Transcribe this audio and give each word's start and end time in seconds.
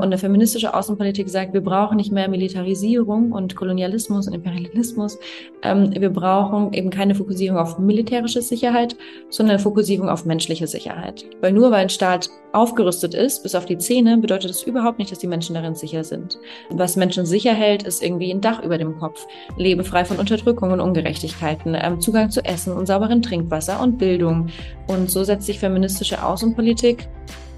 Und 0.00 0.06
eine 0.06 0.18
feministische 0.18 0.72
Außenpolitik 0.72 1.28
sagt, 1.28 1.52
wir 1.52 1.60
brauchen 1.60 1.98
nicht 1.98 2.10
mehr 2.10 2.26
Militarisierung 2.28 3.32
und 3.32 3.54
Kolonialismus 3.54 4.26
und 4.26 4.32
Imperialismus. 4.32 5.18
Ähm, 5.62 5.92
wir 5.92 6.08
brauchen 6.08 6.72
eben 6.72 6.88
keine 6.88 7.14
Fokussierung 7.14 7.58
auf 7.58 7.78
militärische 7.78 8.40
Sicherheit, 8.40 8.96
sondern 9.28 9.56
eine 9.56 9.62
Fokussierung 9.62 10.08
auf 10.08 10.24
menschliche 10.24 10.66
Sicherheit. 10.66 11.26
Weil 11.42 11.52
nur 11.52 11.70
weil 11.70 11.82
ein 11.82 11.88
Staat 11.90 12.30
aufgerüstet 12.52 13.14
ist, 13.14 13.42
bis 13.42 13.54
auf 13.54 13.66
die 13.66 13.76
Zähne, 13.76 14.16
bedeutet 14.16 14.50
das 14.50 14.62
überhaupt 14.62 14.98
nicht, 14.98 15.12
dass 15.12 15.18
die 15.18 15.26
Menschen 15.26 15.54
darin 15.54 15.74
sicher 15.74 16.02
sind. 16.02 16.38
Was 16.70 16.96
Menschen 16.96 17.26
sicher 17.26 17.52
hält, 17.52 17.82
ist 17.82 18.02
irgendwie 18.02 18.32
ein 18.32 18.40
Dach 18.40 18.62
über 18.62 18.78
dem 18.78 18.98
Kopf, 18.98 19.26
Leben 19.58 19.84
frei 19.84 20.06
von 20.06 20.16
Unterdrückung 20.16 20.72
und 20.72 20.80
Ungerechtigkeiten, 20.80 21.76
ähm, 21.78 22.00
Zugang 22.00 22.30
zu 22.30 22.42
Essen 22.44 22.72
und 22.72 22.86
sauberen 22.86 23.20
Trinkwasser 23.20 23.80
und 23.82 23.98
Bildung. 23.98 24.48
Und 24.86 25.10
so 25.10 25.24
setzt 25.24 25.46
sich 25.46 25.60
feministische 25.60 26.24
Außenpolitik 26.24 27.06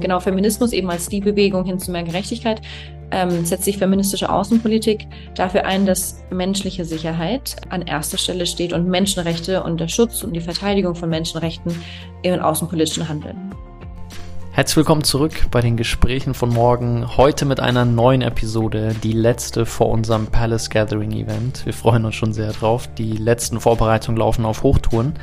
Genau, 0.03 0.19
Feminismus 0.19 0.73
eben 0.73 0.91
als 0.91 1.09
die 1.09 1.21
Bewegung 1.21 1.65
hin 1.65 1.79
zu 1.79 1.93
mehr 1.93 2.03
Gerechtigkeit 2.03 2.61
ähm, 3.13 3.45
setzt 3.45 3.65
sich 3.65 3.79
feministische 3.79 4.31
Außenpolitik 4.31 5.07
dafür 5.35 5.65
ein, 5.65 5.87
dass 5.87 6.25
menschliche 6.31 6.85
Sicherheit 6.85 7.57
an 7.69 7.83
erster 7.83 8.19
Stelle 8.19 8.47
steht 8.47 8.73
und 8.73 8.89
Menschenrechte 8.89 9.63
und 9.63 9.79
der 9.79 9.89
Schutz 9.89 10.25
und 10.25 10.33
die 10.33 10.41
Verteidigung 10.41 10.95
von 10.95 11.09
Menschenrechten 11.09 11.73
im 12.23 12.41
außenpolitischen 12.41 13.09
Handeln. 13.09 13.37
Herzlich 14.55 14.77
willkommen 14.77 15.03
zurück 15.03 15.47
bei 15.51 15.63
den 15.63 15.79
Gesprächen 15.79 16.35
von 16.35 16.51
morgen. 16.51 17.17
Heute 17.17 17.47
mit 17.47 17.59
einer 17.59 17.87
neuen 17.87 18.21
Episode, 18.21 18.95
die 19.03 19.15
letzte 19.15 19.65
vor 19.65 19.89
unserem 19.89 20.27
Palace 20.27 20.69
Gathering 20.69 21.13
Event. 21.13 21.65
Wir 21.65 21.73
freuen 21.73 22.05
uns 22.05 22.17
schon 22.17 22.35
sehr 22.35 22.53
drauf. 22.53 22.87
Die 22.99 23.13
letzten 23.13 23.61
Vorbereitungen 23.61 24.19
laufen 24.19 24.45
auf 24.45 24.63
Hochtouren 24.63 25.15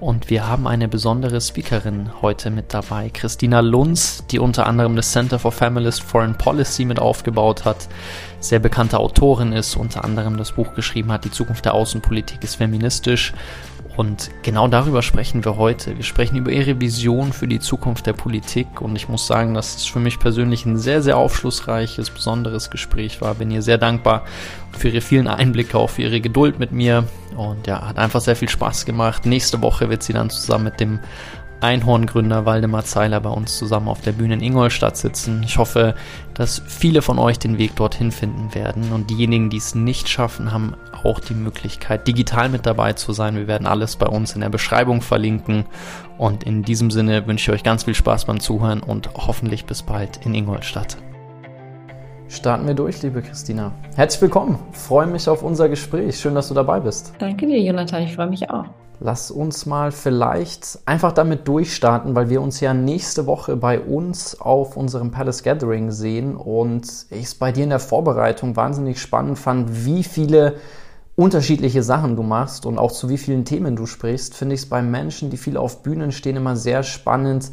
und 0.00 0.28
wir 0.28 0.46
haben 0.46 0.66
eine 0.66 0.86
besondere 0.86 1.40
Speakerin 1.40 2.10
heute 2.20 2.50
mit 2.50 2.74
dabei, 2.74 3.08
Christina 3.08 3.60
Lunz, 3.60 4.26
die 4.30 4.38
unter 4.38 4.66
anderem 4.66 4.96
das 4.96 5.12
Center 5.12 5.38
for 5.38 5.50
Feminist 5.50 6.02
Foreign 6.02 6.36
Policy 6.36 6.84
mit 6.84 6.98
aufgebaut 6.98 7.64
hat, 7.64 7.88
sehr 8.38 8.58
bekannte 8.58 8.98
Autorin 8.98 9.52
ist, 9.52 9.76
unter 9.76 10.04
anderem 10.04 10.36
das 10.36 10.52
Buch 10.52 10.74
geschrieben 10.74 11.10
hat, 11.10 11.24
Die 11.24 11.30
Zukunft 11.30 11.64
der 11.64 11.72
Außenpolitik 11.72 12.44
ist 12.44 12.56
feministisch 12.56 13.32
und 13.96 14.30
genau 14.42 14.66
darüber 14.66 15.02
sprechen 15.02 15.44
wir 15.44 15.56
heute. 15.56 15.96
Wir 15.96 16.02
sprechen 16.02 16.36
über 16.36 16.50
ihre 16.50 16.80
Vision 16.80 17.32
für 17.32 17.46
die 17.46 17.60
Zukunft 17.60 18.06
der 18.06 18.12
Politik. 18.12 18.80
Und 18.80 18.96
ich 18.96 19.08
muss 19.08 19.26
sagen, 19.26 19.54
dass 19.54 19.76
es 19.76 19.84
für 19.84 20.00
mich 20.00 20.18
persönlich 20.18 20.66
ein 20.66 20.78
sehr, 20.78 21.00
sehr 21.00 21.16
aufschlussreiches, 21.16 22.10
besonderes 22.10 22.70
Gespräch 22.70 23.20
war. 23.20 23.34
Bin 23.34 23.52
ihr 23.52 23.62
sehr 23.62 23.78
dankbar 23.78 24.24
für 24.76 24.88
ihre 24.88 25.00
vielen 25.00 25.28
Einblicke, 25.28 25.78
auch 25.78 25.90
für 25.90 26.02
ihre 26.02 26.20
Geduld 26.20 26.58
mit 26.58 26.72
mir. 26.72 27.04
Und 27.36 27.68
ja, 27.68 27.86
hat 27.86 27.98
einfach 27.98 28.20
sehr 28.20 28.34
viel 28.34 28.48
Spaß 28.48 28.84
gemacht. 28.84 29.26
Nächste 29.26 29.62
Woche 29.62 29.88
wird 29.88 30.02
sie 30.02 30.12
dann 30.12 30.28
zusammen 30.28 30.64
mit 30.64 30.80
dem 30.80 30.98
Einhorngründer 31.64 32.44
Waldemar 32.44 32.84
Zeiler 32.84 33.20
bei 33.20 33.30
uns 33.30 33.56
zusammen 33.56 33.88
auf 33.88 34.02
der 34.02 34.12
Bühne 34.12 34.34
in 34.34 34.42
Ingolstadt 34.42 34.98
sitzen. 34.98 35.42
Ich 35.44 35.56
hoffe, 35.56 35.94
dass 36.34 36.62
viele 36.66 37.00
von 37.00 37.18
euch 37.18 37.38
den 37.38 37.56
Weg 37.56 37.74
dorthin 37.74 38.12
finden 38.12 38.54
werden 38.54 38.92
und 38.92 39.08
diejenigen, 39.08 39.48
die 39.48 39.56
es 39.56 39.74
nicht 39.74 40.08
schaffen, 40.08 40.52
haben 40.52 40.74
auch 41.02 41.20
die 41.20 41.34
Möglichkeit, 41.34 42.06
digital 42.06 42.50
mit 42.50 42.66
dabei 42.66 42.92
zu 42.92 43.12
sein. 43.12 43.36
Wir 43.36 43.46
werden 43.46 43.66
alles 43.66 43.96
bei 43.96 44.06
uns 44.06 44.34
in 44.34 44.42
der 44.42 44.50
Beschreibung 44.50 45.00
verlinken 45.00 45.64
und 46.18 46.44
in 46.44 46.62
diesem 46.62 46.90
Sinne 46.90 47.26
wünsche 47.26 47.50
ich 47.50 47.54
euch 47.56 47.64
ganz 47.64 47.84
viel 47.84 47.94
Spaß 47.94 48.26
beim 48.26 48.40
Zuhören 48.40 48.80
und 48.80 49.10
hoffentlich 49.14 49.64
bis 49.64 49.82
bald 49.82 50.24
in 50.24 50.34
Ingolstadt. 50.34 50.98
Starten 52.28 52.66
wir 52.66 52.74
durch, 52.74 53.02
liebe 53.02 53.22
Christina. 53.22 53.72
Herzlich 53.96 54.22
willkommen. 54.22 54.58
freue 54.72 55.06
mich 55.06 55.28
auf 55.28 55.42
unser 55.42 55.68
Gespräch. 55.68 56.18
Schön, 56.18 56.34
dass 56.34 56.48
du 56.48 56.54
dabei 56.54 56.80
bist. 56.80 57.12
Danke 57.18 57.46
dir, 57.46 57.60
Jonathan. 57.60 58.02
Ich 58.02 58.14
freue 58.14 58.28
mich 58.28 58.48
auch. 58.50 58.64
Lass 59.00 59.30
uns 59.30 59.66
mal 59.66 59.92
vielleicht 59.92 60.78
einfach 60.86 61.12
damit 61.12 61.46
durchstarten, 61.46 62.14
weil 62.14 62.30
wir 62.30 62.40
uns 62.40 62.60
ja 62.60 62.72
nächste 62.72 63.26
Woche 63.26 63.56
bei 63.56 63.80
uns 63.80 64.40
auf 64.40 64.76
unserem 64.76 65.10
Palace 65.10 65.42
Gathering 65.42 65.90
sehen 65.90 66.36
und 66.36 66.86
ich 67.10 67.24
es 67.24 67.34
bei 67.34 67.52
dir 67.52 67.64
in 67.64 67.70
der 67.70 67.80
Vorbereitung 67.80 68.56
wahnsinnig 68.56 69.00
spannend 69.00 69.38
fand, 69.38 69.84
wie 69.84 70.04
viele 70.04 70.54
unterschiedliche 71.16 71.82
Sachen 71.82 72.16
du 72.16 72.22
machst 72.22 72.66
und 72.66 72.78
auch 72.78 72.92
zu 72.92 73.08
wie 73.08 73.18
vielen 73.18 73.44
Themen 73.44 73.76
du 73.76 73.86
sprichst, 73.86 74.34
finde 74.34 74.54
ich 74.54 74.62
es 74.62 74.68
bei 74.68 74.80
Menschen, 74.80 75.30
die 75.30 75.36
viel 75.36 75.56
auf 75.56 75.82
Bühnen 75.82 76.10
stehen, 76.12 76.36
immer 76.36 76.56
sehr 76.56 76.82
spannend, 76.82 77.50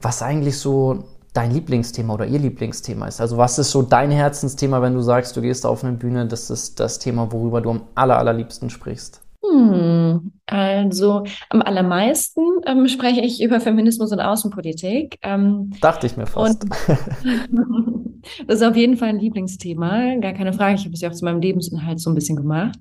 was 0.00 0.22
eigentlich 0.22 0.58
so 0.58 1.04
dein 1.32 1.50
Lieblingsthema 1.52 2.14
oder 2.14 2.26
ihr 2.26 2.38
Lieblingsthema 2.38 3.06
ist. 3.06 3.20
Also 3.20 3.36
was 3.36 3.58
ist 3.58 3.70
so 3.70 3.82
dein 3.82 4.10
Herzensthema, 4.10 4.82
wenn 4.82 4.94
du 4.94 5.00
sagst, 5.00 5.36
du 5.36 5.40
gehst 5.40 5.64
auf 5.64 5.82
eine 5.82 5.96
Bühne, 5.96 6.26
das 6.26 6.50
ist 6.50 6.78
das 6.78 6.98
Thema, 6.98 7.32
worüber 7.32 7.60
du 7.60 7.70
am 7.70 7.82
aller, 7.94 8.18
allerliebsten 8.18 8.70
sprichst? 8.70 9.22
Hm, 9.44 10.32
also 10.46 11.24
am 11.50 11.62
allermeisten 11.62 12.42
ähm, 12.64 12.86
spreche 12.86 13.20
ich 13.20 13.42
über 13.42 13.60
Feminismus 13.60 14.12
und 14.12 14.20
Außenpolitik. 14.20 15.18
Ähm, 15.22 15.70
Dachte 15.80 16.06
ich 16.06 16.16
mir 16.16 16.26
fast. 16.26 16.64
das 18.46 18.60
ist 18.60 18.62
auf 18.62 18.76
jeden 18.76 18.96
Fall 18.96 19.08
ein 19.08 19.18
Lieblingsthema, 19.18 20.16
gar 20.20 20.32
keine 20.32 20.52
Frage. 20.52 20.76
Ich 20.76 20.84
habe 20.84 20.94
es 20.94 21.00
ja 21.00 21.10
auch 21.10 21.14
zu 21.14 21.24
meinem 21.24 21.40
Lebensinhalt 21.40 21.98
so 21.98 22.10
ein 22.10 22.14
bisschen 22.14 22.36
gemacht. 22.36 22.78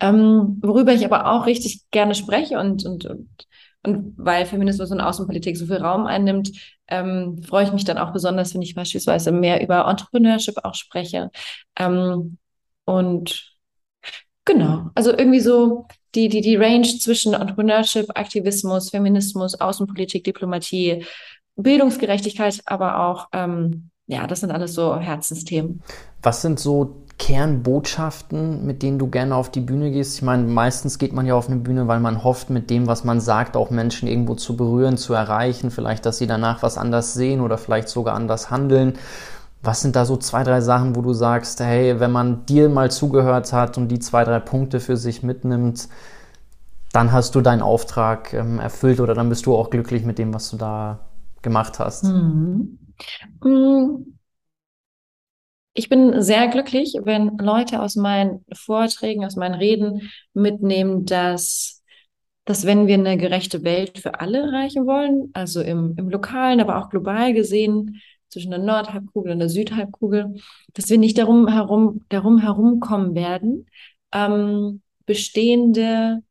Ähm, 0.00 0.58
worüber 0.60 0.92
ich 0.92 1.04
aber 1.04 1.32
auch 1.32 1.46
richtig 1.46 1.90
gerne 1.90 2.14
spreche 2.14 2.58
und, 2.58 2.84
und, 2.84 3.06
und, 3.06 3.28
und 3.84 4.14
weil 4.18 4.44
Feminismus 4.44 4.90
und 4.90 5.00
Außenpolitik 5.00 5.56
so 5.56 5.64
viel 5.64 5.78
Raum 5.78 6.04
einnimmt, 6.04 6.52
ähm, 6.92 7.42
freue 7.42 7.64
ich 7.64 7.72
mich 7.72 7.84
dann 7.84 7.98
auch 7.98 8.12
besonders, 8.12 8.54
wenn 8.54 8.62
ich 8.62 8.74
beispielsweise 8.74 9.32
mehr 9.32 9.62
über 9.62 9.88
Entrepreneurship 9.88 10.56
auch 10.64 10.74
spreche. 10.74 11.30
Ähm, 11.78 12.38
und 12.84 13.52
Genau, 14.44 14.90
also 14.94 15.10
irgendwie 15.10 15.40
so 15.40 15.86
die, 16.14 16.28
die, 16.28 16.40
die 16.40 16.56
Range 16.56 16.86
zwischen 16.98 17.34
Entrepreneurship, 17.34 18.06
Aktivismus, 18.16 18.90
Feminismus, 18.90 19.60
Außenpolitik, 19.60 20.24
Diplomatie, 20.24 21.04
Bildungsgerechtigkeit, 21.56 22.60
aber 22.66 22.98
auch, 23.06 23.28
ähm, 23.32 23.90
ja, 24.06 24.26
das 24.26 24.40
sind 24.40 24.50
alles 24.50 24.74
so 24.74 24.96
Herzensthemen. 24.96 25.80
Was 26.22 26.42
sind 26.42 26.58
so 26.58 27.01
Kernbotschaften, 27.22 28.66
mit 28.66 28.82
denen 28.82 28.98
du 28.98 29.06
gerne 29.06 29.36
auf 29.36 29.48
die 29.48 29.60
Bühne 29.60 29.92
gehst? 29.92 30.16
Ich 30.16 30.22
meine, 30.22 30.42
meistens 30.42 30.98
geht 30.98 31.12
man 31.12 31.24
ja 31.24 31.36
auf 31.36 31.46
eine 31.46 31.60
Bühne, 31.60 31.86
weil 31.86 32.00
man 32.00 32.24
hofft, 32.24 32.50
mit 32.50 32.68
dem, 32.68 32.88
was 32.88 33.04
man 33.04 33.20
sagt, 33.20 33.56
auch 33.56 33.70
Menschen 33.70 34.08
irgendwo 34.08 34.34
zu 34.34 34.56
berühren, 34.56 34.96
zu 34.96 35.14
erreichen, 35.14 35.70
vielleicht, 35.70 36.04
dass 36.04 36.18
sie 36.18 36.26
danach 36.26 36.64
was 36.64 36.76
anders 36.76 37.14
sehen 37.14 37.40
oder 37.40 37.58
vielleicht 37.58 37.88
sogar 37.88 38.16
anders 38.16 38.50
handeln. 38.50 38.94
Was 39.62 39.82
sind 39.82 39.94
da 39.94 40.04
so 40.04 40.16
zwei, 40.16 40.42
drei 40.42 40.60
Sachen, 40.62 40.96
wo 40.96 41.00
du 41.00 41.12
sagst, 41.12 41.60
hey, 41.60 42.00
wenn 42.00 42.10
man 42.10 42.44
dir 42.46 42.68
mal 42.68 42.90
zugehört 42.90 43.52
hat 43.52 43.78
und 43.78 43.86
die 43.86 44.00
zwei, 44.00 44.24
drei 44.24 44.40
Punkte 44.40 44.80
für 44.80 44.96
sich 44.96 45.22
mitnimmt, 45.22 45.88
dann 46.92 47.12
hast 47.12 47.36
du 47.36 47.40
deinen 47.40 47.62
Auftrag 47.62 48.32
ähm, 48.32 48.58
erfüllt 48.58 48.98
oder 48.98 49.14
dann 49.14 49.28
bist 49.28 49.46
du 49.46 49.54
auch 49.54 49.70
glücklich 49.70 50.04
mit 50.04 50.18
dem, 50.18 50.34
was 50.34 50.50
du 50.50 50.56
da 50.56 50.98
gemacht 51.40 51.78
hast? 51.78 52.02
Mhm. 52.02 52.78
Mm. 53.44 54.12
Ich 55.74 55.88
bin 55.88 56.20
sehr 56.20 56.48
glücklich, 56.48 56.94
wenn 57.02 57.38
Leute 57.38 57.80
aus 57.80 57.96
meinen 57.96 58.44
Vorträgen, 58.52 59.24
aus 59.24 59.36
meinen 59.36 59.54
Reden 59.54 60.10
mitnehmen, 60.34 61.06
dass, 61.06 61.82
dass 62.44 62.66
wenn 62.66 62.86
wir 62.86 62.94
eine 62.94 63.16
gerechte 63.16 63.64
Welt 63.64 63.98
für 63.98 64.20
alle 64.20 64.40
erreichen 64.40 64.86
wollen, 64.86 65.30
also 65.32 65.62
im, 65.62 65.94
im 65.96 66.10
lokalen, 66.10 66.60
aber 66.60 66.78
auch 66.78 66.90
global 66.90 67.32
gesehen, 67.32 68.00
zwischen 68.32 68.50
der 68.50 68.60
Nordhalbkugel 68.60 69.32
und 69.32 69.38
der 69.40 69.50
Südhalbkugel, 69.50 70.36
dass 70.72 70.88
wir 70.88 70.98
nicht 70.98 71.18
darum 71.18 71.48
herum, 71.48 72.00
darum 72.08 72.38
herumkommen 72.38 73.14
werden, 73.14 73.66
ähm, 74.12 74.80
bestehende, 75.04 76.22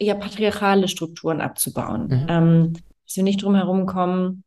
ja, 0.00 0.14
patriarchale 0.14 0.88
Strukturen 0.88 1.40
abzubauen. 1.40 2.06
Mhm. 2.08 2.26
Ähm, 2.28 2.72
dass 3.06 3.16
wir 3.16 3.22
nicht 3.22 3.42
darum 3.42 3.54
herumkommen, 3.54 4.41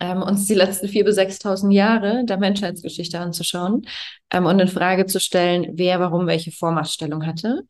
ähm, 0.00 0.22
uns 0.22 0.46
die 0.46 0.54
letzten 0.54 0.88
vier 0.88 1.04
bis 1.04 1.18
6.000 1.18 1.72
Jahre 1.72 2.24
der 2.24 2.38
Menschheitsgeschichte 2.38 3.18
anzuschauen 3.18 3.82
ähm, 4.30 4.46
und 4.46 4.60
in 4.60 4.68
Frage 4.68 5.06
zu 5.06 5.20
stellen, 5.20 5.72
wer 5.72 6.00
warum 6.00 6.26
welche 6.26 6.52
Vormachtstellung 6.52 7.26
hatte. 7.26 7.62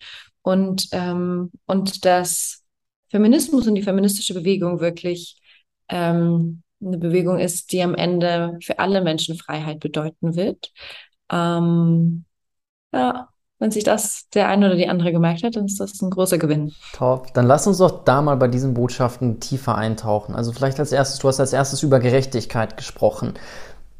Und, 0.42 0.88
ähm, 0.92 1.50
und 1.66 2.04
dass 2.04 2.64
Feminismus 3.10 3.66
und 3.66 3.74
die 3.74 3.82
feministische 3.82 4.34
Bewegung 4.34 4.80
wirklich 4.80 5.40
ähm, 5.88 6.62
eine 6.80 6.98
Bewegung 6.98 7.38
ist, 7.38 7.72
die 7.72 7.82
am 7.82 7.94
Ende 7.94 8.58
für 8.62 8.78
alle 8.78 9.02
Menschen 9.02 9.36
Freiheit 9.36 9.80
bedeuten 9.80 10.36
wird. 10.36 10.72
Ähm, 11.30 12.24
ja, 12.92 13.28
wenn 13.58 13.70
sich 13.72 13.84
das 13.84 14.26
der 14.34 14.48
eine 14.48 14.66
oder 14.66 14.76
die 14.76 14.88
andere 14.88 15.10
gemerkt 15.10 15.42
hat, 15.42 15.56
dann 15.56 15.66
ist 15.66 15.80
das 15.80 16.00
ein 16.00 16.10
großer 16.10 16.38
Gewinn. 16.38 16.72
Top. 16.92 17.34
Dann 17.34 17.46
lass 17.46 17.66
uns 17.66 17.78
doch 17.78 18.04
da 18.04 18.22
mal 18.22 18.36
bei 18.36 18.48
diesen 18.48 18.74
Botschaften 18.74 19.40
tiefer 19.40 19.74
eintauchen. 19.74 20.34
Also 20.34 20.52
vielleicht 20.52 20.78
als 20.78 20.92
erstes, 20.92 21.18
du 21.18 21.28
hast 21.28 21.40
als 21.40 21.52
erstes 21.52 21.82
über 21.82 21.98
Gerechtigkeit 21.98 22.76
gesprochen. 22.76 23.34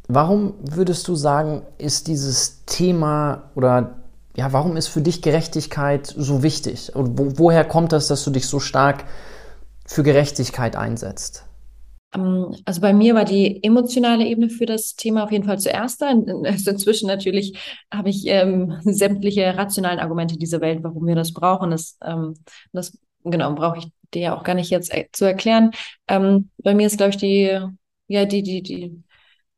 Warum 0.06 0.55
würdest 0.62 1.08
du 1.08 1.16
sagen, 1.16 1.62
ist 1.76 2.06
dieses 2.06 2.64
Thema 2.66 3.43
oder 3.55 3.96
ja, 4.37 4.52
warum 4.52 4.76
ist 4.76 4.87
für 4.87 5.00
dich 5.00 5.20
Gerechtigkeit 5.22 6.06
so 6.06 6.44
wichtig? 6.44 6.94
Und 6.94 7.19
wo, 7.19 7.38
woher 7.38 7.64
kommt 7.64 7.93
das, 7.93 8.06
dass 8.06 8.22
du 8.22 8.31
dich 8.31 8.46
so 8.46 8.60
stark 8.60 9.05
für 9.84 10.05
Gerechtigkeit 10.05 10.76
einsetzt? 10.76 11.44
Ähm, 12.14 12.55
also 12.64 12.81
bei 12.81 12.93
mir 12.93 13.14
war 13.14 13.25
die 13.25 13.62
emotionale 13.62 14.26
Ebene 14.26 14.50
für 14.50 14.66
das 14.66 14.94
Thema 14.96 15.25
auf 15.25 15.32
jeden 15.32 15.44
Fall 15.44 15.58
zuerst 15.58 16.02
da. 16.02 16.08
Also 16.44 16.70
inzwischen 16.70 17.08
natürlich 17.08 17.58
habe 17.93 18.10
ich 18.10 18.26
ähm, 18.26 18.78
sämtliche 18.84 19.56
rationalen 19.56 19.99
Argumente 20.00 20.37
dieser 20.37 20.60
Welt, 20.60 20.82
warum 20.82 21.06
wir 21.06 21.14
das 21.14 21.32
brauchen. 21.32 21.70
Das, 21.70 21.99
ähm, 22.05 22.34
das 22.72 22.99
genau 23.25 23.55
brauche 23.55 23.78
ich 23.78 23.87
dir 24.14 24.22
ja 24.22 24.37
auch 24.37 24.44
gar 24.44 24.55
nicht 24.55 24.70
jetzt 24.70 24.94
äh, 24.94 25.06
zu 25.12 25.25
erklären. 25.25 25.72
Ähm, 26.08 26.50
bei 26.62 26.75
mir 26.75 26.87
ist, 26.87 26.96
glaube 26.96 27.10
ich, 27.10 27.16
die, 27.19 27.58
ja, 28.06 28.25
die, 28.25 28.43
die, 28.43 28.62
die, 28.62 29.02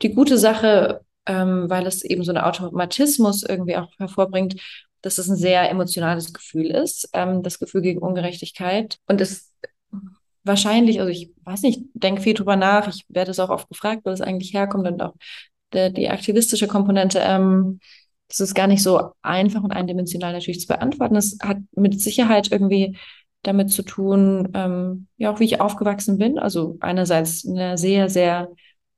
die 0.02 0.14
gute 0.14 0.38
Sache 0.38 1.00
ähm, 1.26 1.70
weil 1.70 1.86
es 1.86 2.02
eben 2.02 2.24
so 2.24 2.32
einen 2.32 2.42
Automatismus 2.42 3.42
irgendwie 3.42 3.76
auch 3.76 3.90
hervorbringt, 3.98 4.56
dass 5.02 5.18
es 5.18 5.28
ein 5.28 5.36
sehr 5.36 5.70
emotionales 5.70 6.32
Gefühl 6.32 6.66
ist, 6.70 7.08
ähm, 7.12 7.42
das 7.42 7.58
Gefühl 7.58 7.82
gegen 7.82 8.00
Ungerechtigkeit. 8.00 8.98
Und 9.06 9.20
es 9.20 9.52
wahrscheinlich, 10.44 11.00
also 11.00 11.10
ich 11.10 11.30
weiß 11.44 11.62
nicht, 11.62 11.82
denke 11.94 12.22
viel 12.22 12.34
drüber 12.34 12.56
nach, 12.56 12.88
ich 12.88 13.04
werde 13.08 13.30
es 13.30 13.40
auch 13.40 13.50
oft 13.50 13.68
gefragt, 13.68 14.02
wo 14.04 14.10
es 14.10 14.20
eigentlich 14.20 14.54
herkommt 14.54 14.86
und 14.86 15.02
auch 15.02 15.14
der, 15.72 15.90
die 15.90 16.08
aktivistische 16.08 16.66
Komponente, 16.66 17.20
ähm, 17.22 17.80
das 18.28 18.40
ist 18.40 18.54
gar 18.54 18.66
nicht 18.66 18.82
so 18.82 19.12
einfach 19.22 19.62
und 19.62 19.72
eindimensional 19.72 20.32
natürlich 20.32 20.60
zu 20.60 20.68
beantworten. 20.68 21.16
Es 21.16 21.38
hat 21.42 21.58
mit 21.72 22.00
Sicherheit 22.00 22.52
irgendwie 22.52 22.96
damit 23.42 23.70
zu 23.70 23.82
tun, 23.82 24.50
ähm, 24.54 25.08
ja, 25.16 25.32
auch 25.32 25.40
wie 25.40 25.44
ich 25.44 25.60
aufgewachsen 25.60 26.18
bin. 26.18 26.38
Also 26.38 26.76
einerseits 26.80 27.44
in 27.44 27.58
einer 27.58 27.76
sehr, 27.76 28.08
sehr, 28.08 28.48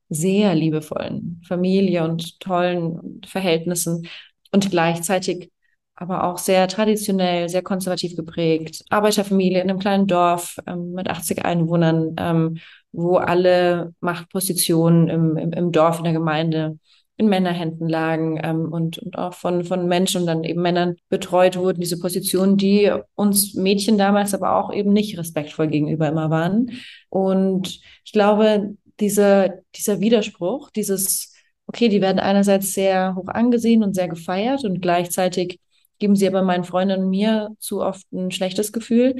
sehr 0.09 0.53
liebevollen 0.53 1.41
Familie 1.47 2.03
und 2.03 2.39
tollen 2.39 3.21
Verhältnissen 3.25 4.07
und 4.51 4.69
gleichzeitig 4.69 5.49
aber 5.95 6.23
auch 6.23 6.37
sehr 6.37 6.67
traditionell, 6.67 7.49
sehr 7.49 7.61
konservativ 7.61 8.15
geprägt. 8.15 8.83
Arbeiterfamilie 8.89 9.61
in 9.61 9.69
einem 9.69 9.79
kleinen 9.79 10.07
Dorf 10.07 10.57
ähm, 10.65 10.91
mit 10.91 11.09
80 11.09 11.45
Einwohnern, 11.45 12.15
ähm, 12.17 12.57
wo 12.91 13.17
alle 13.17 13.93
Machtpositionen 13.99 15.07
im, 15.09 15.37
im, 15.37 15.53
im 15.53 15.71
Dorf, 15.71 15.99
in 15.99 16.03
der 16.05 16.13
Gemeinde 16.13 16.77
in 17.17 17.29
Männerhänden 17.29 17.87
lagen 17.87 18.39
ähm, 18.43 18.71
und, 18.71 18.97
und 18.97 19.17
auch 19.17 19.35
von, 19.35 19.63
von 19.63 19.87
Menschen 19.87 20.21
und 20.21 20.27
dann 20.27 20.43
eben 20.43 20.61
Männern 20.61 20.95
betreut 21.09 21.57
wurden, 21.57 21.79
diese 21.79 21.99
Positionen, 21.99 22.57
die 22.57 22.91
uns 23.13 23.53
Mädchen 23.53 23.97
damals 23.99 24.33
aber 24.33 24.55
auch 24.55 24.73
eben 24.73 24.93
nicht 24.93 25.17
respektvoll 25.17 25.67
gegenüber 25.67 26.07
immer 26.07 26.31
waren. 26.31 26.71
Und 27.09 27.79
ich 28.03 28.11
glaube, 28.11 28.75
diese, 28.99 29.63
dieser 29.75 29.99
Widerspruch, 29.99 30.71
dieses, 30.71 31.33
okay, 31.67 31.87
die 31.87 32.01
werden 32.01 32.19
einerseits 32.19 32.73
sehr 32.73 33.15
hoch 33.15 33.27
angesehen 33.27 33.83
und 33.83 33.93
sehr 33.93 34.07
gefeiert 34.07 34.63
und 34.65 34.81
gleichzeitig 34.81 35.59
geben 36.03 36.17
sie 36.17 36.27
aber 36.27 36.41
meinen 36.41 36.65
Freunden 36.65 37.03
und 37.03 37.09
mir 37.09 37.55
zu 37.59 37.81
oft 37.81 38.11
ein 38.11 38.29
schlechtes 38.29 38.73
Gefühl. 38.73 39.15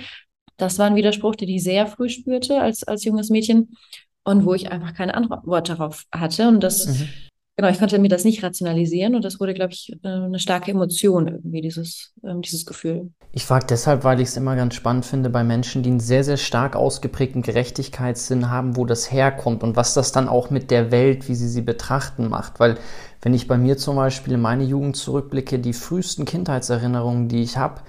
Das 0.57 0.79
war 0.79 0.87
ein 0.87 0.97
Widerspruch, 0.97 1.37
den 1.37 1.47
ich 1.47 1.63
sehr 1.63 1.87
früh 1.87 2.09
spürte 2.09 2.59
als, 2.59 2.83
als 2.83 3.05
junges 3.05 3.29
Mädchen 3.29 3.77
und 4.25 4.43
wo 4.43 4.53
ich 4.53 4.69
einfach 4.69 4.93
keine 4.93 5.15
Antwort 5.15 5.69
darauf 5.69 6.03
hatte. 6.13 6.49
Und 6.49 6.61
das 6.61 6.87
mhm. 6.87 7.07
Genau, 7.55 7.69
ich 7.69 7.77
konnte 7.77 7.99
mir 7.99 8.09
das 8.09 8.23
nicht 8.23 8.41
rationalisieren 8.41 9.13
und 9.13 9.23
das 9.23 9.39
wurde, 9.39 9.53
glaube 9.53 9.73
ich, 9.73 9.95
äh, 10.03 10.07
eine 10.07 10.39
starke 10.39 10.71
Emotion 10.71 11.27
irgendwie, 11.27 11.61
dieses, 11.61 12.11
ähm, 12.23 12.41
dieses 12.41 12.65
Gefühl. 12.65 13.11
Ich 13.31 13.45
frage 13.45 13.67
deshalb, 13.69 14.03
weil 14.03 14.19
ich 14.21 14.29
es 14.29 14.37
immer 14.37 14.55
ganz 14.55 14.73
spannend 14.73 15.05
finde 15.05 15.29
bei 15.29 15.43
Menschen, 15.43 15.83
die 15.83 15.91
einen 15.91 15.99
sehr, 15.99 16.23
sehr 16.23 16.37
stark 16.37 16.75
ausgeprägten 16.75 17.43
Gerechtigkeitssinn 17.43 18.49
haben, 18.49 18.75
wo 18.75 18.85
das 18.85 19.11
herkommt 19.11 19.61
und 19.61 19.75
was 19.75 19.93
das 19.93 20.11
dann 20.11 20.29
auch 20.29 20.49
mit 20.49 20.71
der 20.71 20.91
Welt, 20.91 21.29
wie 21.29 21.35
sie 21.35 21.47
sie 21.47 21.61
betrachten, 21.61 22.27
macht. 22.27 22.59
Weil 22.59 22.77
wenn 23.21 23.35
ich 23.35 23.47
bei 23.47 23.57
mir 23.59 23.77
zum 23.77 23.97
Beispiel 23.97 24.33
in 24.33 24.41
meine 24.41 24.63
Jugend 24.63 24.95
zurückblicke, 24.95 25.59
die 25.59 25.73
frühesten 25.73 26.25
Kindheitserinnerungen, 26.25 27.27
die 27.27 27.43
ich 27.43 27.57
habe, 27.57 27.81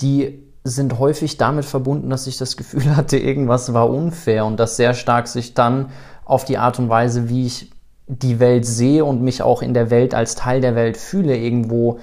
die 0.00 0.42
sind 0.64 0.98
häufig 0.98 1.36
damit 1.36 1.64
verbunden, 1.64 2.10
dass 2.10 2.26
ich 2.26 2.36
das 2.36 2.56
Gefühl 2.56 2.96
hatte, 2.96 3.16
irgendwas 3.16 3.72
war 3.72 3.88
unfair 3.88 4.44
und 4.44 4.58
das 4.58 4.76
sehr 4.76 4.94
stark 4.94 5.28
sich 5.28 5.54
dann 5.54 5.90
auf 6.24 6.44
die 6.44 6.58
Art 6.58 6.80
und 6.80 6.88
Weise, 6.88 7.28
wie 7.28 7.46
ich 7.46 7.70
die 8.08 8.40
Welt 8.40 8.66
sehe 8.66 9.04
und 9.04 9.22
mich 9.22 9.42
auch 9.42 9.62
in 9.62 9.74
der 9.74 9.90
Welt 9.90 10.14
als 10.14 10.34
Teil 10.34 10.60
der 10.60 10.74
Welt 10.74 10.96
fühle, 10.96 11.36
irgendwo 11.36 11.98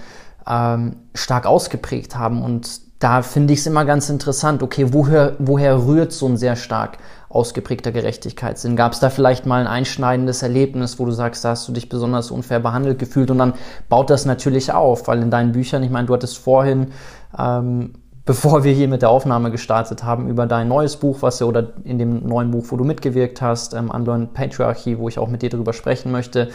ähm, 0.47 0.97
stark 1.13 1.45
ausgeprägt 1.45 2.15
haben. 2.15 2.43
Und 2.43 2.81
da 2.99 3.23
finde 3.23 3.53
ich 3.53 3.59
es 3.59 3.67
immer 3.67 3.85
ganz 3.85 4.09
interessant, 4.09 4.63
okay, 4.63 4.93
woher, 4.93 5.33
woher 5.39 5.85
rührt 5.85 6.11
so 6.11 6.27
ein 6.27 6.37
sehr 6.37 6.55
stark 6.55 6.97
ausgeprägter 7.29 7.91
Gerechtigkeitssinn? 7.91 8.75
Gab 8.75 8.93
es 8.93 8.99
da 8.99 9.09
vielleicht 9.09 9.45
mal 9.45 9.61
ein 9.61 9.67
einschneidendes 9.67 10.43
Erlebnis, 10.43 10.99
wo 10.99 11.05
du 11.05 11.11
sagst, 11.11 11.43
da 11.43 11.49
hast 11.49 11.67
du 11.67 11.71
dich 11.73 11.89
besonders 11.89 12.31
unfair 12.31 12.59
behandelt 12.59 12.99
gefühlt? 12.99 13.31
Und 13.31 13.39
dann 13.39 13.53
baut 13.89 14.09
das 14.09 14.25
natürlich 14.25 14.71
auf, 14.71 15.07
weil 15.07 15.21
in 15.21 15.31
deinen 15.31 15.51
Büchern, 15.51 15.83
ich 15.83 15.89
meine, 15.89 16.07
du 16.07 16.13
hattest 16.13 16.37
vorhin 16.37 16.91
ähm, 17.37 17.93
bevor 18.25 18.63
wir 18.63 18.73
hier 18.73 18.87
mit 18.87 19.03
der 19.03 19.09
Aufnahme 19.09 19.51
gestartet 19.51 20.03
haben, 20.03 20.27
über 20.27 20.47
dein 20.47 20.67
neues 20.67 20.97
Buch, 20.97 21.21
was 21.21 21.37
du, 21.37 21.45
oder 21.45 21.73
in 21.83 21.99
dem 21.99 22.25
neuen 22.25 22.51
Buch, 22.51 22.65
wo 22.69 22.77
du 22.77 22.83
mitgewirkt 22.83 23.41
hast, 23.41 23.73
ähm, 23.73 23.91
Unlearned 23.91 24.33
Patriarchy, 24.33 24.97
wo 24.97 25.07
ich 25.07 25.19
auch 25.19 25.29
mit 25.29 25.43
dir 25.43 25.49
darüber 25.49 25.73
sprechen 25.73 26.11
möchte. 26.11 26.49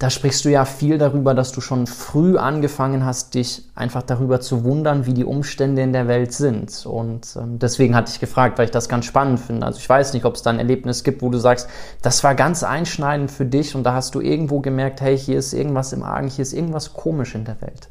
Da 0.00 0.10
sprichst 0.10 0.44
du 0.44 0.48
ja 0.48 0.64
viel 0.64 0.96
darüber, 0.96 1.34
dass 1.34 1.50
du 1.50 1.60
schon 1.60 1.88
früh 1.88 2.36
angefangen 2.36 3.04
hast, 3.04 3.34
dich 3.34 3.68
einfach 3.74 4.04
darüber 4.04 4.40
zu 4.40 4.62
wundern, 4.62 5.06
wie 5.06 5.12
die 5.12 5.24
Umstände 5.24 5.82
in 5.82 5.92
der 5.92 6.06
Welt 6.06 6.32
sind. 6.32 6.86
Und 6.86 7.34
ähm, 7.34 7.58
deswegen 7.58 7.96
hatte 7.96 8.12
ich 8.12 8.20
gefragt, 8.20 8.58
weil 8.58 8.66
ich 8.66 8.70
das 8.70 8.88
ganz 8.88 9.06
spannend 9.06 9.40
finde. 9.40 9.66
Also 9.66 9.80
ich 9.80 9.88
weiß 9.88 10.12
nicht, 10.12 10.24
ob 10.24 10.36
es 10.36 10.42
da 10.42 10.50
ein 10.50 10.60
Erlebnis 10.60 11.02
gibt, 11.02 11.20
wo 11.20 11.30
du 11.30 11.38
sagst, 11.38 11.68
das 12.00 12.22
war 12.22 12.36
ganz 12.36 12.62
einschneidend 12.62 13.32
für 13.32 13.44
dich 13.44 13.74
und 13.74 13.82
da 13.82 13.92
hast 13.92 14.14
du 14.14 14.20
irgendwo 14.20 14.60
gemerkt, 14.60 15.00
hey, 15.00 15.18
hier 15.18 15.40
ist 15.40 15.52
irgendwas 15.52 15.92
im 15.92 16.04
Argen, 16.04 16.28
hier 16.28 16.42
ist 16.42 16.52
irgendwas 16.52 16.92
komisch 16.92 17.34
in 17.34 17.44
der 17.44 17.60
Welt. 17.60 17.88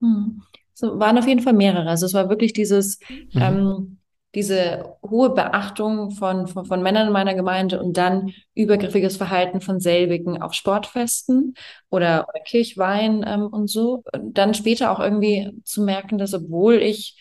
Hm. 0.00 0.42
So 0.74 0.98
waren 0.98 1.18
auf 1.18 1.26
jeden 1.26 1.42
Fall 1.42 1.52
mehrere. 1.52 1.88
Also 1.88 2.06
es 2.06 2.14
war 2.14 2.28
wirklich 2.28 2.52
dieses, 2.52 2.98
mhm. 3.08 3.42
ähm, 3.42 3.98
diese 4.34 4.96
hohe 5.02 5.30
Beachtung 5.30 6.10
von, 6.12 6.46
von, 6.46 6.64
von 6.64 6.82
Männern 6.82 7.08
in 7.08 7.12
meiner 7.12 7.34
Gemeinde 7.34 7.82
und 7.82 7.96
dann 7.96 8.32
übergriffiges 8.54 9.16
Verhalten 9.16 9.60
von 9.60 9.78
selbigen 9.78 10.40
auf 10.40 10.54
Sportfesten 10.54 11.54
oder, 11.90 12.26
oder 12.28 12.40
Kirchwein 12.40 13.24
ähm, 13.26 13.46
und 13.46 13.68
so. 13.68 14.02
Und 14.12 14.38
dann 14.38 14.54
später 14.54 14.90
auch 14.90 15.00
irgendwie 15.00 15.52
zu 15.64 15.82
merken, 15.82 16.16
dass 16.16 16.32
obwohl 16.32 16.76
ich 16.76 17.18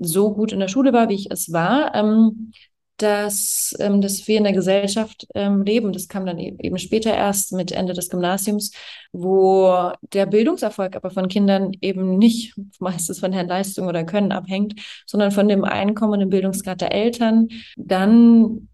so 0.00 0.34
gut 0.34 0.52
in 0.52 0.60
der 0.60 0.68
Schule 0.68 0.92
war, 0.92 1.08
wie 1.08 1.14
ich 1.14 1.30
es 1.30 1.52
war, 1.52 1.94
ähm, 1.94 2.52
dass, 2.98 3.74
ähm, 3.78 4.00
dass 4.00 4.26
wir 4.28 4.38
in 4.38 4.44
der 4.44 4.52
Gesellschaft 4.52 5.26
ähm, 5.34 5.62
leben. 5.62 5.92
Das 5.92 6.08
kam 6.08 6.26
dann 6.26 6.38
e-, 6.38 6.56
eben 6.60 6.78
später 6.78 7.14
erst 7.14 7.52
mit 7.52 7.72
Ende 7.72 7.92
des 7.94 8.10
Gymnasiums, 8.10 8.72
wo 9.12 9.92
der 10.12 10.26
Bildungserfolg 10.26 10.96
aber 10.96 11.10
von 11.10 11.28
Kindern 11.28 11.72
eben 11.80 12.18
nicht 12.18 12.54
meistens 12.78 13.20
von 13.20 13.32
deren 13.32 13.48
Leistung 13.48 13.86
oder 13.86 14.04
Können 14.04 14.32
abhängt, 14.32 14.74
sondern 15.06 15.30
von 15.30 15.48
dem 15.48 15.64
Einkommen 15.64 16.14
und 16.14 16.20
dem 16.20 16.30
Bildungsgrad 16.30 16.80
der 16.80 16.92
Eltern. 16.92 17.48
Dann 17.76 18.68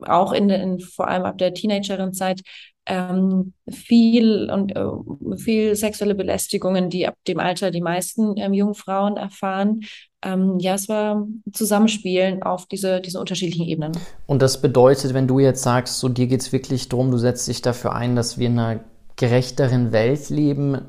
auch 0.00 0.32
in, 0.32 0.50
in 0.50 0.80
vor 0.80 1.08
allem 1.08 1.24
ab 1.24 1.38
der 1.38 1.54
Teenagerin-Zeit 1.54 2.42
ähm, 2.86 3.52
viel 3.70 4.50
und 4.50 4.74
äh, 4.74 5.36
viel 5.36 5.76
sexuelle 5.76 6.16
Belästigungen, 6.16 6.90
die 6.90 7.06
ab 7.06 7.14
dem 7.28 7.38
Alter 7.38 7.70
die 7.70 7.80
meisten 7.80 8.36
ähm, 8.36 8.52
jungen 8.52 8.74
Frauen 8.74 9.16
erfahren. 9.16 9.82
Ähm, 10.24 10.58
ja, 10.58 10.74
es 10.74 10.88
war 10.88 11.26
Zusammenspielen 11.52 12.42
auf 12.42 12.66
diese, 12.66 13.00
diese 13.00 13.18
unterschiedlichen 13.18 13.66
Ebenen. 13.66 13.92
Und 14.26 14.40
das 14.40 14.60
bedeutet, 14.60 15.14
wenn 15.14 15.26
du 15.26 15.40
jetzt 15.40 15.62
sagst, 15.62 15.98
so 15.98 16.08
dir 16.08 16.26
geht 16.26 16.40
es 16.40 16.52
wirklich 16.52 16.88
darum, 16.88 17.10
du 17.10 17.18
setzt 17.18 17.48
dich 17.48 17.62
dafür 17.62 17.94
ein, 17.94 18.14
dass 18.14 18.38
wir 18.38 18.46
in 18.46 18.58
einer 18.58 18.80
gerechteren 19.16 19.92
Welt 19.92 20.30
leben, 20.30 20.82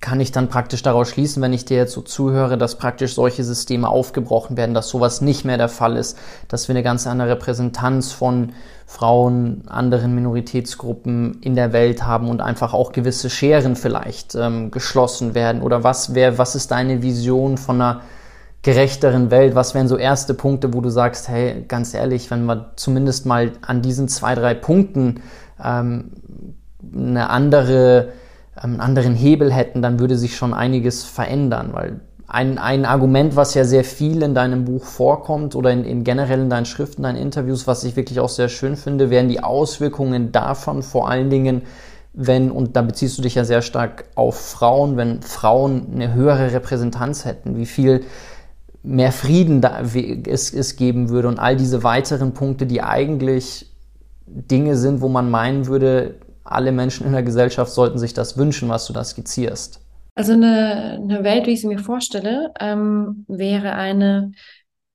kann 0.00 0.18
ich 0.18 0.32
dann 0.32 0.48
praktisch 0.48 0.82
daraus 0.82 1.10
schließen, 1.10 1.42
wenn 1.42 1.52
ich 1.52 1.66
dir 1.66 1.76
jetzt 1.76 1.92
so 1.92 2.00
zuhöre, 2.00 2.56
dass 2.56 2.78
praktisch 2.78 3.14
solche 3.14 3.44
Systeme 3.44 3.86
aufgebrochen 3.86 4.56
werden, 4.56 4.74
dass 4.74 4.88
sowas 4.88 5.20
nicht 5.20 5.44
mehr 5.44 5.58
der 5.58 5.68
Fall 5.68 5.96
ist, 5.96 6.18
dass 6.48 6.68
wir 6.68 6.74
eine 6.74 6.82
ganz 6.82 7.06
andere 7.06 7.30
Repräsentanz 7.30 8.10
von 8.10 8.52
Frauen, 8.86 9.62
anderen 9.66 10.14
Minoritätsgruppen 10.14 11.42
in 11.42 11.54
der 11.54 11.72
Welt 11.74 12.02
haben 12.02 12.28
und 12.30 12.40
einfach 12.40 12.72
auch 12.72 12.92
gewisse 12.92 13.28
Scheren 13.28 13.76
vielleicht 13.76 14.34
ähm, 14.34 14.70
geschlossen 14.70 15.34
werden? 15.34 15.60
Oder 15.60 15.84
was 15.84 16.14
wäre, 16.14 16.38
was 16.38 16.54
ist 16.54 16.70
deine 16.70 17.02
Vision 17.02 17.58
von 17.58 17.76
einer 17.80 18.00
gerechteren 18.62 19.30
Welt? 19.30 19.54
Was 19.54 19.74
wären 19.74 19.88
so 19.88 19.96
erste 19.96 20.34
Punkte, 20.34 20.74
wo 20.74 20.80
du 20.80 20.90
sagst, 20.90 21.28
hey, 21.28 21.64
ganz 21.66 21.94
ehrlich, 21.94 22.30
wenn 22.30 22.44
wir 22.44 22.72
zumindest 22.76 23.26
mal 23.26 23.52
an 23.62 23.82
diesen 23.82 24.08
zwei, 24.08 24.34
drei 24.34 24.54
Punkten 24.54 25.22
ähm, 25.62 26.12
eine 26.94 27.30
andere 27.30 28.12
einen 28.62 28.80
anderen 28.80 29.14
Hebel 29.14 29.52
hätten, 29.52 29.80
dann 29.80 30.00
würde 30.00 30.16
sich 30.16 30.36
schon 30.36 30.52
einiges 30.52 31.04
verändern, 31.04 31.70
weil 31.72 32.00
ein, 32.26 32.58
ein 32.58 32.84
Argument, 32.84 33.34
was 33.34 33.54
ja 33.54 33.64
sehr 33.64 33.84
viel 33.84 34.22
in 34.22 34.34
deinem 34.34 34.64
Buch 34.64 34.84
vorkommt 34.84 35.56
oder 35.56 35.72
in, 35.72 35.84
in 35.84 36.04
generell 36.04 36.40
in 36.40 36.50
deinen 36.50 36.66
Schriften, 36.66 37.02
deinen 37.02 37.16
Interviews, 37.16 37.66
was 37.66 37.82
ich 37.84 37.96
wirklich 37.96 38.20
auch 38.20 38.28
sehr 38.28 38.48
schön 38.48 38.76
finde, 38.76 39.10
wären 39.10 39.28
die 39.28 39.42
Auswirkungen 39.42 40.30
davon 40.30 40.82
vor 40.82 41.10
allen 41.10 41.30
Dingen, 41.30 41.62
wenn, 42.12 42.50
und 42.50 42.76
da 42.76 42.82
beziehst 42.82 43.18
du 43.18 43.22
dich 43.22 43.34
ja 43.34 43.44
sehr 43.44 43.62
stark 43.62 44.04
auf 44.14 44.38
Frauen, 44.38 44.96
wenn 44.96 45.22
Frauen 45.22 45.86
eine 45.94 46.12
höhere 46.12 46.52
Repräsentanz 46.52 47.24
hätten, 47.24 47.56
wie 47.56 47.66
viel 47.66 48.02
mehr 48.82 49.12
Frieden 49.12 49.60
da 49.60 49.80
es, 49.80 50.52
es 50.52 50.76
geben 50.76 51.10
würde 51.10 51.28
und 51.28 51.38
all 51.38 51.56
diese 51.56 51.82
weiteren 51.82 52.32
Punkte, 52.32 52.66
die 52.66 52.82
eigentlich 52.82 53.66
Dinge 54.26 54.76
sind, 54.76 55.00
wo 55.00 55.08
man 55.08 55.30
meinen 55.30 55.66
würde, 55.66 56.20
alle 56.44 56.72
Menschen 56.72 57.06
in 57.06 57.12
der 57.12 57.22
Gesellschaft 57.22 57.72
sollten 57.72 57.98
sich 57.98 58.14
das 58.14 58.36
wünschen, 58.36 58.68
was 58.68 58.86
du 58.86 58.92
da 58.92 59.04
skizzierst. 59.04 59.80
Also 60.14 60.32
eine, 60.32 60.98
eine 61.02 61.24
Welt, 61.24 61.46
wie 61.46 61.52
ich 61.52 61.60
sie 61.60 61.68
mir 61.68 61.78
vorstelle, 61.78 62.52
ähm, 62.58 63.24
wäre 63.28 63.74
eine, 63.74 64.32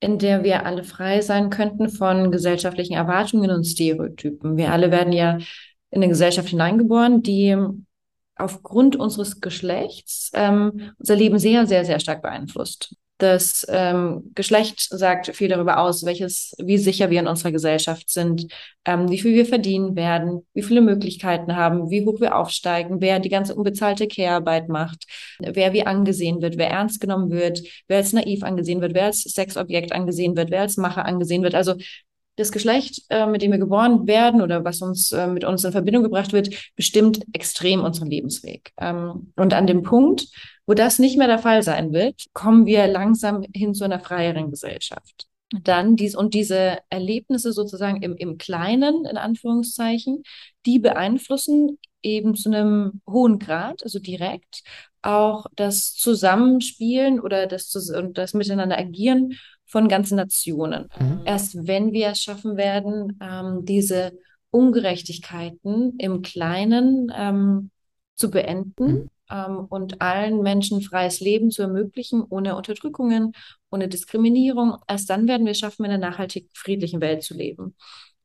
in 0.00 0.18
der 0.18 0.44
wir 0.44 0.66
alle 0.66 0.84
frei 0.84 1.20
sein 1.20 1.50
könnten 1.50 1.88
von 1.88 2.30
gesellschaftlichen 2.30 2.94
Erwartungen 2.94 3.50
und 3.50 3.64
Stereotypen. 3.64 4.56
Wir 4.56 4.72
alle 4.72 4.90
werden 4.90 5.12
ja 5.12 5.38
in 5.90 6.02
eine 6.02 6.08
Gesellschaft 6.08 6.48
hineingeboren, 6.48 7.22
die 7.22 7.56
aufgrund 8.36 8.96
unseres 8.96 9.40
Geschlechts 9.40 10.30
ähm, 10.34 10.92
unser 10.98 11.16
Leben 11.16 11.38
sehr, 11.38 11.66
sehr, 11.66 11.84
sehr 11.84 12.00
stark 12.00 12.22
beeinflusst. 12.22 12.94
Das 13.18 13.64
ähm, 13.70 14.30
Geschlecht 14.34 14.88
sagt 14.90 15.34
viel 15.34 15.48
darüber 15.48 15.78
aus, 15.78 16.04
welches, 16.04 16.52
wie 16.58 16.76
sicher 16.76 17.08
wir 17.08 17.20
in 17.20 17.26
unserer 17.26 17.50
Gesellschaft 17.50 18.10
sind, 18.10 18.46
ähm, 18.84 19.10
wie 19.10 19.18
viel 19.18 19.34
wir 19.34 19.46
verdienen 19.46 19.96
werden, 19.96 20.46
wie 20.52 20.62
viele 20.62 20.82
Möglichkeiten 20.82 21.56
haben, 21.56 21.90
wie 21.90 22.04
hoch 22.04 22.20
wir 22.20 22.36
aufsteigen, 22.36 23.00
wer 23.00 23.18
die 23.18 23.30
ganze 23.30 23.54
unbezahlte 23.54 24.06
Care-Arbeit 24.06 24.68
macht, 24.68 25.06
wer 25.38 25.72
wie 25.72 25.86
angesehen 25.86 26.42
wird, 26.42 26.58
wer 26.58 26.68
ernst 26.68 27.00
genommen 27.00 27.30
wird, 27.30 27.62
wer 27.88 27.98
als 27.98 28.12
naiv 28.12 28.42
angesehen 28.42 28.82
wird, 28.82 28.92
wer 28.92 29.06
als 29.06 29.22
Sexobjekt 29.22 29.92
angesehen 29.92 30.36
wird, 30.36 30.50
wer 30.50 30.60
als 30.60 30.76
Macher 30.76 31.06
angesehen 31.06 31.42
wird. 31.42 31.54
Also 31.54 31.74
das 32.36 32.52
Geschlecht, 32.52 33.02
äh, 33.08 33.26
mit 33.26 33.42
dem 33.42 33.50
wir 33.50 33.58
geboren 33.58 34.06
werden 34.06 34.42
oder 34.42 34.64
was 34.64 34.82
uns 34.82 35.10
äh, 35.12 35.26
mit 35.26 35.44
uns 35.44 35.64
in 35.64 35.72
Verbindung 35.72 36.02
gebracht 36.02 36.32
wird, 36.32 36.72
bestimmt 36.76 37.24
extrem 37.32 37.82
unseren 37.82 38.08
Lebensweg. 38.08 38.72
Ähm, 38.78 39.32
und 39.36 39.54
an 39.54 39.66
dem 39.66 39.82
Punkt, 39.82 40.28
wo 40.66 40.74
das 40.74 40.98
nicht 40.98 41.16
mehr 41.16 41.28
der 41.28 41.38
Fall 41.38 41.62
sein 41.62 41.92
wird, 41.92 42.24
kommen 42.32 42.66
wir 42.66 42.86
langsam 42.86 43.44
hin 43.54 43.74
zu 43.74 43.84
einer 43.84 44.00
freieren 44.00 44.50
Gesellschaft. 44.50 45.26
Dann 45.62 45.96
dies 45.96 46.16
und 46.16 46.34
diese 46.34 46.78
Erlebnisse 46.90 47.52
sozusagen 47.52 48.02
im, 48.02 48.16
im 48.16 48.36
Kleinen, 48.36 49.04
in 49.04 49.16
Anführungszeichen, 49.16 50.22
die 50.66 50.78
beeinflussen 50.78 51.78
eben 52.02 52.34
zu 52.34 52.50
einem 52.50 53.00
hohen 53.08 53.38
Grad, 53.38 53.82
also 53.82 53.98
direkt, 53.98 54.62
auch 55.02 55.46
das 55.54 55.94
Zusammenspielen 55.94 57.20
oder 57.20 57.46
das, 57.46 57.70
das 58.12 58.34
Miteinander 58.34 58.76
agieren 58.76 59.34
von 59.66 59.88
ganzen 59.88 60.16
Nationen. 60.16 60.88
Mhm. 60.98 61.22
Erst 61.24 61.66
wenn 61.66 61.92
wir 61.92 62.08
es 62.08 62.22
schaffen 62.22 62.56
werden, 62.56 63.18
ähm, 63.20 63.64
diese 63.64 64.12
Ungerechtigkeiten 64.50 65.98
im 65.98 66.22
Kleinen 66.22 67.12
ähm, 67.14 67.70
zu 68.14 68.30
beenden, 68.30 68.86
mhm 68.86 69.10
ähm, 69.30 69.66
und 69.68 70.00
allen 70.00 70.42
Menschen 70.42 70.80
freies 70.80 71.20
Leben 71.20 71.50
zu 71.50 71.62
ermöglichen, 71.62 72.22
ohne 72.28 72.56
Unterdrückungen, 72.56 73.32
ohne 73.70 73.88
Diskriminierung. 73.88 74.76
Erst 74.88 75.10
dann 75.10 75.28
werden 75.28 75.46
wir 75.46 75.52
es 75.52 75.58
schaffen, 75.58 75.84
in 75.84 75.92
einer 75.92 76.10
nachhaltig 76.10 76.48
friedlichen 76.54 77.00
Welt 77.00 77.22
zu 77.22 77.34
leben. 77.34 77.74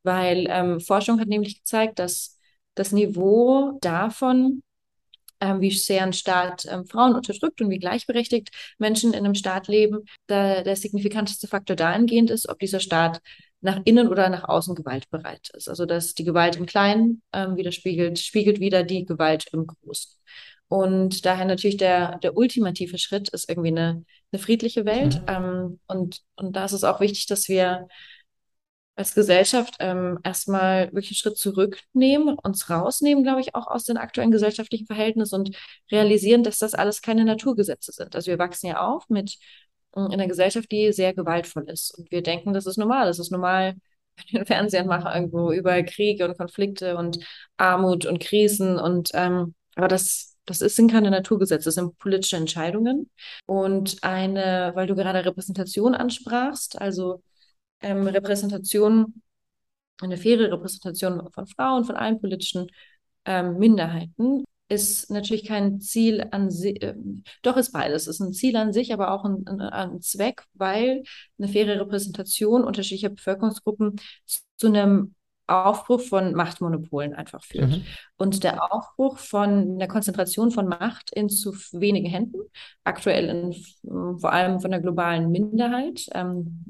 Weil 0.03 0.47
ähm, 0.49 0.79
Forschung 0.79 1.19
hat 1.19 1.27
nämlich 1.27 1.59
gezeigt, 1.59 1.99
dass 1.99 2.37
das 2.75 2.91
Niveau 2.91 3.77
davon, 3.81 4.63
wie 5.41 5.71
sehr 5.71 6.03
ein 6.03 6.13
Staat 6.13 6.65
ähm, 6.69 6.85
Frauen 6.85 7.15
unterdrückt 7.15 7.61
und 7.61 7.69
wie 7.69 7.79
gleichberechtigt 7.79 8.49
Menschen 8.77 9.13
in 9.13 9.25
einem 9.25 9.35
Staat 9.35 9.67
leben, 9.67 10.05
da 10.27 10.63
der 10.63 10.75
signifikanteste 10.75 11.47
Faktor 11.47 11.75
dahingehend 11.75 12.29
ist, 12.29 12.47
ob 12.47 12.59
dieser 12.59 12.79
Staat 12.79 13.21
nach 13.61 13.79
innen 13.85 14.07
oder 14.07 14.29
nach 14.29 14.47
außen 14.47 14.75
gewaltbereit 14.75 15.49
ist. 15.55 15.69
Also 15.69 15.85
dass 15.85 16.13
die 16.13 16.23
Gewalt 16.23 16.55
im 16.55 16.65
Kleinen 16.65 17.21
ähm, 17.33 17.57
widerspiegelt, 17.57 18.19
spiegelt 18.19 18.59
wieder 18.59 18.83
die 18.83 19.05
Gewalt 19.05 19.45
im 19.53 19.67
Großen. 19.67 20.17
Und 20.67 21.25
daher 21.25 21.45
natürlich 21.45 21.77
der, 21.77 22.17
der 22.19 22.37
ultimative 22.37 22.97
Schritt 22.97 23.29
ist 23.29 23.49
irgendwie 23.49 23.69
eine, 23.69 24.05
eine 24.31 24.41
friedliche 24.41 24.85
Welt. 24.85 25.21
Mhm. 25.21 25.25
Ähm, 25.27 25.79
und, 25.87 26.21
und 26.35 26.55
da 26.55 26.65
ist 26.65 26.71
es 26.71 26.83
auch 26.83 27.01
wichtig, 27.01 27.27
dass 27.27 27.49
wir 27.49 27.87
als 29.01 29.15
Gesellschaft 29.15 29.75
ähm, 29.79 30.19
erstmal 30.23 30.85
wirklich 30.87 31.09
einen 31.09 31.15
Schritt 31.15 31.37
zurücknehmen, 31.37 32.37
uns 32.37 32.69
rausnehmen, 32.69 33.23
glaube 33.23 33.41
ich, 33.41 33.55
auch 33.55 33.67
aus 33.67 33.83
den 33.83 33.97
aktuellen 33.97 34.31
gesellschaftlichen 34.31 34.85
Verhältnissen 34.85 35.35
und 35.35 35.57
realisieren, 35.91 36.43
dass 36.43 36.59
das 36.59 36.73
alles 36.73 37.01
keine 37.01 37.25
Naturgesetze 37.25 37.91
sind. 37.91 38.15
Also 38.15 38.31
wir 38.31 38.39
wachsen 38.39 38.67
ja 38.67 38.79
auf 38.81 39.09
mit 39.09 39.37
in 39.95 40.03
einer 40.03 40.27
Gesellschaft, 40.27 40.71
die 40.71 40.93
sehr 40.93 41.13
gewaltvoll 41.13 41.69
ist. 41.69 41.97
Und 41.97 42.11
wir 42.11 42.23
denken, 42.23 42.53
das 42.53 42.65
ist 42.65 42.77
normal. 42.77 43.07
Das 43.07 43.19
ist 43.19 43.31
normal, 43.31 43.73
wenn 44.15 44.25
ich 44.25 44.31
den 44.31 44.45
Fernseher 44.45 44.85
mache, 44.85 45.13
irgendwo 45.13 45.51
über 45.51 45.81
Kriege 45.83 46.25
und 46.25 46.37
Konflikte 46.37 46.95
und 46.97 47.19
Armut 47.57 48.05
und 48.05 48.19
Krisen. 48.19 48.79
Und 48.79 49.09
ähm, 49.13 49.55
aber 49.75 49.87
das 49.87 50.31
das 50.45 50.61
ist, 50.61 50.75
sind 50.75 50.91
keine 50.91 51.11
Naturgesetze, 51.11 51.65
das 51.65 51.75
sind 51.75 51.97
politische 51.97 52.35
Entscheidungen. 52.35 53.09
Und 53.45 54.03
eine, 54.03 54.71
weil 54.75 54.87
du 54.87 54.95
gerade 54.95 55.23
Repräsentation 55.23 55.93
ansprachst, 55.95 56.81
also 56.81 57.21
ähm, 57.81 58.07
Repräsentation, 58.07 59.21
eine 60.01 60.17
faire 60.17 60.51
Repräsentation 60.51 61.29
von 61.31 61.47
Frauen, 61.47 61.85
von 61.85 61.95
allen 61.95 62.19
politischen 62.19 62.67
ähm, 63.25 63.57
Minderheiten, 63.57 64.43
ist 64.71 65.11
natürlich 65.11 65.45
kein 65.45 65.81
Ziel 65.81 66.25
an 66.31 66.49
sich, 66.49 66.81
äh, 66.81 66.95
doch 67.41 67.57
ist 67.57 67.73
beides. 67.73 68.07
Es 68.07 68.15
ist 68.15 68.21
ein 68.21 68.33
Ziel 68.33 68.55
an 68.55 68.71
sich, 68.71 68.93
aber 68.93 69.11
auch 69.11 69.25
ein, 69.25 69.45
ein, 69.45 69.59
ein 69.61 70.01
Zweck, 70.01 70.43
weil 70.53 71.03
eine 71.37 71.49
faire 71.49 71.79
Repräsentation 71.79 72.63
unterschiedlicher 72.63 73.09
Bevölkerungsgruppen 73.09 73.97
zu 74.57 74.67
einem 74.67 75.15
Aufbruch 75.51 76.01
von 76.01 76.33
Machtmonopolen 76.33 77.13
einfach 77.13 77.43
führt. 77.43 77.69
Mhm. 77.69 77.83
Und 78.17 78.43
der 78.43 78.73
Aufbruch 78.73 79.17
von 79.17 79.79
der 79.79 79.87
Konzentration 79.87 80.51
von 80.51 80.67
Macht 80.67 81.11
in 81.13 81.29
zu 81.29 81.53
wenigen 81.71 82.07
Händen, 82.07 82.39
aktuell 82.83 83.29
in, 83.29 84.19
vor 84.19 84.31
allem 84.31 84.59
von 84.59 84.71
der 84.71 84.79
globalen 84.79 85.31
Minderheit, 85.31 86.05
ähm, 86.13 86.63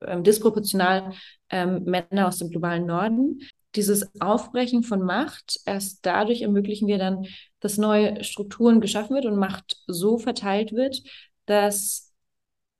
äh, 0.00 0.22
disproportional 0.22 1.12
ähm, 1.50 1.84
Männer 1.84 2.28
aus 2.28 2.38
dem 2.38 2.50
globalen 2.50 2.86
Norden. 2.86 3.40
Dieses 3.76 4.10
Aufbrechen 4.20 4.82
von 4.82 5.02
Macht, 5.02 5.60
erst 5.64 6.04
dadurch 6.04 6.42
ermöglichen 6.42 6.88
wir 6.88 6.98
dann, 6.98 7.26
dass 7.60 7.78
neue 7.78 8.24
Strukturen 8.24 8.80
geschaffen 8.80 9.14
wird 9.14 9.26
und 9.26 9.36
Macht 9.36 9.76
so 9.86 10.18
verteilt 10.18 10.72
wird, 10.72 11.02
dass 11.46 12.09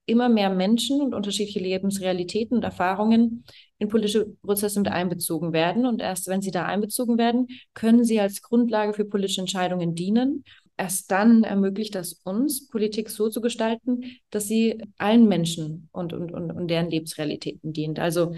immer 0.07 0.29
mehr 0.29 0.51
Menschen 0.51 1.01
und 1.01 1.15
unterschiedliche 1.15 1.61
Lebensrealitäten 1.61 2.57
und 2.57 2.65
Erfahrungen 2.65 3.45
in 3.79 3.89
politische 3.89 4.27
Prozesse 4.43 4.81
mit 4.81 4.89
einbezogen 4.89 5.53
werden. 5.53 5.87
Und 5.87 6.01
erst 6.01 6.27
wenn 6.27 6.43
sie 6.43 6.51
da 6.51 6.67
einbezogen 6.67 7.17
werden, 7.19 7.49
können 7.75 8.05
sie 8.05 8.21
als 8.21 8.43
Grundlage 8.43 8.93
für 8.93 9.05
politische 9.05 9.41
Entscheidungen 9.41 9.95
dienen. 9.95 10.45
Erst 10.77 11.11
dann 11.11 11.45
ermöglicht 11.45 11.95
das 11.95 12.15
uns, 12.25 12.69
Politik 12.69 13.11
so 13.11 13.29
zu 13.29 13.41
gestalten, 13.41 14.05
dass 14.31 14.49
sie 14.49 14.83
allen 14.99 15.29
Menschen 15.29 15.89
und, 15.93 16.13
und, 16.13 16.33
und, 16.33 16.51
und 16.51 16.69
deren 16.69 16.91
Lebensrealitäten 16.91 17.73
dient. 17.73 17.99
Also 17.99 18.35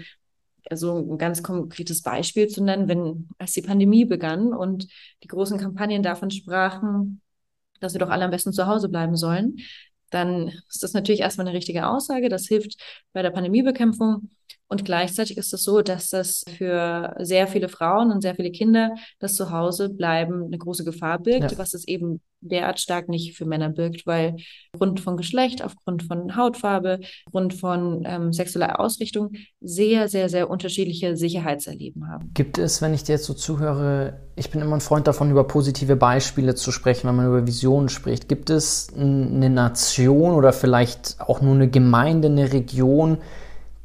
also 0.69 0.97
ein 0.97 1.17
ganz 1.17 1.43
konkretes 1.43 2.01
Beispiel 2.01 2.47
zu 2.47 2.63
nennen, 2.63 2.87
wenn 2.87 3.27
als 3.37 3.51
die 3.53 3.61
Pandemie 3.61 4.05
begann 4.05 4.53
und 4.53 4.87
die 5.23 5.27
großen 5.27 5.57
Kampagnen 5.57 6.03
davon 6.03 6.31
sprachen, 6.31 7.21
dass 7.79 7.93
wir 7.93 7.99
doch 7.99 8.09
alle 8.09 8.25
am 8.25 8.31
besten 8.31 8.53
zu 8.53 8.65
Hause 8.65 8.89
bleiben 8.89 9.15
sollen, 9.15 9.57
dann 10.13 10.49
ist 10.69 10.83
das 10.83 10.93
natürlich 10.93 11.21
erstmal 11.21 11.47
eine 11.47 11.55
richtige 11.55 11.87
Aussage. 11.87 12.29
Das 12.29 12.47
hilft 12.47 12.81
bei 13.13 13.21
der 13.21 13.31
Pandemiebekämpfung. 13.31 14.29
Und 14.67 14.85
gleichzeitig 14.85 15.37
ist 15.37 15.53
es 15.53 15.63
so, 15.63 15.81
dass 15.81 16.09
das 16.09 16.43
für 16.57 17.15
sehr 17.19 17.47
viele 17.47 17.69
Frauen 17.69 18.11
und 18.11 18.21
sehr 18.21 18.35
viele 18.35 18.51
Kinder 18.51 18.95
das 19.19 19.35
Zuhausebleiben 19.35 20.45
eine 20.45 20.57
große 20.57 20.83
Gefahr 20.83 21.19
birgt, 21.19 21.51
ja. 21.51 21.57
was 21.57 21.73
es 21.73 21.87
eben 21.87 22.21
derart 22.43 22.79
stark 22.79 23.09
nicht 23.09 23.37
für 23.37 23.45
Männer 23.45 23.69
birgt, 23.69 24.05
weil 24.05 24.35
aufgrund 24.73 24.99
von 24.99 25.17
Geschlecht, 25.17 25.63
aufgrund 25.63 26.03
von 26.03 26.35
Hautfarbe, 26.35 26.99
aufgrund 27.25 27.53
von 27.53 28.03
ähm, 28.05 28.33
sexueller 28.33 28.79
Ausrichtung 28.79 29.31
sehr, 29.61 30.09
sehr, 30.09 30.29
sehr 30.29 30.49
unterschiedliche 30.49 31.15
Sicherheitserleben 31.15 32.09
haben. 32.09 32.31
Gibt 32.33 32.57
es, 32.57 32.81
wenn 32.81 32.93
ich 32.93 33.03
dir 33.03 33.13
jetzt 33.13 33.25
so 33.25 33.33
zuhöre, 33.33 34.19
ich 34.35 34.49
bin 34.49 34.61
immer 34.61 34.75
ein 34.75 34.81
Freund 34.81 35.07
davon, 35.07 35.31
über 35.31 35.45
positive 35.45 35.95
Beispiele 35.95 36.55
zu 36.55 36.71
sprechen, 36.71 37.07
wenn 37.07 37.15
man 37.15 37.27
über 37.27 37.47
Visionen 37.47 37.89
spricht. 37.89 38.27
Gibt 38.27 38.49
es 38.49 38.89
eine 38.95 39.49
Nation 39.49 40.33
oder 40.33 40.53
vielleicht 40.53 41.17
auch 41.19 41.41
nur 41.41 41.55
eine 41.55 41.69
Gemeinde, 41.69 42.27
eine 42.27 42.51
Region, 42.51 43.19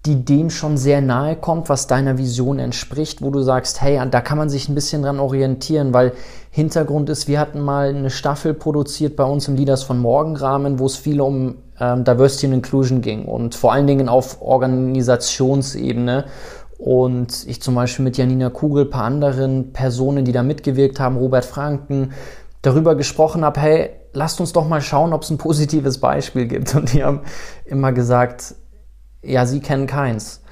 die 0.08 0.24
dem 0.24 0.48
schon 0.48 0.78
sehr 0.78 1.02
nahe 1.02 1.36
kommt, 1.36 1.68
was 1.68 1.86
deiner 1.86 2.16
Vision 2.16 2.58
entspricht, 2.58 3.20
wo 3.20 3.30
du 3.30 3.42
sagst, 3.42 3.82
hey, 3.82 4.00
da 4.10 4.22
kann 4.22 4.38
man 4.38 4.48
sich 4.48 4.70
ein 4.70 4.74
bisschen 4.74 5.02
dran 5.02 5.20
orientieren, 5.20 5.92
weil 5.92 6.12
Hintergrund 6.50 7.10
ist, 7.10 7.28
wir 7.28 7.38
hatten 7.38 7.60
mal 7.60 7.90
eine 7.90 8.08
Staffel 8.08 8.54
produziert 8.54 9.16
bei 9.16 9.24
uns 9.24 9.48
im 9.48 9.56
Leaders 9.56 9.82
von 9.82 9.98
Morgenrahmen, 9.98 10.78
wo 10.78 10.86
es 10.86 10.96
viel 10.96 11.20
um 11.20 11.56
ähm, 11.78 12.04
Diversity 12.04 12.46
and 12.46 12.54
Inclusion 12.54 13.02
ging 13.02 13.26
und 13.26 13.54
vor 13.54 13.74
allen 13.74 13.86
Dingen 13.86 14.08
auf 14.08 14.40
Organisationsebene. 14.40 16.24
Und 16.78 17.46
ich 17.46 17.60
zum 17.60 17.74
Beispiel 17.74 18.04
mit 18.04 18.16
Janina 18.16 18.48
Kugel, 18.48 18.86
paar 18.86 19.04
anderen 19.04 19.74
Personen, 19.74 20.24
die 20.24 20.32
da 20.32 20.42
mitgewirkt 20.42 21.00
haben, 21.00 21.18
Robert 21.18 21.44
Franken, 21.44 22.12
darüber 22.62 22.94
gesprochen 22.94 23.44
habe, 23.44 23.60
hey, 23.60 23.90
lasst 24.14 24.40
uns 24.40 24.54
doch 24.54 24.66
mal 24.66 24.80
schauen, 24.80 25.12
ob 25.12 25.22
es 25.22 25.30
ein 25.30 25.36
positives 25.36 25.98
Beispiel 25.98 26.46
gibt. 26.46 26.74
Und 26.74 26.94
die 26.94 27.04
haben 27.04 27.20
immer 27.66 27.92
gesagt, 27.92 28.54
ja, 29.22 29.46
sie 29.46 29.60
kennen 29.60 29.86
keins. 29.86 30.42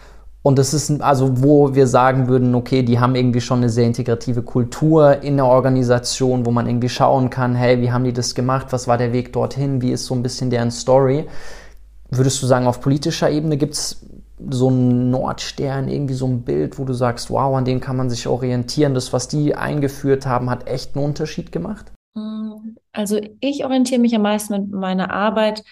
Und 0.43 0.61
das 0.61 0.73
ist 0.75 1.03
also, 1.03 1.43
wo 1.43 1.75
wir 1.75 1.89
sagen 1.89 2.29
würden, 2.29 2.55
okay, 2.55 2.85
die 2.85 3.01
haben 3.01 3.17
irgendwie 3.17 3.41
schon 3.41 3.59
eine 3.59 3.69
sehr 3.69 3.85
integrative 3.85 4.43
Kultur 4.43 5.23
in 5.23 5.37
der 5.37 5.47
Organisation, 5.47 6.47
wo 6.47 6.53
man 6.53 6.69
irgendwie 6.69 6.89
schauen 6.89 7.31
kann, 7.31 7.57
hey, 7.57 7.81
wie 7.81 7.91
haben 7.91 8.05
die 8.05 8.13
das 8.13 8.35
gemacht? 8.37 8.69
Was 8.71 8.87
war 8.87 8.97
der 8.97 9.13
Weg 9.13 9.33
dorthin? 9.33 9.83
Wie 9.83 9.91
ist 9.91 10.07
so 10.07 10.15
ein 10.15 10.23
bisschen 10.23 10.51
deren 10.51 10.71
Story? 10.71 11.27
Würdest 12.11 12.41
du 12.41 12.47
sagen, 12.47 12.69
auf 12.69 12.81
politischer 12.81 13.29
Ebene 13.29 13.57
gibt 13.57 13.75
es 13.75 14.07
so 14.49 14.69
einen 14.69 15.11
Nordstern, 15.11 15.89
irgendwie 15.89 16.15
so 16.15 16.29
ein 16.29 16.43
Bild, 16.43 16.79
wo 16.79 16.85
du 16.85 16.93
sagst, 16.93 17.29
wow, 17.31 17.57
an 17.57 17.65
dem 17.65 17.81
kann 17.81 17.97
man 17.97 18.09
sich 18.09 18.29
orientieren. 18.29 18.95
Das, 18.95 19.13
was 19.13 19.27
die 19.27 19.57
eingeführt 19.57 20.27
haben, 20.27 20.49
hat 20.49 20.69
echt 20.69 20.95
einen 20.95 21.07
Unterschied 21.07 21.51
gemacht? 21.51 21.91
Also 22.93 23.21
ich 23.41 23.65
orientiere 23.65 24.01
mich 24.01 24.15
am 24.15 24.23
meisten 24.23 24.53
mit 24.53 24.71
meiner 24.71 25.13
Arbeit 25.13 25.65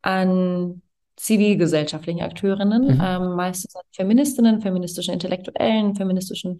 an 0.00 0.80
zivilgesellschaftlichen 1.16 2.22
Akteurinnen, 2.22 2.96
mhm. 2.96 3.02
ähm, 3.02 3.36
meistens 3.36 3.74
Feministinnen, 3.92 4.60
feministischen 4.60 5.14
Intellektuellen, 5.14 5.94
feministischen 5.94 6.58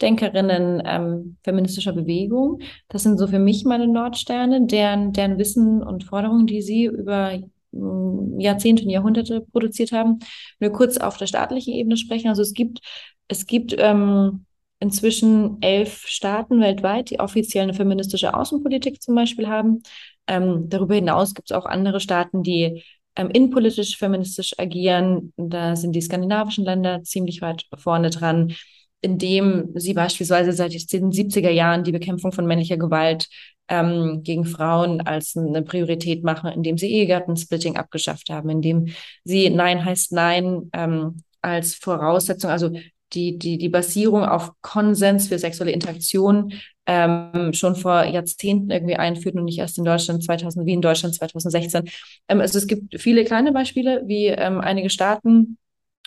Denkerinnen, 0.00 0.82
ähm, 0.84 1.36
feministischer 1.44 1.92
Bewegung. 1.92 2.60
Das 2.88 3.02
sind 3.02 3.18
so 3.18 3.26
für 3.26 3.38
mich 3.38 3.64
meine 3.64 3.86
Nordsterne, 3.86 4.66
deren, 4.66 5.12
deren 5.12 5.38
Wissen 5.38 5.82
und 5.82 6.04
Forderungen, 6.04 6.46
die 6.46 6.62
sie 6.62 6.86
über 6.86 7.38
Jahrzehnte 7.72 8.84
und 8.84 8.90
Jahrhunderte 8.90 9.42
produziert 9.52 9.92
haben. 9.92 10.18
Nur 10.58 10.72
kurz 10.72 10.96
auf 10.96 11.16
der 11.18 11.26
staatlichen 11.26 11.74
Ebene 11.74 11.96
sprechen. 11.96 12.28
Also 12.28 12.42
es 12.42 12.54
gibt, 12.54 12.80
es 13.28 13.46
gibt 13.46 13.74
ähm, 13.78 14.46
inzwischen 14.80 15.58
elf 15.60 16.06
Staaten 16.06 16.60
weltweit, 16.60 17.10
die 17.10 17.20
offiziell 17.20 17.64
eine 17.64 17.74
feministische 17.74 18.34
Außenpolitik 18.34 19.00
zum 19.02 19.14
Beispiel 19.14 19.46
haben. 19.46 19.82
Ähm, 20.26 20.68
darüber 20.68 20.94
hinaus 20.94 21.34
gibt 21.34 21.50
es 21.50 21.56
auch 21.56 21.66
andere 21.66 22.00
Staaten, 22.00 22.42
die 22.42 22.82
ähm, 23.16 23.30
innenpolitisch 23.30 23.96
feministisch 23.96 24.58
agieren. 24.58 25.32
Da 25.36 25.76
sind 25.76 25.92
die 25.92 26.00
skandinavischen 26.00 26.64
Länder 26.64 27.02
ziemlich 27.02 27.42
weit 27.42 27.64
vorne 27.78 28.10
dran, 28.10 28.54
indem 29.00 29.70
sie 29.74 29.94
beispielsweise 29.94 30.52
seit 30.52 30.72
den 30.92 31.10
70er 31.10 31.50
Jahren 31.50 31.84
die 31.84 31.92
Bekämpfung 31.92 32.32
von 32.32 32.46
männlicher 32.46 32.76
Gewalt 32.76 33.28
ähm, 33.68 34.22
gegen 34.22 34.44
Frauen 34.44 35.00
als 35.00 35.36
eine 35.36 35.62
Priorität 35.62 36.24
machen, 36.24 36.50
indem 36.50 36.76
sie 36.76 36.90
Ehegattensplitting 36.90 37.76
abgeschafft 37.76 38.28
haben, 38.28 38.50
indem 38.50 38.88
sie 39.24 39.48
Nein 39.48 39.84
heißt 39.84 40.12
Nein 40.12 40.68
ähm, 40.72 41.22
als 41.40 41.74
Voraussetzung, 41.74 42.50
also 42.50 42.70
die, 43.12 43.38
die, 43.38 43.58
die 43.58 43.68
Basierung 43.68 44.24
auf 44.24 44.52
Konsens 44.62 45.28
für 45.28 45.38
sexuelle 45.38 45.72
Interaktion 45.72 46.52
ähm, 46.86 47.52
schon 47.52 47.76
vor 47.76 48.04
Jahrzehnten 48.04 48.70
irgendwie 48.70 48.96
einführten 48.96 49.40
und 49.40 49.46
nicht 49.46 49.58
erst 49.58 49.78
in 49.78 49.84
Deutschland 49.84 50.24
2000, 50.24 50.66
wie 50.66 50.72
in 50.72 50.82
Deutschland 50.82 51.14
2016. 51.14 51.88
Ähm, 52.28 52.40
also 52.40 52.58
es 52.58 52.66
gibt 52.66 53.00
viele 53.00 53.24
kleine 53.24 53.52
Beispiele, 53.52 54.02
wie 54.06 54.26
ähm, 54.26 54.60
einige 54.60 54.90
Staaten 54.90 55.58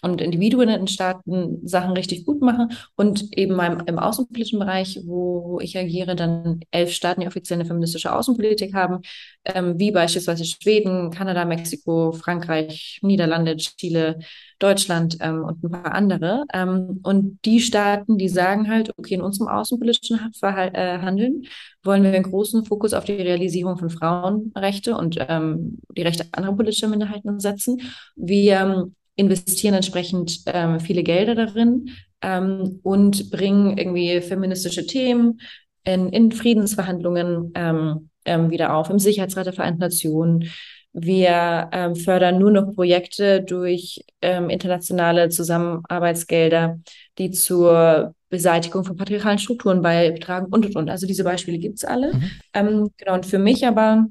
und 0.04 0.22
Individuen 0.22 0.70
in 0.70 0.88
Staaten 0.88 1.66
Sachen 1.66 1.92
richtig 1.94 2.26
gut 2.26 2.42
machen 2.42 2.72
und 2.96 3.36
eben 3.38 3.60
im, 3.60 3.84
im 3.86 4.00
außenpolitischen 4.00 4.60
Bereich, 4.60 5.00
wo 5.06 5.60
ich 5.62 5.78
agiere, 5.78 6.16
dann 6.16 6.60
elf 6.72 6.92
Staaten, 6.92 7.22
die 7.22 7.28
offiziell 7.28 7.60
eine 7.60 7.68
feministische 7.68 8.14
Außenpolitik 8.14 8.74
haben, 8.74 9.00
ähm, 9.46 9.80
wie 9.80 9.92
beispielsweise 9.92 10.46
Schweden, 10.46 11.10
Kanada, 11.10 11.46
Mexiko, 11.46 12.12
Frankreich, 12.12 13.00
Niederlande, 13.02 13.56
Chile, 13.56 14.20
Deutschland 14.60 15.18
ähm, 15.22 15.44
und 15.44 15.64
ein 15.64 15.72
paar 15.72 15.94
andere. 15.94 16.46
Ähm, 16.54 17.00
und 17.04 17.40
die 17.46 17.62
Staaten, 17.62 18.18
die 18.18 18.30
sagen 18.30 18.70
halt, 18.70 18.92
okay, 18.98 19.16
in 19.16 19.22
unserem 19.22 19.48
außenpolitischen 19.48 20.20
Verhal 20.38 20.72
äh, 20.74 21.00
Handeln 21.00 21.44
wollen 21.82 22.04
wir 22.04 22.12
einen 22.12 22.24
großen 22.24 22.66
Fokus 22.66 22.94
auf 22.94 23.06
die 23.06 23.14
Realisierung 23.14 23.78
von 23.78 23.90
Frauenrechte 23.90 24.98
und 24.98 25.18
ähm, 25.30 25.80
die 25.96 26.02
Rechte 26.02 26.26
anderer 26.32 26.56
politischer 26.56 26.88
Minderheiten 26.88 27.40
setzen. 27.40 27.82
Wir 28.16 28.60
ähm, 28.60 28.96
investieren 29.16 29.76
entsprechend 29.76 30.42
ähm, 30.48 30.80
viele 30.80 31.04
Gelder 31.04 31.36
darin 31.36 31.90
ähm, 32.22 32.80
und 32.84 33.30
bringen 33.30 33.78
irgendwie 33.78 34.22
feministische 34.22 34.86
Themen 34.86 35.40
in, 35.84 36.10
in 36.10 36.32
Friedensverhandlungen 36.32 37.52
ähm, 37.56 38.10
ähm, 38.26 38.50
wieder 38.50 38.76
auf, 38.76 38.90
im 38.90 39.00
Sicherheitsrat 39.00 39.46
der 39.46 39.54
Vereinten 39.54 39.82
Nationen. 39.82 40.50
Wir 40.94 41.70
ähm, 41.72 41.96
fördern 41.96 42.38
nur 42.38 42.52
noch 42.52 42.74
Projekte 42.76 43.42
durch 43.42 44.04
ähm, 44.22 44.50
internationale 44.50 45.30
Zusammenarbeitsgelder, 45.30 46.80
die 47.18 47.32
zur 47.32 48.14
Beseitigung 48.30 48.84
von 48.84 48.96
patriarchalen 48.96 49.40
Strukturen 49.40 49.82
beitragen 49.82 50.48
und 50.52 50.66
und 50.66 50.76
und. 50.76 50.90
Also 50.90 51.08
diese 51.08 51.24
Beispiele 51.24 51.58
gibt's 51.58 51.84
alle. 51.84 52.14
Mhm. 52.14 52.92
Genau, 52.98 53.14
und 53.14 53.26
für 53.26 53.40
mich 53.40 53.66
aber 53.66 54.08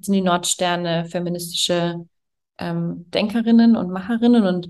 sind 0.00 0.14
die 0.14 0.20
Nordsterne 0.22 1.06
feministische 1.06 2.06
ähm, 2.58 3.06
Denkerinnen 3.10 3.76
und 3.76 3.90
Macherinnen 3.90 4.44
und 4.44 4.68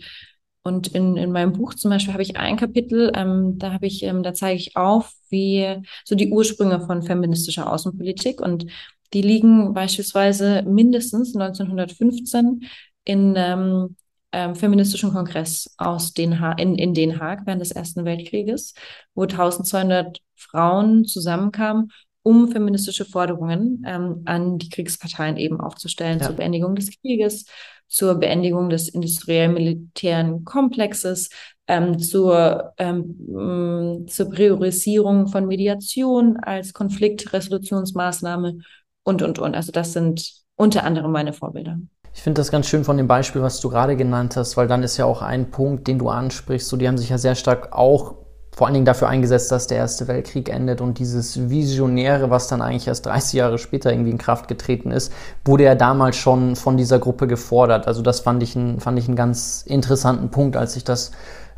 und 0.65 0.89
in, 0.89 1.17
in 1.17 1.33
meinem 1.33 1.53
Buch 1.53 1.73
zum 1.75 1.91
Beispiel 1.91 2.13
habe 2.13 2.23
ich 2.23 2.37
ein 2.37 2.59
Kapitel, 2.59 3.11
ähm, 3.15 3.59
da 3.59 3.73
habe 3.73 3.87
ich, 3.87 4.03
ähm, 4.03 4.23
da 4.23 4.35
zeige 4.35 4.59
ich 4.59 4.77
auf, 4.77 5.13
wie 5.31 5.83
so 6.05 6.15
die 6.15 6.31
Ursprünge 6.31 6.81
von 6.81 7.03
feministischer 7.03 7.73
Außenpolitik 7.73 8.43
und 8.43 8.67
die 9.15 9.23
liegen 9.23 9.73
beispielsweise 9.73 10.63
mindestens 10.67 11.35
1915 11.35 12.69
in 13.05 13.35
ähm, 13.37 13.97
ähm, 14.33 14.55
feministischen 14.55 15.13
Kongress 15.13 15.75
aus 15.79 16.13
Den 16.13 16.41
ha 16.41 16.53
in, 16.53 16.75
in 16.75 16.93
Den 16.93 17.19
Haag 17.19 17.47
während 17.47 17.63
des 17.63 17.71
Ersten 17.71 18.05
Weltkrieges, 18.05 18.75
wo 19.15 19.23
1200 19.23 20.19
Frauen 20.35 21.07
zusammenkamen 21.07 21.91
um 22.23 22.51
feministische 22.51 23.07
Forderungen 23.07 23.83
ähm, 23.87 24.23
an 24.27 24.59
die 24.59 24.69
Kriegsparteien 24.69 25.39
eben 25.39 25.61
aufzustellen 25.61 26.19
ja. 26.19 26.27
zur 26.27 26.37
Beendigung 26.37 26.75
des 26.75 26.91
Krieges, 27.01 27.47
zur 27.89 28.15
Beendigung 28.17 28.69
des 28.71 28.89
industriell-militären 28.89 30.45
Komplexes, 30.45 31.31
ähm, 31.67 31.99
zur, 31.99 32.73
ähm, 32.79 34.07
zur 34.09 34.31
Priorisierung 34.31 35.29
von 35.29 35.47
Mediation 35.47 36.37
als 36.37 36.73
Konfliktresolutionsmaßnahme 36.73 38.59
und, 39.05 39.23
und, 39.23 39.39
und. 39.39 39.55
Also 39.55 39.73
das 39.73 39.93
sind 39.93 40.33
unter 40.55 40.85
anderem 40.85 41.13
meine 41.13 41.33
Vorbilder. 41.33 41.79
Ich 42.15 42.23
finde 42.23 42.41
das 42.41 42.51
ganz 42.51 42.67
schön 42.67 42.85
von 42.85 42.97
dem 42.97 43.07
Beispiel, 43.07 43.43
was 43.43 43.61
du 43.61 43.69
gerade 43.69 43.97
genannt 43.97 44.37
hast, 44.37 44.57
weil 44.57 44.67
dann 44.67 44.83
ist 44.83 44.97
ja 44.97 45.05
auch 45.05 45.23
ein 45.23 45.51
Punkt, 45.51 45.87
den 45.87 45.99
du 45.99 46.09
ansprichst. 46.09 46.69
So, 46.69 46.77
die 46.77 46.89
haben 46.89 46.99
sich 46.99 47.11
ja 47.11 47.19
sehr 47.19 47.35
stark 47.35 47.73
auch 47.73 48.17
vor 48.59 48.67
allen 48.67 48.75
Dingen 48.75 48.87
dafür 48.87 49.09
eingesetzt, 49.09 49.53
dass 49.53 49.69
der 49.69 49.79
Erste 49.79 50.09
Weltkrieg 50.09 50.49
endet 50.49 50.81
und 50.81 50.99
dieses 50.99 51.49
Visionäre, 51.49 52.29
was 52.29 52.49
dann 52.49 52.61
eigentlich 52.61 52.89
erst 52.89 53.07
30 53.07 53.35
Jahre 53.35 53.57
später 53.57 53.93
irgendwie 53.93 54.11
in 54.11 54.19
Kraft 54.19 54.49
getreten 54.49 54.91
ist, 54.91 55.13
wurde 55.45 55.63
ja 55.63 55.77
damals 55.77 56.17
schon 56.17 56.57
von 56.57 56.77
dieser 56.77 56.99
Gruppe 56.99 57.29
gefordert. 57.29 57.87
Also 57.87 58.03
das 58.03 58.19
fand 58.19 58.43
ich, 58.43 58.57
ein, 58.57 58.81
fand 58.81 58.99
ich 58.99 59.07
einen 59.07 59.15
ganz 59.15 59.63
interessanten 59.65 60.31
Punkt, 60.31 60.57
als 60.57 60.75
ich 60.75 60.83
das 60.83 61.13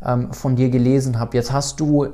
ähm, 0.04 0.34
von 0.34 0.56
dir 0.56 0.68
gelesen 0.68 1.18
habe. 1.18 1.38
Jetzt 1.38 1.52
hast 1.52 1.80
du 1.80 2.08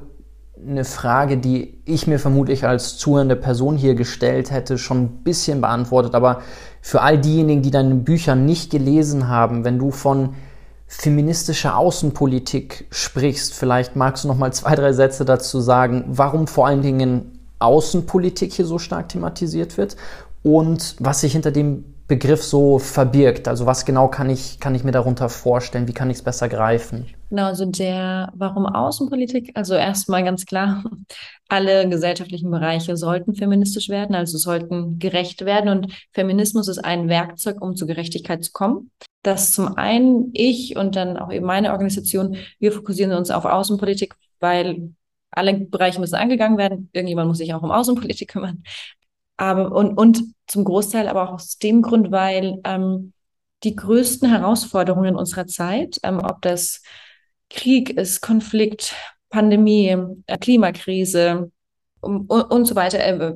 eine 0.65 0.85
Frage, 0.85 1.37
die 1.37 1.83
ich 1.85 2.07
mir 2.07 2.21
vermutlich 2.21 2.65
als 2.65 2.97
zuhörende 2.97 3.35
Person 3.35 3.77
hier 3.77 3.97
gestellt 3.97 4.53
hätte, 4.53 4.79
schon 4.79 5.03
ein 5.03 5.09
bisschen 5.25 5.63
beantwortet. 5.63 6.15
Aber 6.15 6.43
für 6.81 7.03
all 7.03 7.19
diejenigen, 7.19 7.63
die 7.63 7.73
deine 7.73 7.97
Bücher 7.97 8.37
nicht 8.37 8.71
gelesen 8.71 9.27
haben, 9.27 9.65
wenn 9.65 9.81
du 9.81 9.91
von 9.91 10.35
feministische 10.87 11.75
Außenpolitik 11.75 12.87
sprichst. 12.91 13.55
Vielleicht 13.55 13.97
magst 13.97 14.25
du 14.25 14.29
noch 14.29 14.37
mal 14.37 14.53
zwei, 14.53 14.75
drei 14.75 14.93
Sätze 14.93 15.25
dazu 15.25 15.61
sagen, 15.61 16.05
warum 16.09 16.47
vor 16.47 16.67
allen 16.67 16.83
Dingen 16.83 17.41
Außenpolitik 17.59 18.53
hier 18.53 18.67
so 18.67 18.79
stark 18.79 19.09
thematisiert 19.09 19.79
wird 19.79 19.97
und 20.43 20.97
was 21.01 21.23
sich 21.23 21.33
hinter 21.33 21.51
dem 21.51 21.85
Begriff 22.09 22.45
so 22.45 22.79
verbirgt. 22.79 23.49
Also 23.49 23.67
was 23.67 23.85
genau 23.85 24.07
kann 24.07 24.31
ich, 24.31 24.61
kann 24.61 24.77
ich 24.77 24.85
mir 24.85 24.93
darunter 24.93 25.29
vorstellen? 25.29 25.89
Wie 25.89 25.93
kann 25.93 26.09
ich 26.09 26.19
es 26.19 26.23
besser 26.23 26.49
greifen? 26.49 27.07
Genau, 27.31 27.47
also 27.47 27.65
der, 27.65 28.33
warum 28.37 28.65
Außenpolitik? 28.67 29.51
Also 29.55 29.75
erstmal 29.75 30.23
ganz 30.23 30.47
klar, 30.47 30.85
alle 31.49 31.89
gesellschaftlichen 31.89 32.51
Bereiche 32.51 32.97
sollten 32.97 33.35
feministisch 33.35 33.89
werden, 33.89 34.15
also 34.15 34.39
sollten 34.39 35.01
gerecht 35.01 35.45
werden. 35.45 35.69
Und 35.69 35.93
Feminismus 36.13 36.69
ist 36.69 36.85
ein 36.85 37.09
Werkzeug, 37.09 37.61
um 37.61 37.75
zur 37.75 37.89
Gerechtigkeit 37.89 38.45
zu 38.45 38.53
kommen 38.53 38.93
dass 39.27 39.53
zum 39.53 39.77
einen 39.77 40.31
ich 40.35 40.77
und 40.77 40.97
dann 40.97 41.17
auch 41.17 41.33
eben 41.33 41.47
meine 41.47 41.73
Organisation, 41.73 42.37
wir 42.59 42.73
fokussieren 42.73 43.13
uns 43.13 43.31
auf 43.31 43.45
Außenpolitik, 43.45 44.15
weil 44.41 44.93
alle 45.31 45.55
Bereiche 45.55 46.01
müssen 46.01 46.15
angegangen 46.15 46.59
werden. 46.59 46.89
Irgendjemand 46.93 47.29
muss 47.29 47.39
sich 47.39 47.53
auch 47.53 47.63
um 47.63 47.71
Außenpolitik 47.71 48.29
kümmern. 48.33 48.63
Aber 49.37 49.73
und, 49.73 49.99
und 49.99 50.23
zum 50.47 50.65
Großteil 50.65 51.09
aber 51.09 51.29
auch 51.29 51.35
aus 51.35 51.59
dem 51.59 51.83
Grund, 51.83 52.11
weil 52.11 52.61
ähm, 52.65 53.13
die 53.65 53.75
größten 53.75 54.31
Herausforderungen 54.31 55.17
unserer 55.17 55.47
Zeit, 55.47 55.99
ähm, 56.03 56.21
ob 56.21 56.41
das 56.43 56.83
Krieg 57.51 57.91
ist, 57.91 58.21
Konflikt, 58.21 58.95
Pandemie, 59.29 59.97
äh, 60.27 60.39
Klimakrise, 60.39 61.51
und, 62.07 62.31
und 62.31 62.65
so 62.65 62.75
weiter, 62.75 62.99
äh, 62.99 63.35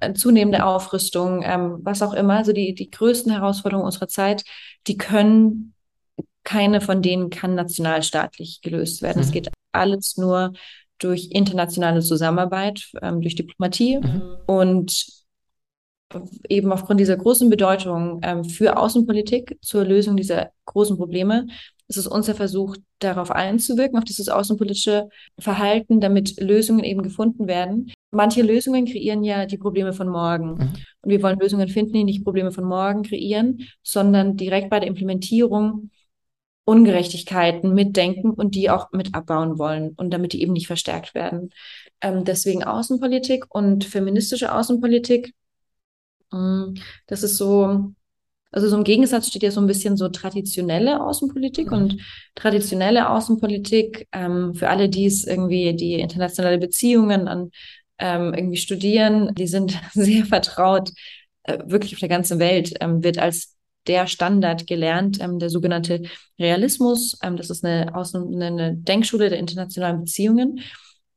äh, 0.00 0.14
zunehmende 0.14 0.64
Aufrüstung, 0.64 1.42
ähm, 1.44 1.78
was 1.82 2.02
auch 2.02 2.14
immer. 2.14 2.34
Also 2.34 2.52
die, 2.52 2.74
die 2.74 2.90
größten 2.90 3.32
Herausforderungen 3.32 3.86
unserer 3.86 4.08
Zeit, 4.08 4.44
die 4.86 4.96
können, 4.96 5.74
keine 6.44 6.80
von 6.80 7.02
denen 7.02 7.30
kann 7.30 7.54
nationalstaatlich 7.54 8.60
gelöst 8.62 9.02
werden. 9.02 9.20
Es 9.20 9.28
mhm. 9.28 9.32
geht 9.32 9.50
alles 9.72 10.16
nur 10.16 10.52
durch 10.98 11.28
internationale 11.32 12.00
Zusammenarbeit, 12.00 12.90
ähm, 13.02 13.20
durch 13.20 13.34
Diplomatie 13.34 13.98
mhm. 13.98 14.22
und 14.46 15.06
eben 16.48 16.72
aufgrund 16.72 17.00
dieser 17.00 17.16
großen 17.16 17.50
Bedeutung 17.50 18.20
ähm, 18.22 18.44
für 18.44 18.78
Außenpolitik 18.78 19.58
zur 19.60 19.84
Lösung 19.84 20.16
dieser 20.16 20.50
großen 20.64 20.96
Probleme 20.96 21.46
es 21.88 21.96
ist 21.96 22.06
unser 22.06 22.34
Versuch, 22.34 22.76
darauf 22.98 23.30
einzuwirken, 23.30 23.98
auf 23.98 24.04
dieses 24.04 24.28
außenpolitische 24.28 25.08
Verhalten, 25.38 26.00
damit 26.00 26.40
Lösungen 26.40 26.84
eben 26.84 27.02
gefunden 27.02 27.46
werden. 27.46 27.92
Manche 28.10 28.42
Lösungen 28.42 28.86
kreieren 28.86 29.24
ja 29.24 29.46
die 29.46 29.58
Probleme 29.58 29.92
von 29.92 30.08
morgen. 30.08 30.54
Mhm. 30.54 30.72
Und 31.02 31.10
wir 31.10 31.22
wollen 31.22 31.38
Lösungen 31.38 31.68
finden, 31.68 31.92
die 31.92 32.04
nicht 32.04 32.24
Probleme 32.24 32.52
von 32.52 32.64
morgen 32.64 33.02
kreieren, 33.02 33.66
sondern 33.82 34.36
direkt 34.36 34.70
bei 34.70 34.80
der 34.80 34.88
Implementierung 34.88 35.90
Ungerechtigkeiten 36.64 37.74
mitdenken 37.74 38.30
und 38.30 38.56
die 38.56 38.70
auch 38.70 38.90
mit 38.90 39.14
abbauen 39.14 39.56
wollen 39.56 39.94
und 39.96 40.10
damit 40.10 40.32
die 40.32 40.42
eben 40.42 40.52
nicht 40.52 40.66
verstärkt 40.66 41.14
werden. 41.14 41.50
Ähm, 42.00 42.24
deswegen 42.24 42.64
Außenpolitik 42.64 43.44
und 43.50 43.84
feministische 43.84 44.52
Außenpolitik. 44.52 45.32
Mm, 46.32 46.74
das 47.06 47.22
ist 47.22 47.36
so 47.36 47.94
also 48.56 48.68
so 48.68 48.76
im 48.76 48.84
Gegensatz 48.84 49.28
steht 49.28 49.42
ja 49.42 49.50
so 49.50 49.60
ein 49.60 49.66
bisschen 49.66 49.98
so 49.98 50.08
traditionelle 50.08 51.02
Außenpolitik 51.04 51.70
mhm. 51.70 51.76
und 51.76 51.96
traditionelle 52.34 53.10
Außenpolitik 53.10 54.08
ähm, 54.12 54.54
für 54.54 54.70
alle, 54.70 54.88
die 54.88 55.04
es 55.04 55.24
irgendwie 55.24 55.74
die 55.74 55.94
internationale 55.94 56.58
Beziehungen 56.58 57.28
an 57.28 57.50
ähm, 57.98 58.34
irgendwie 58.34 58.56
studieren, 58.56 59.34
die 59.34 59.46
sind 59.46 59.80
sehr 59.92 60.24
vertraut, 60.26 60.90
äh, 61.44 61.58
wirklich 61.66 61.94
auf 61.94 62.00
der 62.00 62.08
ganzen 62.08 62.38
Welt, 62.38 62.74
ähm, 62.80 63.02
wird 63.02 63.18
als 63.18 63.56
der 63.86 64.06
Standard 64.06 64.66
gelernt, 64.66 65.20
ähm, 65.20 65.38
der 65.38 65.50
sogenannte 65.50 66.02
Realismus. 66.38 67.18
Ähm, 67.22 67.36
das 67.36 67.50
ist 67.50 67.64
eine, 67.64 67.94
Außen 67.94 68.42
eine 68.42 68.74
Denkschule 68.76 69.30
der 69.30 69.38
internationalen 69.38 70.00
Beziehungen. 70.00 70.60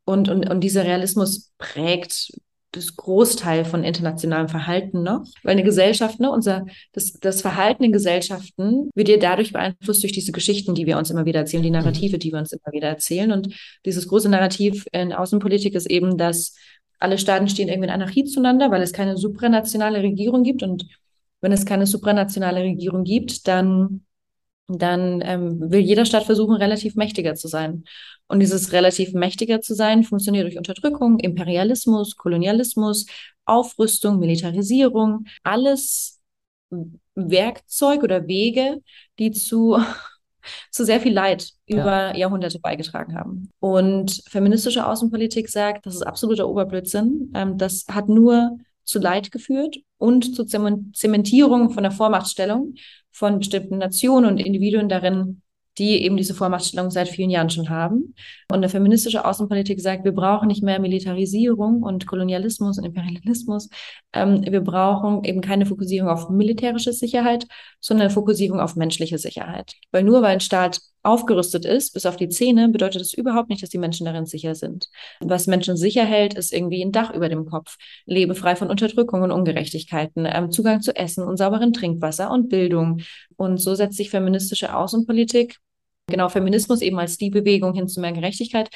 Und, 0.05 0.29
und, 0.29 0.49
und 0.49 0.61
dieser 0.61 0.85
Realismus 0.85 1.51
prägt 1.57 2.31
das 2.71 2.95
Großteil 2.95 3.65
von 3.65 3.83
internationalem 3.83 4.47
Verhalten 4.47 5.03
noch. 5.03 5.23
Weil 5.43 5.53
eine 5.53 5.63
Gesellschaft, 5.63 6.19
ne, 6.19 6.31
unser, 6.31 6.65
das, 6.93 7.13
das 7.13 7.41
Verhalten 7.41 7.83
in 7.83 7.91
Gesellschaften 7.91 8.89
wird 8.93 9.09
ja 9.09 9.17
dadurch 9.17 9.53
beeinflusst 9.53 10.03
durch 10.03 10.13
diese 10.13 10.31
Geschichten, 10.31 10.75
die 10.75 10.85
wir 10.85 10.97
uns 10.97 11.09
immer 11.09 11.25
wieder 11.25 11.39
erzählen, 11.39 11.63
die 11.63 11.71
Narrative, 11.71 12.19
die 12.19 12.31
wir 12.31 12.39
uns 12.39 12.51
immer 12.51 12.71
wieder 12.71 12.87
erzählen. 12.87 13.31
Und 13.31 13.53
dieses 13.85 14.07
große 14.07 14.29
Narrativ 14.29 14.85
in 14.91 15.13
Außenpolitik 15.13 15.73
ist 15.73 15.89
eben, 15.89 16.17
dass 16.17 16.55
alle 16.99 17.17
Staaten 17.17 17.47
stehen 17.47 17.69
irgendwie 17.69 17.87
in 17.87 17.93
Anarchie 17.93 18.25
zueinander, 18.25 18.71
weil 18.71 18.81
es 18.81 18.93
keine 18.93 19.17
supranationale 19.17 20.03
Regierung 20.03 20.43
gibt. 20.43 20.61
Und 20.63 20.85
wenn 21.41 21.51
es 21.51 21.65
keine 21.65 21.87
supranationale 21.87 22.61
Regierung 22.61 23.03
gibt, 23.03 23.47
dann 23.47 24.01
dann 24.69 25.21
ähm, 25.25 25.71
will 25.71 25.79
jeder 25.79 26.05
Staat 26.05 26.25
versuchen, 26.25 26.55
relativ 26.55 26.95
mächtiger 26.95 27.35
zu 27.35 27.47
sein. 27.47 27.83
Und 28.27 28.39
dieses 28.39 28.71
relativ 28.71 29.13
mächtiger 29.13 29.59
zu 29.61 29.73
sein 29.73 30.03
funktioniert 30.03 30.45
durch 30.45 30.57
Unterdrückung, 30.57 31.19
Imperialismus, 31.19 32.15
Kolonialismus, 32.15 33.07
Aufrüstung, 33.45 34.19
Militarisierung, 34.19 35.25
alles 35.43 36.19
Werkzeug 37.15 38.03
oder 38.03 38.27
Wege, 38.27 38.81
die 39.17 39.31
zu, 39.31 39.79
zu 40.71 40.85
sehr 40.85 40.99
viel 40.99 41.13
Leid 41.13 41.49
ja. 41.67 41.81
über 41.81 42.15
Jahrhunderte 42.15 42.59
beigetragen 42.59 43.15
haben. 43.15 43.49
Und 43.59 44.21
feministische 44.29 44.85
Außenpolitik 44.85 45.49
sagt, 45.49 45.87
das 45.87 45.95
ist 45.95 46.03
absoluter 46.03 46.47
Oberblödsinn. 46.47 47.31
Ähm, 47.33 47.57
das 47.57 47.85
hat 47.89 48.09
nur 48.09 48.59
zu 48.89 48.99
Leid 48.99 49.31
geführt 49.31 49.77
und 49.97 50.35
zur 50.35 50.47
Zementierung 50.47 51.69
von 51.69 51.83
der 51.83 51.91
Vormachtstellung 51.91 52.73
von 53.11 53.39
bestimmten 53.39 53.77
Nationen 53.77 54.25
und 54.25 54.37
Individuen 54.39 54.89
darin, 54.89 55.41
die 55.77 56.03
eben 56.03 56.17
diese 56.17 56.33
Vormachtstellung 56.33 56.91
seit 56.91 57.07
vielen 57.07 57.29
Jahren 57.29 57.49
schon 57.49 57.69
haben. 57.69 58.13
Und 58.49 58.57
eine 58.57 58.69
feministische 58.69 59.23
Außenpolitik 59.23 59.79
sagt, 59.79 60.03
wir 60.03 60.11
brauchen 60.11 60.47
nicht 60.47 60.63
mehr 60.63 60.79
Militarisierung 60.79 61.83
und 61.83 62.05
Kolonialismus 62.05 62.77
und 62.77 62.85
Imperialismus. 62.85 63.69
Ähm, 64.11 64.43
wir 64.43 64.61
brauchen 64.61 65.23
eben 65.23 65.41
keine 65.41 65.65
Fokussierung 65.65 66.09
auf 66.09 66.29
militärische 66.29 66.91
Sicherheit, 66.91 67.47
sondern 67.79 68.09
Fokussierung 68.09 68.59
auf 68.59 68.75
menschliche 68.75 69.17
Sicherheit. 69.17 69.73
Weil 69.91 70.03
nur 70.03 70.21
weil 70.21 70.33
ein 70.33 70.39
Staat 70.41 70.81
aufgerüstet 71.03 71.65
ist, 71.65 71.93
bis 71.93 72.05
auf 72.05 72.17
die 72.17 72.29
Zähne, 72.29 72.69
bedeutet 72.69 73.01
das 73.01 73.13
überhaupt 73.13 73.49
nicht, 73.49 73.63
dass 73.63 73.69
die 73.69 73.77
Menschen 73.77 74.05
darin 74.05 74.25
sicher 74.25 74.55
sind. 74.55 74.87
Was 75.19 75.47
Menschen 75.47 75.77
sicher 75.77 76.05
hält, 76.05 76.33
ist 76.33 76.53
irgendwie 76.53 76.83
ein 76.83 76.91
Dach 76.91 77.13
über 77.13 77.29
dem 77.29 77.45
Kopf, 77.45 77.77
Lebe 78.05 78.35
frei 78.35 78.55
von 78.55 78.69
Unterdrückung 78.69 79.21
und 79.21 79.31
Ungerechtigkeiten, 79.31 80.27
ähm, 80.29 80.51
Zugang 80.51 80.81
zu 80.81 80.95
Essen 80.95 81.23
und 81.23 81.37
sauberen 81.37 81.73
Trinkwasser 81.73 82.31
und 82.31 82.49
Bildung. 82.49 83.01
Und 83.37 83.57
so 83.57 83.75
setzt 83.75 83.97
sich 83.97 84.09
feministische 84.09 84.75
Außenpolitik 84.75 85.59
Genau, 86.09 86.27
Feminismus 86.27 86.81
eben 86.81 86.97
als 86.99 87.17
die 87.17 87.29
Bewegung 87.29 87.73
hin 87.73 87.87
zu 87.87 88.01
mehr 88.01 88.11
Gerechtigkeit 88.11 88.69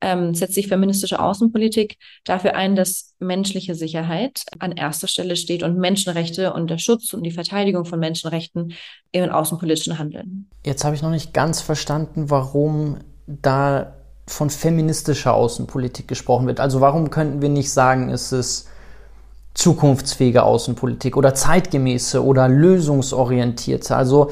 ähm, 0.00 0.34
setzt 0.34 0.54
sich 0.54 0.68
feministische 0.68 1.20
Außenpolitik 1.20 1.96
dafür 2.24 2.54
ein, 2.56 2.76
dass 2.76 3.14
menschliche 3.18 3.74
Sicherheit 3.74 4.44
an 4.58 4.72
erster 4.72 5.08
Stelle 5.08 5.36
steht 5.36 5.62
und 5.62 5.78
Menschenrechte 5.78 6.52
und 6.52 6.70
der 6.70 6.78
Schutz 6.78 7.12
und 7.12 7.22
die 7.22 7.30
Verteidigung 7.30 7.84
von 7.84 8.00
Menschenrechten 8.00 8.72
im 9.12 9.30
außenpolitischen 9.30 9.98
Handeln. 9.98 10.48
Jetzt 10.64 10.84
habe 10.84 10.94
ich 10.94 11.02
noch 11.02 11.10
nicht 11.10 11.34
ganz 11.34 11.60
verstanden, 11.60 12.30
warum 12.30 12.98
da 13.26 13.94
von 14.26 14.48
feministischer 14.48 15.34
Außenpolitik 15.34 16.08
gesprochen 16.08 16.46
wird. 16.46 16.60
Also 16.60 16.80
warum 16.80 17.10
könnten 17.10 17.42
wir 17.42 17.48
nicht 17.48 17.70
sagen, 17.70 18.10
es 18.10 18.32
ist 18.32 18.68
zukunftsfähige 19.54 20.44
Außenpolitik 20.44 21.16
oder 21.16 21.34
zeitgemäße 21.34 22.24
oder 22.24 22.48
lösungsorientierte? 22.48 23.96
Also 23.96 24.30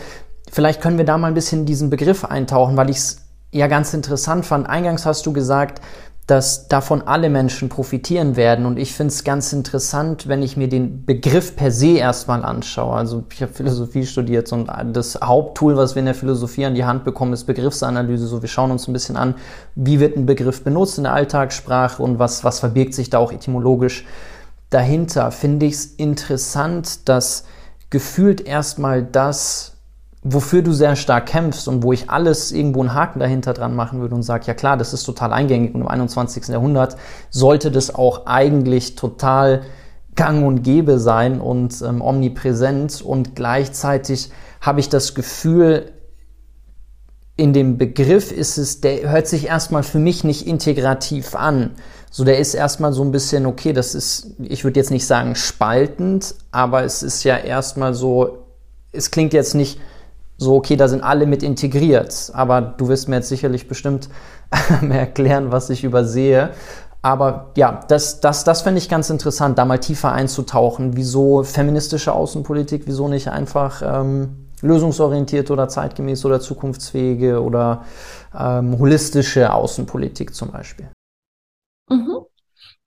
vielleicht 0.50 0.81
können 0.81 0.98
wir 0.98 1.04
da 1.04 1.18
mal 1.18 1.28
ein 1.28 1.35
bisschen 1.35 1.66
diesen 1.66 1.90
Begriff 1.90 2.24
eintauchen, 2.24 2.76
weil 2.76 2.90
ich 2.90 2.98
es 2.98 3.27
ja 3.52 3.66
ganz 3.66 3.94
interessant 3.94 4.46
fand. 4.46 4.68
Eingangs 4.68 5.06
hast 5.06 5.26
du 5.26 5.32
gesagt, 5.32 5.80
dass 6.28 6.68
davon 6.68 7.00
alle 7.00 7.30
Menschen 7.30 7.70
profitieren 7.70 8.37
werden. 8.37 8.66
Und 8.66 8.78
ich 8.78 8.92
finde 8.92 9.14
es 9.14 9.24
ganz 9.24 9.54
interessant, 9.54 10.28
wenn 10.28 10.42
ich 10.42 10.58
mir 10.58 10.68
den 10.68 11.06
Begriff 11.06 11.56
per 11.56 11.70
se 11.70 11.96
erstmal 11.96 12.44
anschaue. 12.44 12.94
Also 12.94 13.24
ich 13.32 13.40
habe 13.40 13.54
Philosophie 13.54 14.04
studiert 14.04 14.52
und 14.52 14.70
das 14.92 15.18
Haupttool, 15.22 15.78
was 15.78 15.94
wir 15.94 16.00
in 16.00 16.06
der 16.06 16.14
Philosophie 16.14 16.66
an 16.66 16.74
die 16.74 16.84
Hand 16.84 17.04
bekommen, 17.04 17.32
ist 17.32 17.44
Begriffsanalyse. 17.44 18.26
So, 18.26 18.42
wir 18.42 18.48
schauen 18.50 18.70
uns 18.70 18.87
ein 18.87 18.92
bisschen 18.92 19.16
an, 19.16 19.37
wie 19.74 20.00
wird 20.00 20.18
ein 20.18 20.26
Begriff 20.26 20.62
benutzt 20.62 20.98
in 20.98 21.04
der 21.04 21.14
Alltagssprache 21.14 22.02
und 22.02 22.18
was, 22.18 22.44
was 22.44 22.61
verbirgt 22.61 22.92
sich 22.92 23.08
da 23.08 23.16
auch 23.16 23.32
etymologisch 23.32 24.04
dahinter. 24.68 25.30
Finde 25.30 25.64
ich 25.64 25.72
es 25.72 25.87
interessant, 25.87 27.08
dass 27.08 27.44
gefühlt 27.88 28.42
erstmal 28.42 29.02
das 29.02 29.77
wofür 30.22 30.62
du 30.62 30.72
sehr 30.72 30.96
stark 30.96 31.26
kämpfst 31.26 31.68
und 31.68 31.83
wo 31.83 31.92
ich 31.92 32.11
alles 32.11 32.50
irgendwo 32.50 32.81
einen 32.81 32.94
Haken 32.94 33.20
dahinter 33.20 33.54
dran 33.54 33.74
machen 33.74 34.00
würde 34.00 34.14
und 34.14 34.22
sage, 34.22 34.46
ja 34.46 34.54
klar, 34.54 34.76
das 34.76 34.92
ist 34.92 35.04
total 35.04 35.33
eingängig 35.33 35.74
und 35.74 35.83
im 35.83 35.88
21. 35.88 36.48
Jahrhundert 36.48 36.96
sollte 37.31 37.70
das 37.70 37.94
auch 37.94 38.26
eigentlich 38.26 38.96
total 38.96 39.62
gang 40.16 40.44
und 40.44 40.62
gäbe 40.62 40.98
sein 40.98 41.40
und 41.40 41.81
ähm, 41.83 42.02
omnipräsent 42.02 43.00
und 43.00 43.37
gleichzeitig 43.37 44.31
habe 44.61 44.81
ich 44.81 44.88
das 44.88 45.14
Gefühl, 45.14 45.92
in 47.37 47.52
dem 47.52 47.78
Begriff 47.78 48.33
ist 48.33 48.59
es, 48.59 48.81
der 48.81 49.09
hört 49.11 49.28
sich 49.28 49.46
erstmal 49.46 49.85
für 49.85 50.00
mich 50.00 50.24
nicht 50.24 50.48
integrativ 50.48 51.37
an. 51.37 51.76
So, 52.11 52.24
der 52.24 52.40
ist 52.40 52.54
erstmal 52.54 52.92
so 52.92 53.04
ein 53.04 53.12
bisschen, 53.12 53.46
okay, 53.46 53.72
das 53.72 53.94
ist, 53.94 54.35
ich 54.42 54.64
würde 54.64 54.81
jetzt 54.81 54.90
nicht 54.90 55.07
sagen 55.07 55.37
spaltend, 55.37 56.35
aber 56.50 56.83
es 56.83 57.04
ist 57.04 57.22
ja 57.22 57.37
erstmal 57.37 57.94
so, 57.94 58.38
es 58.90 59.12
klingt 59.12 59.33
jetzt 59.33 59.54
nicht 59.54 59.78
so, 60.38 60.55
okay, 60.55 60.77
da 60.77 60.88
sind 60.88 61.03
alle 61.03 61.27
mit 61.27 61.42
integriert. 61.42 62.31
Aber 62.33 62.62
du 62.62 62.88
wirst 62.88 63.09
mir 63.09 63.16
jetzt 63.16 63.29
sicherlich 63.29 63.68
bestimmt 63.68 64.09
erklären, 64.88 65.51
was 65.53 65.68
ich 65.68 65.85
übersehe. 65.85 66.51
Aber 67.03 67.53
ja, 67.57 67.81
das, 67.88 68.20
das, 68.20 68.44
das 68.44 68.62
fände 68.62 68.79
ich 68.79 68.88
ganz 68.88 69.11
interessant, 69.11 69.59
da 69.59 69.64
mal 69.64 69.79
tiefer 69.79 70.12
einzutauchen. 70.12 70.96
Wieso 70.96 71.42
feministische 71.42 72.12
Außenpolitik, 72.12 72.83
wieso 72.87 73.09
nicht 73.09 73.29
einfach 73.29 73.83
ähm, 73.85 74.48
lösungsorientierte 74.62 75.53
oder 75.53 75.68
zeitgemäß 75.68 76.24
oder 76.24 76.40
zukunftsfähige 76.40 77.42
oder 77.42 77.85
ähm, 78.37 78.79
holistische 78.79 79.53
Außenpolitik 79.53 80.35
zum 80.35 80.53
Beispiel? 80.53 80.88
Mhm. 81.88 82.18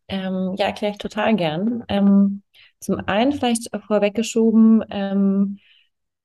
Ähm, 0.07 0.55
ja, 0.57 0.67
erkläre 0.67 0.93
ich 0.93 0.97
total 0.97 1.35
gern. 1.35 1.83
Ähm, 1.87 2.43
zum 2.79 2.97
einen 3.07 3.31
vielleicht 3.31 3.69
vorweggeschoben, 3.87 4.83
ähm, 4.89 5.59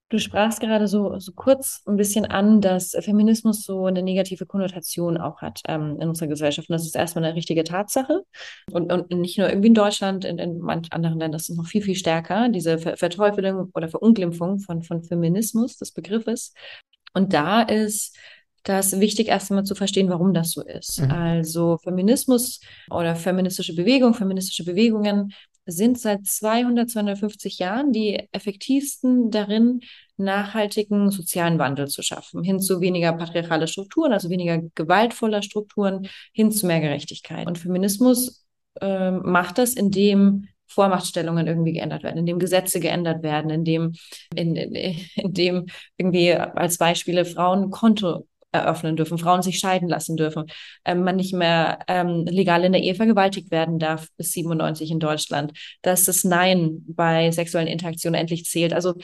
Du 0.09 0.21
sprachst 0.21 0.61
gerade 0.61 0.87
so, 0.87 1.19
so 1.19 1.33
kurz 1.33 1.83
ein 1.87 1.97
bisschen 1.97 2.27
an, 2.27 2.61
dass 2.61 2.97
Feminismus 3.01 3.65
so 3.65 3.87
eine 3.87 4.05
negative 4.05 4.47
Konnotation 4.47 5.19
auch 5.19 5.43
hat 5.43 5.63
ähm, 5.67 5.99
in 6.01 6.09
unserer 6.09 6.29
Gesellschaft. 6.29 6.69
Und 6.71 6.75
das 6.75 6.87
ist 6.87 6.95
erstmal 6.95 7.25
eine 7.25 7.35
richtige 7.35 7.65
Tatsache. 7.65 8.23
Und, 8.71 8.93
und 8.93 9.11
nicht 9.11 9.37
nur 9.37 9.49
irgendwie 9.49 9.69
in 9.69 9.75
Deutschland, 9.75 10.25
in, 10.25 10.39
in 10.39 10.59
manchen 10.59 10.93
anderen 10.93 11.19
Ländern 11.19 11.41
ist 11.41 11.51
es 11.51 11.57
noch 11.57 11.67
viel, 11.67 11.83
viel 11.83 11.97
stärker, 11.97 12.49
diese 12.49 12.79
Ver 12.79 12.97
Verteufelung 12.97 13.71
oder 13.75 13.89
Verunglimpfung 13.89 14.61
von, 14.61 14.83
von 14.83 15.03
Feminismus, 15.03 15.77
des 15.77 15.91
Begriffes. 15.91 16.55
Und 17.13 17.33
da 17.33 17.63
ist 17.63 18.17
das 18.63 19.01
wichtig, 19.01 19.29
erst 19.29 19.51
einmal 19.51 19.65
zu 19.65 19.75
verstehen, 19.75 20.09
warum 20.09 20.35
das 20.35 20.53
so 20.53 20.63
ist. 20.63 21.01
Mhm. 21.01 21.11
Also 21.11 21.79
Feminismus 21.79 22.61
oder 22.91 23.17
feministische 23.17 23.75
Bewegung, 23.75 24.15
feministische 24.15 24.65
Bewegungen 24.65 25.33
sind 25.67 25.99
seit 25.99 26.27
200, 26.27 26.89
250 26.89 27.59
Jahren 27.59 27.93
die 27.93 28.29
effektivsten 28.33 29.31
darin, 29.31 29.81
nachhaltigen 30.17 31.11
sozialen 31.11 31.59
Wandel 31.59 31.89
zu 31.89 32.03
schaffen, 32.03 32.43
hin 32.43 32.61
zu 32.61 32.81
weniger 32.81 33.13
patriarchale 33.13 33.69
Strukturen, 33.69 34.13
also 34.13 34.31
weniger 34.31 34.63
gewaltvoller 34.75 35.43
Strukturen, 35.43 36.09
hin 36.33 36.53
zu 36.53 36.67
mehr 36.67 36.81
Gerechtigkeit. 36.81 37.47
Und 37.47 37.59
Feminismus 37.59 38.47
äh, 38.81 39.11
macht 39.11 39.59
das, 39.59 39.75
indem 39.75 40.47
Vormachtstellungen 40.69 41.47
irgendwie 41.47 41.73
geändert 41.73 42.03
werden, 42.03 42.19
indem 42.19 42.39
Gesetze 42.39 42.81
geändert 42.81 43.23
werden, 43.23 43.51
indem, 43.51 43.93
in, 44.35 44.57
in, 44.57 44.97
indem 45.17 45.67
irgendwie 45.97 46.33
als 46.35 46.79
Beispiele 46.79 47.25
Frauen 47.25 47.71
Konto 47.71 48.27
eröffnen 48.57 48.97
dürfen, 48.97 49.19
Frauen 49.19 49.43
sich 49.43 49.59
scheiden 49.59 49.89
lassen 49.89 50.17
dürfen, 50.17 50.45
ähm, 50.85 51.03
man 51.03 51.17
nicht 51.17 51.35
mehr 51.35 51.79
ähm, 51.89 52.25
legal 52.27 52.65
in 52.65 52.73
der 52.73 52.83
Ehe 52.83 52.95
vergewaltigt 52.95 53.51
werden 53.51 53.79
darf 53.79 54.09
bis 54.17 54.33
97 54.33 54.91
in 54.91 55.01
Deutschland, 55.01 55.53
dass 55.83 56.05
das 56.05 56.25
Nein 56.25 56.85
bei 56.87 57.31
sexuellen 57.31 57.69
Interaktionen 57.69 58.21
endlich 58.21 58.45
zählt. 58.45 58.73
Also 58.73 58.95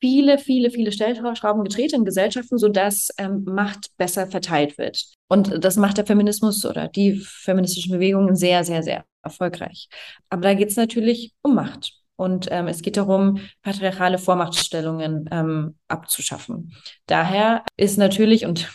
viele, 0.00 0.38
viele, 0.38 0.70
viele 0.70 0.92
Stellschrauben 0.92 1.64
gedreht 1.64 1.92
in 1.92 2.04
Gesellschaften, 2.04 2.58
sodass 2.58 3.08
ähm, 3.18 3.44
Macht 3.44 3.88
besser 3.96 4.26
verteilt 4.26 4.78
wird. 4.78 5.04
Und 5.28 5.64
das 5.64 5.76
macht 5.76 5.98
der 5.98 6.06
Feminismus 6.06 6.64
oder 6.64 6.88
die 6.88 7.16
feministischen 7.16 7.92
Bewegungen 7.92 8.36
sehr, 8.36 8.64
sehr, 8.64 8.82
sehr 8.82 9.04
erfolgreich. 9.22 9.88
Aber 10.30 10.42
da 10.42 10.54
geht 10.54 10.70
es 10.70 10.76
natürlich 10.76 11.32
um 11.42 11.54
Macht. 11.54 11.98
Und 12.18 12.48
ähm, 12.50 12.66
es 12.66 12.82
geht 12.82 12.96
darum, 12.96 13.38
patriarchale 13.62 14.18
Vormachtstellungen 14.18 15.28
ähm, 15.30 15.76
abzuschaffen. 15.86 16.74
Daher 17.06 17.62
ist 17.76 17.96
natürlich, 17.96 18.44
und 18.44 18.68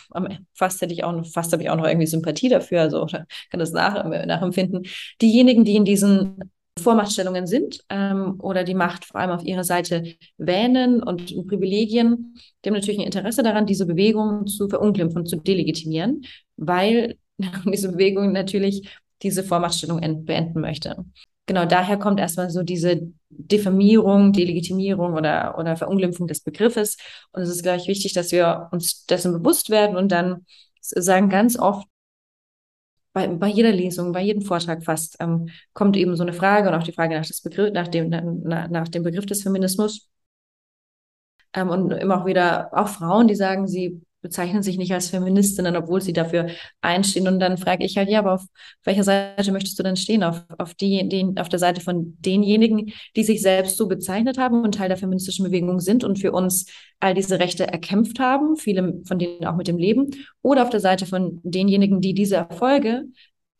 fast 0.54 0.80
hätte 0.80 0.94
ich 0.94 1.04
auch 1.04 1.12
noch, 1.12 1.26
fast 1.26 1.52
habe 1.52 1.62
ich 1.62 1.68
auch 1.68 1.76
noch 1.76 1.86
irgendwie 1.86 2.06
Sympathie 2.06 2.48
dafür, 2.48 2.80
also 2.80 3.04
kann 3.04 3.26
das 3.60 3.72
nach, 3.72 4.02
nachempfinden, 4.02 4.86
diejenigen, 5.20 5.66
die 5.66 5.76
in 5.76 5.84
diesen 5.84 6.38
Vormachtstellungen 6.78 7.46
sind 7.46 7.80
ähm, 7.90 8.40
oder 8.40 8.64
die 8.64 8.74
Macht 8.74 9.04
vor 9.04 9.20
allem 9.20 9.30
auf 9.30 9.44
ihrer 9.44 9.62
Seite 9.62 10.14
wähnen 10.38 11.02
und 11.02 11.26
Privilegien, 11.46 12.36
die 12.64 12.70
haben 12.70 12.74
natürlich 12.74 12.98
ein 12.98 13.06
Interesse 13.06 13.42
daran, 13.42 13.66
diese 13.66 13.84
Bewegung 13.84 14.46
zu 14.46 14.70
verunglimpfen, 14.70 15.26
zu 15.26 15.36
delegitimieren, 15.36 16.22
weil 16.56 17.18
diese 17.66 17.92
Bewegung 17.92 18.32
natürlich 18.32 18.88
diese 19.22 19.44
Vormachtstellung 19.44 20.00
beenden 20.24 20.60
möchte. 20.62 21.04
Genau 21.46 21.66
daher 21.66 21.98
kommt 21.98 22.20
erstmal 22.20 22.50
so 22.50 22.62
diese 22.62 23.12
Diffamierung, 23.28 24.32
Delegitimierung 24.32 25.14
oder, 25.14 25.58
oder 25.58 25.76
Verunglimpfung 25.76 26.26
des 26.26 26.40
Begriffes. 26.40 26.96
Und 27.32 27.42
es 27.42 27.50
ist, 27.50 27.62
glaube 27.62 27.78
ich, 27.78 27.88
wichtig, 27.88 28.14
dass 28.14 28.32
wir 28.32 28.68
uns 28.72 29.04
dessen 29.06 29.32
bewusst 29.32 29.68
werden 29.70 29.96
und 29.96 30.10
dann 30.10 30.46
sagen 30.80 31.28
ganz 31.28 31.58
oft 31.58 31.86
bei, 33.12 33.28
bei 33.28 33.48
jeder 33.48 33.72
Lesung, 33.72 34.12
bei 34.12 34.22
jedem 34.22 34.42
Vortrag 34.42 34.84
fast, 34.84 35.16
ähm, 35.20 35.48
kommt 35.72 35.96
eben 35.96 36.16
so 36.16 36.22
eine 36.22 36.32
Frage 36.32 36.68
und 36.68 36.74
auch 36.74 36.82
die 36.82 36.92
Frage 36.92 37.14
nach, 37.14 37.26
Begriff, 37.42 37.72
nach, 37.72 37.88
dem, 37.88 38.08
nach, 38.10 38.68
nach 38.68 38.88
dem 38.88 39.02
Begriff 39.04 39.26
des 39.26 39.42
Feminismus. 39.42 40.08
Ähm, 41.54 41.68
und 41.70 41.92
immer 41.92 42.20
auch 42.22 42.26
wieder 42.26 42.70
auch 42.72 42.88
Frauen, 42.88 43.28
die 43.28 43.36
sagen, 43.36 43.68
sie 43.68 44.02
bezeichnen 44.24 44.62
sich 44.62 44.78
nicht 44.78 44.92
als 44.94 45.10
Feministinnen, 45.10 45.76
obwohl 45.76 46.00
sie 46.00 46.14
dafür 46.14 46.46
einstehen. 46.80 47.28
Und 47.28 47.40
dann 47.40 47.58
frage 47.58 47.84
ich 47.84 47.98
halt, 47.98 48.08
ja, 48.08 48.20
aber 48.20 48.34
auf 48.34 48.46
welcher 48.82 49.04
Seite 49.04 49.52
möchtest 49.52 49.78
du 49.78 49.82
denn 49.82 49.96
stehen? 49.96 50.24
Auf, 50.24 50.46
auf, 50.58 50.72
die, 50.72 51.06
den, 51.06 51.38
auf 51.38 51.50
der 51.50 51.58
Seite 51.58 51.82
von 51.82 52.16
denjenigen, 52.20 52.90
die 53.16 53.22
sich 53.22 53.42
selbst 53.42 53.76
so 53.76 53.86
bezeichnet 53.86 54.38
haben 54.38 54.62
und 54.62 54.76
Teil 54.76 54.88
der 54.88 54.96
feministischen 54.96 55.44
Bewegung 55.44 55.78
sind 55.78 56.04
und 56.04 56.18
für 56.18 56.32
uns 56.32 56.64
all 57.00 57.12
diese 57.12 57.38
Rechte 57.38 57.68
erkämpft 57.68 58.18
haben, 58.18 58.56
viele 58.56 59.02
von 59.06 59.18
denen 59.18 59.44
auch 59.44 59.56
mit 59.56 59.68
dem 59.68 59.76
Leben, 59.76 60.10
oder 60.40 60.62
auf 60.62 60.70
der 60.70 60.80
Seite 60.80 61.04
von 61.04 61.40
denjenigen, 61.42 62.00
die 62.00 62.14
diese 62.14 62.36
Erfolge, 62.36 63.04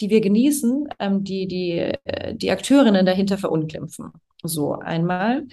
die 0.01 0.09
wir 0.09 0.23
genießen, 0.23 0.89
ähm, 0.99 1.25
die, 1.25 1.47
die, 1.47 1.73
äh, 2.05 2.35
die 2.35 2.51
Akteurinnen 2.51 3.05
dahinter 3.05 3.37
verunglimpfen. 3.37 4.13
So 4.43 4.73
einmal. 4.73 5.45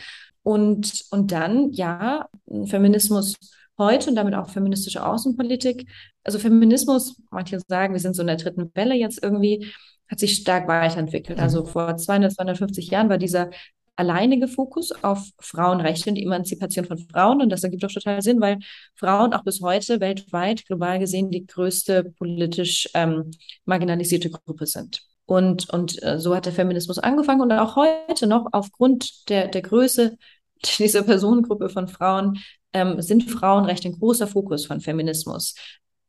Und, 0.44 1.04
und 1.12 1.34
dann, 1.34 1.74
ja, 1.74 2.28
Feminismus 2.66 3.36
heute 3.82 4.10
und 4.10 4.16
damit 4.16 4.36
auch 4.36 4.50
feministische 4.50 5.06
Außenpolitik. 5.06 5.88
Also 6.24 6.40
Feminismus, 6.40 7.22
manche 7.32 7.60
sagen, 7.68 7.94
wir 7.94 8.00
sind 8.00 8.16
so 8.16 8.22
in 8.22 8.28
der 8.28 8.38
dritten 8.38 8.72
Welle 8.76 8.96
jetzt 8.96 9.22
irgendwie, 9.24 9.72
hat 10.08 10.20
sich 10.20 10.36
stark 10.36 10.68
weiterentwickelt. 10.68 11.40
Also 11.40 11.64
mhm. 11.64 11.68
vor 11.68 11.98
200, 11.98 12.34
250 12.34 12.90
Jahren 12.90 13.10
war 13.10 13.18
dieser 13.18 13.50
alleinige 13.96 14.48
Fokus 14.48 14.92
auf 15.04 15.30
Frauenrechte 15.40 16.10
und 16.10 16.16
die 16.16 16.24
Emanzipation 16.24 16.86
von 16.86 16.98
Frauen. 16.98 17.42
Und 17.42 17.50
das 17.50 17.64
ergibt 17.64 17.86
auch 17.86 17.92
total 17.92 18.22
Sinn, 18.22 18.42
weil 18.42 18.60
Frauen 18.96 19.34
auch 19.34 19.44
bis 19.44 19.62
heute 19.62 20.00
weltweit, 20.00 20.66
global 20.66 21.00
gesehen, 21.00 21.30
die 21.30 21.46
größte 21.46 22.06
politisch 22.18 22.90
ähm, 22.94 23.32
marginalisierte 23.66 24.30
Gruppe 24.30 24.66
sind. 24.66 25.02
Und, 25.26 25.70
und 25.70 26.02
äh, 26.04 26.20
so 26.20 26.36
hat 26.36 26.46
der 26.46 26.54
Feminismus 26.54 26.98
angefangen 27.00 27.42
und 27.42 27.52
auch 27.52 27.76
heute 27.76 28.28
noch 28.28 28.48
aufgrund 28.52 29.30
der, 29.30 29.48
der 29.48 29.62
Größe 29.62 30.18
dieser 30.78 31.04
Personengruppe 31.04 31.70
von 31.70 31.88
Frauen 31.88 32.40
ähm, 32.74 33.02
sind 33.02 33.30
Frauenrechte 33.30 33.90
ein 33.90 34.00
großer 34.00 34.28
Fokus 34.28 34.66
von 34.66 34.82
Feminismus, 34.82 35.56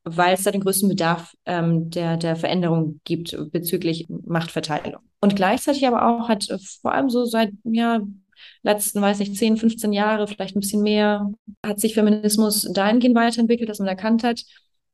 weil 0.04 0.34
es 0.34 0.42
da 0.42 0.50
den 0.50 0.62
größten 0.62 0.88
Bedarf 0.88 1.34
ähm, 1.46 1.90
der, 1.90 2.16
der 2.16 2.36
Veränderung 2.36 3.00
gibt 3.04 3.36
bezüglich 3.52 4.06
Machtverteilung. 4.08 5.02
Und 5.20 5.36
gleichzeitig 5.36 5.86
aber 5.86 6.06
auch 6.06 6.28
hat 6.28 6.50
äh, 6.50 6.58
vor 6.80 6.92
allem 6.92 7.10
so 7.10 7.24
seit 7.24 7.52
ja, 7.64 8.00
letzten, 8.62 9.00
weiß 9.00 9.20
nicht, 9.20 9.36
10, 9.36 9.56
15 9.56 9.92
Jahre, 9.92 10.26
vielleicht 10.26 10.56
ein 10.56 10.60
bisschen 10.60 10.82
mehr, 10.82 11.30
hat 11.64 11.80
sich 11.80 11.94
Feminismus 11.94 12.68
dahingehend 12.72 13.16
weiterentwickelt, 13.16 13.68
dass 13.68 13.78
man 13.78 13.88
erkannt 13.88 14.24
hat, 14.24 14.42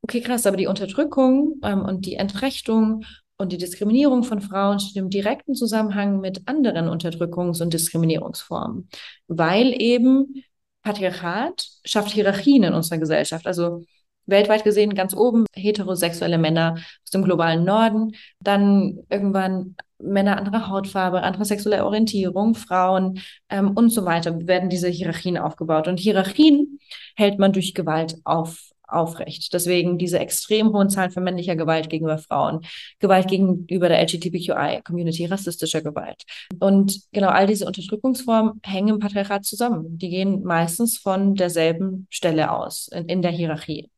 okay, 0.01 0.21
krass, 0.21 0.45
aber 0.45 0.57
die 0.57 0.67
Unterdrückung 0.67 1.59
ähm, 1.63 1.81
und 1.81 2.05
die 2.05 2.15
Entrechtung 2.15 3.03
und 3.37 3.51
die 3.53 3.57
Diskriminierung 3.57 4.23
von 4.23 4.41
Frauen 4.41 4.79
steht 4.79 4.97
im 4.97 5.09
direkten 5.09 5.55
Zusammenhang 5.55 6.19
mit 6.19 6.47
anderen 6.47 6.89
Unterdrückungs- 6.89 7.61
und 7.61 7.73
Diskriminierungsformen, 7.73 8.89
weil 9.27 9.73
eben 9.81 10.43
Patriarchat 10.89 11.67
schafft 11.85 12.11
Hierarchien 12.11 12.63
in 12.63 12.73
unserer 12.73 12.97
Gesellschaft. 12.97 13.45
Also 13.45 13.83
weltweit 14.25 14.63
gesehen 14.63 14.95
ganz 14.95 15.13
oben 15.13 15.45
heterosexuelle 15.53 16.37
Männer 16.39 16.75
aus 16.75 17.11
dem 17.11 17.23
globalen 17.23 17.63
Norden, 17.63 18.15
dann 18.39 18.99
irgendwann 19.09 19.75
Männer 19.99 20.37
anderer 20.37 20.67
Hautfarbe, 20.67 21.21
anderer 21.21 21.45
sexueller 21.45 21.85
Orientierung, 21.85 22.55
Frauen 22.55 23.19
ähm, 23.49 23.71
und 23.71 23.89
so 23.89 24.05
weiter 24.05 24.47
werden 24.47 24.69
diese 24.69 24.87
Hierarchien 24.87 25.37
aufgebaut. 25.37 25.87
Und 25.87 25.99
Hierarchien 25.99 26.79
hält 27.15 27.37
man 27.37 27.53
durch 27.53 27.75
Gewalt 27.75 28.15
auf 28.23 28.71
aufrecht. 28.91 29.53
Deswegen 29.53 29.97
diese 29.97 30.19
extrem 30.19 30.73
hohen 30.73 30.89
Zahlen 30.89 31.11
von 31.11 31.23
männlicher 31.23 31.55
Gewalt 31.55 31.89
gegenüber 31.89 32.17
Frauen, 32.17 32.61
Gewalt 32.99 33.27
gegenüber 33.27 33.89
der 33.89 34.01
LGBTQI-Community, 34.01 35.25
rassistischer 35.25 35.81
Gewalt. 35.81 36.23
Und 36.59 37.01
genau 37.11 37.29
all 37.29 37.47
diese 37.47 37.65
Unterdrückungsformen 37.65 38.59
hängen 38.63 38.89
im 38.89 38.99
Patriarchat 38.99 39.45
zusammen. 39.45 39.97
Die 39.97 40.09
gehen 40.09 40.43
meistens 40.43 40.97
von 40.97 41.35
derselben 41.35 42.07
Stelle 42.09 42.51
aus 42.51 42.89
in, 42.93 43.05
in 43.05 43.21
der 43.21 43.31
Hierarchie. 43.31 43.89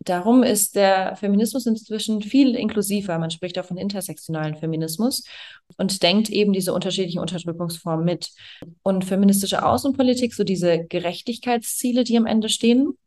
Darum 0.00 0.42
ist 0.42 0.76
der 0.76 1.16
Feminismus 1.16 1.66
inzwischen 1.66 2.22
viel 2.22 2.54
inklusiver. 2.54 3.18
Man 3.18 3.30
spricht 3.30 3.58
auch 3.58 3.64
von 3.64 3.78
intersektionalen 3.78 4.56
Feminismus 4.56 5.24
und 5.76 6.02
denkt 6.02 6.28
eben 6.28 6.52
diese 6.52 6.74
unterschiedlichen 6.74 7.20
Unterdrückungsformen 7.20 8.04
mit. 8.04 8.30
Und 8.82 9.04
feministische 9.04 9.64
Außenpolitik, 9.64 10.34
so 10.34 10.44
diese 10.44 10.84
Gerechtigkeitsziele, 10.84 12.04
die 12.04 12.16
am 12.16 12.26
Ende 12.26 12.48
stehen, 12.48 12.98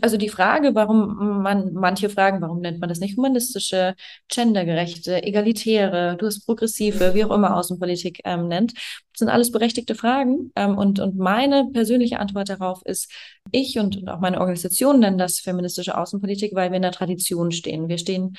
also 0.00 0.16
die 0.16 0.28
Frage, 0.28 0.74
warum 0.74 1.42
man, 1.42 1.72
manche 1.72 2.08
fragen, 2.08 2.40
warum 2.40 2.60
nennt 2.60 2.80
man 2.80 2.88
das 2.88 2.98
nicht 2.98 3.16
humanistische, 3.16 3.94
gendergerechte, 4.28 5.22
egalitäre, 5.22 6.16
du 6.18 6.26
hast 6.26 6.44
progressive, 6.44 7.14
wie 7.14 7.24
auch 7.24 7.30
immer 7.30 7.56
Außenpolitik 7.56 8.20
ähm, 8.24 8.48
nennt, 8.48 8.74
sind 9.16 9.28
alles 9.28 9.52
berechtigte 9.52 9.94
Fragen. 9.94 10.50
Ähm, 10.56 10.76
und, 10.76 10.98
und 10.98 11.16
meine 11.16 11.70
persönliche 11.72 12.18
Antwort 12.18 12.48
darauf 12.48 12.82
ist, 12.84 13.10
ich 13.52 13.78
und, 13.78 13.96
und 13.96 14.08
auch 14.08 14.20
meine 14.20 14.40
Organisation 14.40 14.98
nennen 14.98 15.18
das 15.18 15.38
feministische 15.38 15.96
Außenpolitik, 15.96 16.54
weil 16.54 16.70
wir 16.70 16.76
in 16.76 16.82
der 16.82 16.92
Tradition 16.92 17.52
stehen. 17.52 17.88
Wir 17.88 17.98
stehen 17.98 18.36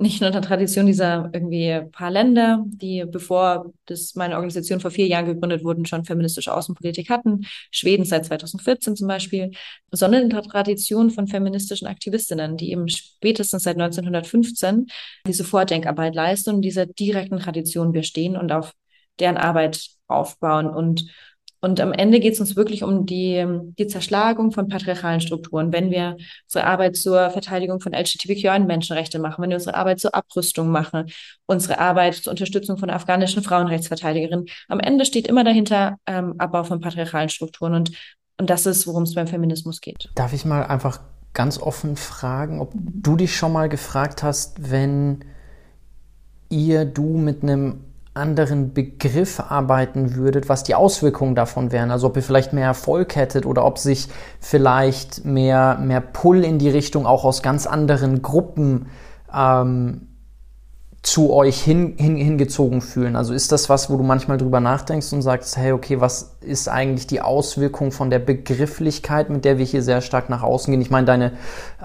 nicht 0.00 0.20
nur 0.22 0.30
der 0.30 0.40
Tradition 0.40 0.86
dieser 0.86 1.28
irgendwie 1.32 1.80
paar 1.92 2.10
Länder, 2.10 2.64
die 2.66 3.04
bevor 3.06 3.72
das 3.86 4.14
meine 4.14 4.34
Organisation 4.34 4.80
vor 4.80 4.90
vier 4.90 5.06
Jahren 5.06 5.26
gegründet 5.26 5.62
wurden, 5.62 5.84
schon 5.84 6.04
feministische 6.04 6.54
Außenpolitik 6.54 7.10
hatten, 7.10 7.46
Schweden 7.70 8.04
seit 8.04 8.24
2014 8.24 8.96
zum 8.96 9.08
Beispiel, 9.08 9.50
sondern 9.92 10.22
in 10.22 10.30
der 10.30 10.42
Tradition 10.42 11.10
von 11.10 11.26
feministischen 11.26 11.86
Aktivistinnen, 11.86 12.56
die 12.56 12.72
eben 12.72 12.88
spätestens 12.88 13.64
seit 13.64 13.76
1915 13.76 14.86
diese 15.26 15.44
Vordenkarbeit 15.44 16.14
leisten 16.14 16.54
und 16.54 16.62
dieser 16.62 16.86
direkten 16.86 17.38
Tradition 17.38 17.92
wir 17.92 18.02
stehen 18.02 18.36
und 18.36 18.52
auf 18.52 18.72
deren 19.18 19.36
Arbeit 19.36 19.86
aufbauen. 20.06 20.66
Und 20.68 21.04
und 21.60 21.80
am 21.80 21.92
Ende 21.92 22.20
geht 22.20 22.34
es 22.34 22.40
uns 22.40 22.56
wirklich 22.56 22.82
um 22.82 23.04
die, 23.04 23.46
die 23.78 23.86
Zerschlagung 23.86 24.50
von 24.50 24.68
patriarchalen 24.68 25.20
Strukturen. 25.20 25.72
Wenn 25.72 25.90
wir 25.90 26.16
unsere 26.46 26.66
Arbeit 26.66 26.96
zur 26.96 27.30
Verteidigung 27.30 27.80
von 27.80 27.92
LGBTQI-Menschenrechte 27.92 29.18
machen, 29.18 29.42
wenn 29.42 29.50
wir 29.50 29.56
unsere 29.56 29.76
Arbeit 29.76 30.00
zur 30.00 30.14
Abrüstung 30.14 30.70
machen, 30.70 31.10
unsere 31.46 31.78
Arbeit 31.78 32.14
zur 32.14 32.30
Unterstützung 32.30 32.78
von 32.78 32.88
afghanischen 32.88 33.42
Frauenrechtsverteidigerinnen, 33.42 34.46
am 34.68 34.80
Ende 34.80 35.04
steht 35.04 35.26
immer 35.26 35.44
dahinter 35.44 35.98
ähm, 36.06 36.34
Abbau 36.38 36.64
von 36.64 36.80
patriarchalen 36.80 37.28
Strukturen. 37.28 37.74
Und, 37.74 37.92
und 38.38 38.48
das 38.48 38.64
ist, 38.64 38.86
worum 38.86 39.02
es 39.02 39.14
beim 39.14 39.26
Feminismus 39.26 39.82
geht. 39.82 40.08
Darf 40.14 40.32
ich 40.32 40.46
mal 40.46 40.64
einfach 40.64 41.00
ganz 41.34 41.58
offen 41.58 41.96
fragen, 41.96 42.60
ob 42.60 42.72
du 42.74 43.16
dich 43.16 43.36
schon 43.36 43.52
mal 43.52 43.68
gefragt 43.68 44.22
hast, 44.22 44.70
wenn 44.70 45.24
ihr, 46.48 46.86
du 46.86 47.18
mit 47.18 47.42
einem 47.42 47.84
anderen 48.12 48.74
Begriff 48.74 49.40
arbeiten 49.40 50.16
würdet, 50.16 50.48
was 50.48 50.64
die 50.64 50.74
Auswirkungen 50.74 51.34
davon 51.34 51.70
wären. 51.70 51.90
Also 51.90 52.08
ob 52.08 52.16
ihr 52.16 52.22
vielleicht 52.22 52.52
mehr 52.52 52.66
Erfolg 52.66 53.14
hättet 53.14 53.46
oder 53.46 53.64
ob 53.64 53.78
sich 53.78 54.08
vielleicht 54.40 55.24
mehr, 55.24 55.78
mehr 55.80 56.00
Pull 56.00 56.44
in 56.44 56.58
die 56.58 56.70
Richtung 56.70 57.06
auch 57.06 57.24
aus 57.24 57.42
ganz 57.42 57.66
anderen 57.66 58.20
Gruppen 58.20 58.86
ähm, 59.32 60.08
zu 61.02 61.32
euch 61.32 61.60
hin, 61.60 61.94
hin, 61.98 62.16
hingezogen 62.16 62.82
fühlen? 62.82 63.16
Also 63.16 63.32
ist 63.32 63.52
das 63.52 63.68
was, 63.68 63.90
wo 63.90 63.96
du 63.96 64.02
manchmal 64.02 64.36
drüber 64.36 64.60
nachdenkst 64.60 65.12
und 65.12 65.22
sagst, 65.22 65.56
hey, 65.56 65.72
okay, 65.72 66.00
was 66.00 66.36
ist 66.42 66.68
eigentlich 66.68 67.06
die 67.06 67.22
Auswirkung 67.22 67.90
von 67.90 68.10
der 68.10 68.18
Begrifflichkeit, 68.18 69.30
mit 69.30 69.44
der 69.44 69.58
wir 69.58 69.64
hier 69.64 69.82
sehr 69.82 70.02
stark 70.02 70.28
nach 70.28 70.42
außen 70.42 70.70
gehen? 70.70 70.82
Ich 70.82 70.90
meine, 70.90 71.06
deine, 71.06 71.32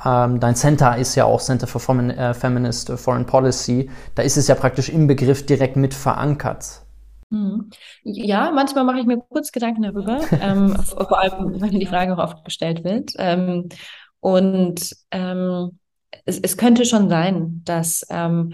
ähm, 0.06 0.40
dein 0.40 0.56
Center 0.56 0.98
ist 0.98 1.16
ja 1.16 1.26
auch 1.26 1.42
Center 1.42 1.68
for 1.68 1.80
Femin 1.80 2.10
äh, 2.10 2.34
Feminist 2.34 2.92
Foreign 2.92 3.26
Policy. 3.26 3.90
Da 4.16 4.24
ist 4.24 4.38
es 4.38 4.48
ja 4.48 4.56
praktisch 4.56 4.90
im 4.90 5.08
Begriff 5.08 5.46
direkt 5.46 5.78
mit 5.78 5.94
verankert. 5.94 6.82
Hm. 7.32 7.70
Ja, 8.04 8.52
manchmal 8.52 8.84
mache 8.84 9.00
ich 9.00 9.06
mir 9.06 9.18
kurz 9.30 9.52
Gedanken 9.52 9.84
darüber, 9.84 10.20
ähm, 10.42 10.76
vor 10.76 11.20
allem, 11.20 11.62
wenn 11.62 11.80
die 11.80 11.86
Frage 11.86 12.14
auch 12.14 12.24
oft 12.24 12.46
gestellt 12.46 12.84
wird. 12.84 13.14
Ähm, 13.18 13.70
und 14.20 14.96
ähm, 15.12 15.80
es, 16.26 16.40
es 16.40 16.58
könnte 16.58 16.86
schon 16.86 17.10
sein, 17.10 17.62
dass 17.64 18.06
ähm, 18.10 18.54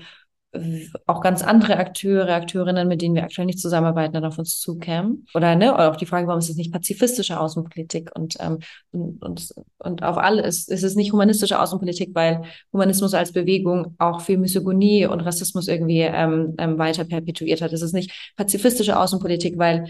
auch 1.05 1.21
ganz 1.21 1.43
andere 1.43 1.77
Akteure, 1.77 2.33
Akteurinnen, 2.33 2.87
mit 2.87 3.01
denen 3.01 3.15
wir 3.15 3.23
aktuell 3.23 3.45
nicht 3.45 3.59
zusammenarbeiten, 3.59 4.13
dann 4.13 4.25
auf 4.25 4.37
uns 4.37 4.59
zukämen. 4.59 5.25
Oder, 5.33 5.55
ne, 5.55 5.73
oder 5.73 5.89
auch 5.89 5.95
die 5.95 6.05
Frage, 6.05 6.27
warum 6.27 6.39
ist 6.39 6.49
es 6.49 6.57
nicht 6.57 6.73
pazifistische 6.73 7.39
Außenpolitik 7.39 8.11
und, 8.15 8.35
ähm, 8.39 8.59
und, 8.91 9.21
und, 9.21 9.53
und 9.79 10.03
auf 10.03 10.17
alles 10.17 10.67
ist 10.67 10.83
es 10.83 10.95
nicht 10.95 11.13
humanistische 11.13 11.59
Außenpolitik, 11.59 12.09
weil 12.13 12.43
Humanismus 12.73 13.13
als 13.13 13.31
Bewegung 13.31 13.95
auch 13.97 14.19
viel 14.19 14.37
Misogynie 14.37 15.05
und 15.05 15.21
Rassismus 15.21 15.69
irgendwie 15.69 16.01
ähm, 16.01 16.55
ähm, 16.57 16.77
weiter 16.77 17.05
perpetuiert 17.05 17.61
hat. 17.61 17.71
Es 17.71 17.81
ist 17.81 17.93
nicht 17.93 18.33
pazifistische 18.35 18.99
Außenpolitik, 18.99 19.57
weil 19.57 19.87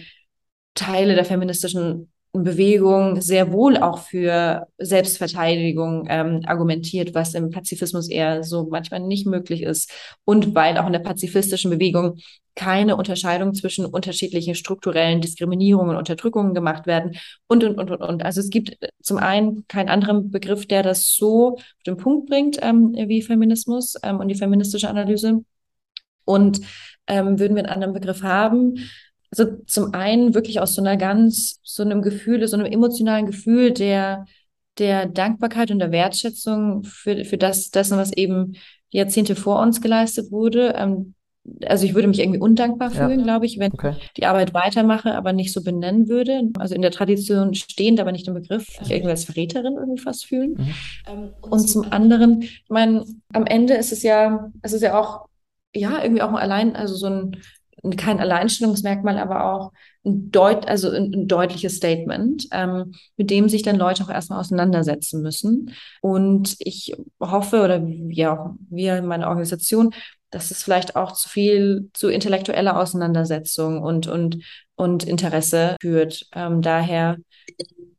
Teile 0.76 1.16
der 1.16 1.26
feministischen 1.26 2.11
Bewegung 2.34 3.20
sehr 3.20 3.52
wohl 3.52 3.76
auch 3.78 4.00
für 4.00 4.68
Selbstverteidigung 4.78 6.08
ähm, 6.10 6.42
argumentiert, 6.46 7.14
was 7.14 7.34
im 7.34 7.50
Pazifismus 7.50 8.08
eher 8.10 8.44
so 8.44 8.68
manchmal 8.70 9.02
nicht 9.02 9.28
möglich 9.28 9.64
ist. 9.64 9.92
Und 10.24 10.56
weil 10.56 10.78
auch 10.78 10.88
in 10.88 10.94
der 10.94 11.00
pazifistischen 11.00 11.72
Bewegung 11.72 12.20
keine 12.56 12.96
Unterscheidung 12.96 13.54
zwischen 13.54 13.86
unterschiedlichen 13.86 14.56
strukturellen 14.56 15.20
Diskriminierungen 15.20 15.92
und 15.92 15.98
Unterdrückungen 15.98 16.54
gemacht 16.54 16.88
werden 16.88 17.18
und, 17.48 17.64
und, 17.64 17.78
und, 17.78 17.92
und, 17.92 18.02
und. 18.02 18.24
Also 18.24 18.40
es 18.40 18.50
gibt 18.50 18.78
zum 19.02 19.18
einen 19.18 19.66
keinen 19.68 19.90
anderen 19.90 20.32
Begriff, 20.32 20.66
der 20.68 20.84
das 20.84 21.14
so 21.14 21.56
auf 21.56 21.84
den 21.86 21.98
Punkt 21.98 22.30
bringt 22.30 22.60
ähm, 22.62 22.94
wie 22.94 23.22
Feminismus 23.22 23.96
ähm, 24.04 24.20
und 24.20 24.30
die 24.30 24.36
feministische 24.36 24.90
Analyse. 24.90 25.44
Und 26.24 26.62
ähm, 27.08 27.40
würden 27.40 27.56
wir 27.56 27.64
einen 27.64 27.74
anderen 27.74 27.94
Begriff 27.94 28.24
haben, 28.24 28.76
also 29.32 29.58
zum 29.66 29.94
einen 29.94 30.34
wirklich 30.34 30.60
aus 30.60 30.76
so 30.76 30.82
einer 30.82 30.98
ganz, 30.98 31.60
so 31.64 31.84
einem 31.84 32.02
Gefühl, 32.02 32.46
so 32.48 32.58
einem 32.58 32.66
emotionalen 32.72 33.26
Gefühl 33.26 33.72
der, 33.72 34.26
der 34.78 35.06
Dankbarkeit 35.06 35.72
und 35.72 35.80
der 35.80 35.92
Wertschätzung 35.92 36.84
für, 36.84 37.24
für 37.24 37.38
das, 37.38 37.70
dessen, 37.72 37.98
was 37.98 38.12
eben 38.12 38.54
Jahrzehnte 38.90 39.36
vor 39.36 39.62
uns 39.62 39.82
geleistet 39.82 40.32
wurde. 40.32 40.76
Ähm, 40.78 41.14
also 41.66 41.86
ich 41.86 41.96
würde 41.96 42.08
mich 42.08 42.20
irgendwie 42.20 42.40
undankbar 42.40 42.92
fühlen, 42.92 43.20
ja. 43.20 43.26
glaube 43.26 43.46
ich, 43.46 43.58
wenn 43.58 43.72
okay. 43.72 43.96
ich 43.98 44.14
die 44.14 44.26
Arbeit 44.26 44.54
weitermache, 44.54 45.16
aber 45.16 45.34
nicht 45.34 45.54
so 45.54 45.64
benennen 45.64 46.08
würde. 46.08 46.44
Also 46.60 46.76
in 46.76 46.82
der 46.82 46.92
Tradition 46.92 47.56
stehend, 47.56 48.00
aber 48.00 48.12
nicht 48.12 48.28
im 48.28 48.36
Begriff, 48.36 48.68
ich 48.82 48.92
irgendwie 48.92 49.12
als 49.12 49.24
Verräterin 49.24 49.76
irgendwie 49.76 50.02
fast 50.02 50.26
fühlen. 50.26 50.52
Mhm. 50.52 50.74
Ähm, 51.08 51.34
und, 51.42 51.52
und 51.52 51.68
zum 51.68 51.92
anderen, 51.92 52.42
ich 52.42 52.70
meine, 52.70 53.06
am 53.34 53.46
Ende 53.46 53.76
ist 53.76 53.92
es 53.92 54.04
ja, 54.04 54.52
es 54.62 54.74
ist 54.74 54.82
ja 54.82 55.00
auch, 55.00 55.26
ja, 55.74 56.04
irgendwie 56.04 56.22
auch 56.22 56.34
allein, 56.34 56.76
also 56.76 56.96
so 56.96 57.08
ein 57.08 57.38
kein 57.98 58.20
Alleinstellungsmerkmal, 58.20 59.18
aber 59.18 59.46
auch 59.46 59.72
ein, 60.06 60.32
deut 60.32 60.68
also 60.68 60.90
ein, 60.90 61.14
ein 61.14 61.28
deutliches 61.28 61.78
Statement, 61.78 62.48
ähm, 62.52 62.94
mit 63.18 63.30
dem 63.30 63.50
sich 63.50 63.64
dann 63.64 63.78
Leute 63.78 64.04
auch 64.04 64.10
erstmal 64.10 64.40
auseinandersetzen 64.40 65.22
müssen. 65.22 65.74
Und 66.02 66.56
ich 66.60 66.94
hoffe, 67.20 67.64
oder 67.64 67.82
ja, 68.10 68.56
wir 68.70 68.98
in 68.98 69.06
meiner 69.06 69.28
Organisation, 69.28 69.94
dass 70.30 70.52
es 70.52 70.64
vielleicht 70.64 70.96
auch 70.96 71.12
zu 71.12 71.30
viel 71.30 71.90
zu 71.94 72.08
intellektueller 72.08 72.80
Auseinandersetzung 72.80 73.82
und, 73.82 74.08
und, 74.08 74.38
und 74.76 75.04
Interesse 75.04 75.76
führt. 75.82 76.26
Ähm, 76.34 76.62
daher 76.62 77.18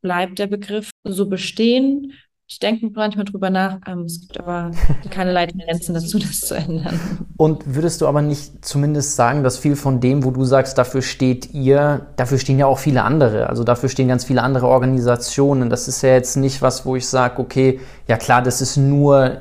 bleibt 0.01 0.39
der 0.39 0.47
Begriff 0.47 0.91
so 1.05 1.29
bestehen 1.29 2.13
ich 2.53 2.59
denke 2.59 2.91
manchmal 2.95 3.25
drüber 3.25 3.49
nach, 3.49 3.79
ähm, 3.89 4.01
es 4.01 4.21
gibt 4.21 4.39
aber 4.39 4.73
keine 5.11 5.35
Tendenzen 5.47 5.95
dazu, 5.95 6.19
das 6.19 6.41
zu 6.41 6.55
ändern. 6.55 7.01
Und 7.39 7.75
würdest 7.75 8.03
du 8.03 8.07
aber 8.07 8.21
nicht 8.21 8.63
zumindest 8.63 9.17
sagen, 9.17 9.43
dass 9.43 9.57
viel 9.57 9.75
von 9.75 10.01
dem, 10.01 10.23
wo 10.23 10.31
du 10.31 10.45
sagst, 10.45 10.77
dafür 10.77 11.01
steht 11.01 11.55
ihr, 11.55 12.09
dafür 12.17 12.39
stehen 12.39 12.59
ja 12.59 12.67
auch 12.67 12.79
viele 12.79 13.05
andere. 13.05 13.49
Also 13.49 13.65
dafür 13.65 13.89
stehen 13.89 14.07
ganz 14.07 14.27
viele 14.27 14.43
andere 14.43 14.69
Organisationen. 14.69 15.71
Das 15.71 15.89
ist 15.89 16.03
ja 16.03 16.11
jetzt 16.11 16.37
nicht 16.37 16.61
was, 16.61 16.85
wo 16.85 16.95
ich 16.95 17.09
sage, 17.09 17.41
okay, 17.41 17.81
ja 18.07 18.19
klar, 18.19 18.43
das 18.43 18.61
ist 18.61 18.77
nur 18.77 19.39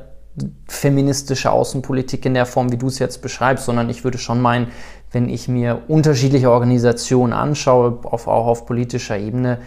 feministische 0.70 1.52
Außenpolitik 1.52 2.26
in 2.26 2.34
der 2.34 2.46
Form, 2.46 2.72
wie 2.72 2.78
du 2.78 2.88
es 2.88 2.98
jetzt 2.98 3.22
beschreibst, 3.22 3.66
sondern 3.66 3.90
ich 3.90 4.06
würde 4.06 4.20
schon 4.20 4.40
meinen, 4.40 4.68
wenn 5.12 5.28
ich 5.28 5.50
mir 5.50 5.82
unterschiedliche 5.90 6.50
Organisationen 6.50 7.34
anschaue, 7.34 8.00
auf, 8.04 8.30
auch 8.30 8.48
auf 8.48 8.66
politischer 8.66 9.18
Ebene, 9.18 9.58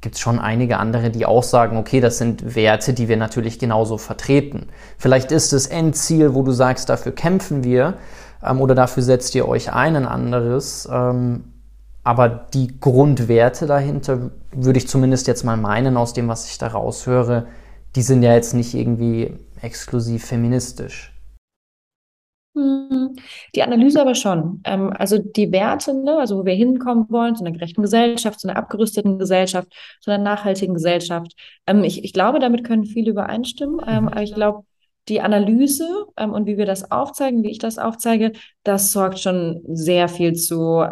gibt 0.00 0.16
es 0.16 0.20
schon 0.20 0.38
einige 0.38 0.78
andere, 0.78 1.10
die 1.10 1.26
auch 1.26 1.42
sagen, 1.42 1.76
okay, 1.76 2.00
das 2.00 2.18
sind 2.18 2.54
Werte, 2.54 2.92
die 2.92 3.08
wir 3.08 3.16
natürlich 3.16 3.58
genauso 3.58 3.98
vertreten. 3.98 4.68
Vielleicht 4.98 5.32
ist 5.32 5.52
das 5.52 5.66
Endziel, 5.66 6.34
wo 6.34 6.42
du 6.42 6.52
sagst, 6.52 6.88
dafür 6.88 7.12
kämpfen 7.12 7.64
wir 7.64 7.94
ähm, 8.42 8.60
oder 8.60 8.74
dafür 8.74 9.02
setzt 9.02 9.34
ihr 9.34 9.48
euch 9.48 9.72
ein, 9.72 9.96
ein 9.96 10.06
anderes. 10.06 10.88
Ähm, 10.90 11.52
aber 12.04 12.28
die 12.28 12.78
Grundwerte 12.78 13.66
dahinter, 13.66 14.30
würde 14.52 14.78
ich 14.78 14.86
zumindest 14.86 15.26
jetzt 15.26 15.44
mal 15.44 15.56
meinen, 15.56 15.96
aus 15.96 16.12
dem, 16.12 16.28
was 16.28 16.48
ich 16.48 16.56
da 16.56 16.68
raushöre, 16.68 17.46
die 17.96 18.02
sind 18.02 18.22
ja 18.22 18.32
jetzt 18.32 18.54
nicht 18.54 18.74
irgendwie 18.74 19.36
exklusiv 19.60 20.24
feministisch. 20.24 21.15
Hm, 22.56 23.14
die 23.54 23.62
Analyse 23.62 24.00
aber 24.00 24.14
schon. 24.14 24.62
Ähm, 24.64 24.90
also 24.90 25.18
die 25.18 25.52
Werte, 25.52 25.92
ne, 25.92 26.16
also 26.18 26.38
wo 26.38 26.46
wir 26.46 26.54
hinkommen 26.54 27.04
wollen, 27.10 27.36
zu 27.36 27.44
einer 27.44 27.52
gerechten 27.52 27.82
Gesellschaft, 27.82 28.40
zu 28.40 28.48
einer 28.48 28.56
abgerüsteten 28.56 29.18
Gesellschaft, 29.18 29.68
zu 30.00 30.10
einer 30.10 30.22
nachhaltigen 30.22 30.72
Gesellschaft. 30.72 31.32
Ähm, 31.66 31.84
ich, 31.84 32.02
ich 32.02 32.14
glaube, 32.14 32.38
damit 32.38 32.64
können 32.64 32.86
viele 32.86 33.10
übereinstimmen. 33.10 33.80
Ähm, 33.86 34.04
mhm. 34.04 34.08
aber 34.08 34.22
ich 34.22 34.34
glaube, 34.34 34.64
die 35.08 35.20
Analyse 35.20 35.86
und 36.16 36.46
wie 36.46 36.56
wir 36.56 36.66
das 36.66 36.90
aufzeigen, 36.90 37.44
wie 37.44 37.50
ich 37.50 37.58
das 37.58 37.78
aufzeige, 37.78 38.32
das 38.64 38.90
sorgt 38.90 39.20
schon 39.20 39.60
sehr 39.68 40.08
viel 40.08 40.32
zu 40.32 40.82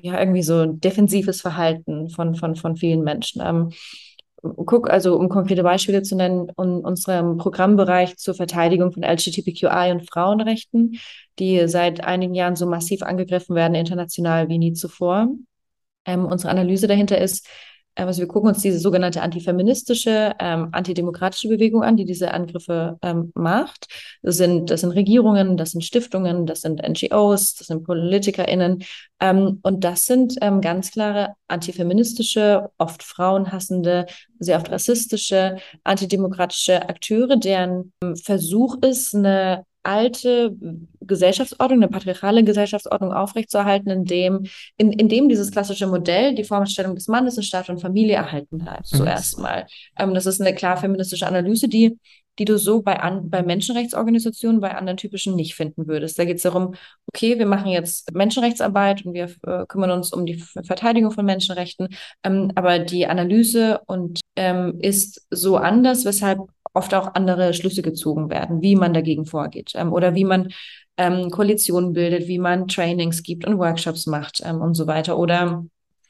ja 0.00 0.18
irgendwie 0.18 0.42
so 0.42 0.64
defensives 0.64 1.42
Verhalten 1.42 2.08
von, 2.08 2.36
von, 2.36 2.56
von 2.56 2.76
vielen 2.76 3.02
Menschen. 3.02 3.42
Guck, 4.42 4.88
also 4.88 5.16
um 5.18 5.28
konkrete 5.28 5.62
Beispiele 5.64 6.02
zu 6.02 6.14
nennen, 6.14 6.48
in 6.56 6.84
unserem 6.84 7.38
Programmbereich 7.38 8.16
zur 8.18 8.34
Verteidigung 8.34 8.92
von 8.92 9.02
LGBTQI 9.02 9.90
und 9.90 10.08
Frauenrechten, 10.08 10.98
die 11.38 11.66
seit 11.66 12.04
einigen 12.04 12.34
Jahren 12.34 12.54
so 12.54 12.66
massiv 12.66 13.02
angegriffen 13.02 13.56
werden, 13.56 13.74
international 13.74 14.48
wie 14.48 14.58
nie 14.58 14.72
zuvor. 14.74 15.28
Ähm, 16.04 16.24
unsere 16.24 16.50
Analyse 16.50 16.86
dahinter 16.86 17.18
ist, 17.18 17.48
also 18.06 18.20
wir 18.20 18.28
gucken 18.28 18.48
uns 18.48 18.62
diese 18.62 18.78
sogenannte 18.78 19.22
antifeministische, 19.22 20.34
ähm, 20.38 20.68
antidemokratische 20.72 21.48
Bewegung 21.48 21.82
an, 21.82 21.96
die 21.96 22.04
diese 22.04 22.32
Angriffe 22.32 22.98
ähm, 23.02 23.32
macht. 23.34 23.88
Das 24.22 24.36
sind, 24.36 24.70
das 24.70 24.82
sind 24.82 24.92
Regierungen, 24.92 25.56
das 25.56 25.72
sind 25.72 25.84
Stiftungen, 25.84 26.46
das 26.46 26.60
sind 26.60 26.80
NGOs, 26.86 27.54
das 27.54 27.66
sind 27.66 27.84
PolitikerInnen. 27.84 28.84
Ähm, 29.20 29.58
und 29.62 29.84
das 29.84 30.06
sind 30.06 30.36
ähm, 30.40 30.60
ganz 30.60 30.92
klare 30.92 31.34
antifeministische, 31.48 32.70
oft 32.78 33.02
frauenhassende, 33.02 34.06
sehr 34.38 34.58
oft 34.58 34.70
rassistische, 34.70 35.56
antidemokratische 35.84 36.88
Akteure, 36.88 37.36
deren 37.36 37.92
ähm, 38.02 38.16
Versuch 38.16 38.76
ist, 38.82 39.14
eine 39.14 39.64
alte 39.82 40.54
Gesellschaftsordnung, 41.00 41.82
eine 41.82 41.88
patriarchale 41.88 42.44
Gesellschaftsordnung 42.44 43.12
aufrechtzuerhalten, 43.12 43.90
in 43.90 44.04
dem, 44.04 44.46
in, 44.76 44.92
in 44.92 45.08
dem 45.08 45.28
dieses 45.28 45.50
klassische 45.50 45.86
Modell, 45.86 46.34
die 46.34 46.44
Vorstellung 46.44 46.94
des 46.94 47.08
Mannes 47.08 47.36
in 47.36 47.42
Staat 47.42 47.68
und 47.70 47.80
Familie 47.80 48.16
erhalten 48.16 48.58
bleibt, 48.58 48.92
mhm. 48.92 48.96
zuerst 48.96 49.38
mal. 49.38 49.66
Ähm, 49.98 50.14
das 50.14 50.26
ist 50.26 50.40
eine 50.40 50.54
klar 50.54 50.76
feministische 50.76 51.26
Analyse, 51.26 51.68
die 51.68 51.98
die 52.38 52.44
du 52.44 52.56
so 52.58 52.82
bei, 52.82 53.00
an, 53.00 53.30
bei 53.30 53.42
Menschenrechtsorganisationen, 53.42 54.60
bei 54.60 54.74
anderen 54.74 54.96
typischen 54.96 55.34
nicht 55.34 55.54
finden 55.54 55.88
würdest. 55.88 56.18
Da 56.18 56.24
geht 56.24 56.36
es 56.36 56.42
darum, 56.42 56.74
okay, 57.12 57.38
wir 57.38 57.46
machen 57.46 57.70
jetzt 57.70 58.12
Menschenrechtsarbeit 58.14 59.04
und 59.04 59.14
wir 59.14 59.30
äh, 59.46 59.66
kümmern 59.66 59.90
uns 59.90 60.12
um 60.12 60.24
die 60.24 60.38
Verteidigung 60.38 61.10
von 61.10 61.24
Menschenrechten, 61.24 61.88
ähm, 62.22 62.52
aber 62.54 62.78
die 62.78 63.06
Analyse 63.06 63.80
und 63.86 64.20
ähm, 64.36 64.78
ist 64.80 65.26
so 65.30 65.56
anders, 65.56 66.04
weshalb 66.04 66.40
oft 66.78 66.94
auch 66.94 67.14
andere 67.14 67.52
Schlüsse 67.52 67.82
gezogen 67.82 68.30
werden, 68.30 68.62
wie 68.62 68.76
man 68.76 68.94
dagegen 68.94 69.26
vorgeht 69.26 69.72
ähm, 69.74 69.92
oder 69.92 70.14
wie 70.14 70.24
man 70.24 70.48
ähm, 70.96 71.30
Koalitionen 71.30 71.92
bildet, 71.92 72.26
wie 72.28 72.38
man 72.38 72.68
Trainings 72.68 73.22
gibt 73.22 73.46
und 73.46 73.58
Workshops 73.58 74.06
macht 74.06 74.40
ähm, 74.44 74.60
und 74.60 74.74
so 74.74 74.86
weiter. 74.86 75.18
Oder 75.18 75.64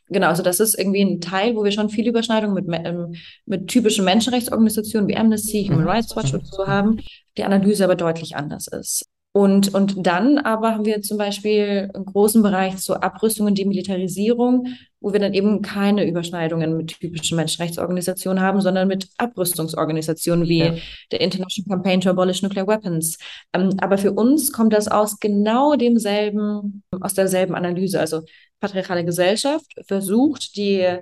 genau, 0.08 0.28
also 0.28 0.42
das 0.42 0.60
ist 0.60 0.78
irgendwie 0.78 1.02
ein 1.02 1.20
Teil, 1.20 1.56
wo 1.56 1.64
wir 1.64 1.72
schon 1.72 1.90
viele 1.90 2.10
Überschneidungen 2.10 2.54
mit, 2.54 2.86
ähm, 2.86 3.14
mit 3.46 3.68
typischen 3.68 4.04
Menschenrechtsorganisationen 4.04 5.08
wie 5.08 5.16
Amnesty, 5.16 5.64
Human 5.64 5.82
mhm. 5.82 5.88
Rights 5.88 6.16
Watch 6.16 6.34
und 6.34 6.46
so 6.46 6.66
haben, 6.66 6.98
die 7.36 7.44
Analyse 7.44 7.84
aber 7.84 7.96
deutlich 7.96 8.36
anders 8.36 8.68
ist. 8.68 9.04
Und, 9.38 9.72
und 9.72 10.04
dann 10.04 10.38
aber 10.38 10.74
haben 10.74 10.84
wir 10.84 11.00
zum 11.00 11.16
Beispiel 11.16 11.88
einen 11.94 12.06
großen 12.06 12.42
Bereich 12.42 12.78
zur 12.78 13.04
Abrüstung 13.04 13.46
und 13.46 13.56
Demilitarisierung, 13.56 14.66
wo 14.98 15.12
wir 15.12 15.20
dann 15.20 15.32
eben 15.32 15.62
keine 15.62 16.08
Überschneidungen 16.08 16.76
mit 16.76 16.98
typischen 16.98 17.36
Menschenrechtsorganisationen 17.36 18.42
haben, 18.42 18.60
sondern 18.60 18.88
mit 18.88 19.08
Abrüstungsorganisationen 19.16 20.48
wie 20.48 20.58
ja. 20.58 20.74
der 21.12 21.20
International 21.20 21.76
Campaign 21.76 22.00
to 22.00 22.10
Abolish 22.10 22.42
Nuclear 22.42 22.66
Weapons. 22.66 23.16
Ähm, 23.52 23.76
aber 23.80 23.96
für 23.96 24.10
uns 24.10 24.50
kommt 24.50 24.72
das 24.72 24.88
aus 24.88 25.20
genau 25.20 25.76
demselben, 25.76 26.82
aus 27.00 27.14
derselben 27.14 27.54
Analyse. 27.54 28.00
Also 28.00 28.22
patriarchale 28.58 29.04
Gesellschaft 29.04 29.72
versucht, 29.86 30.56
die 30.56 30.98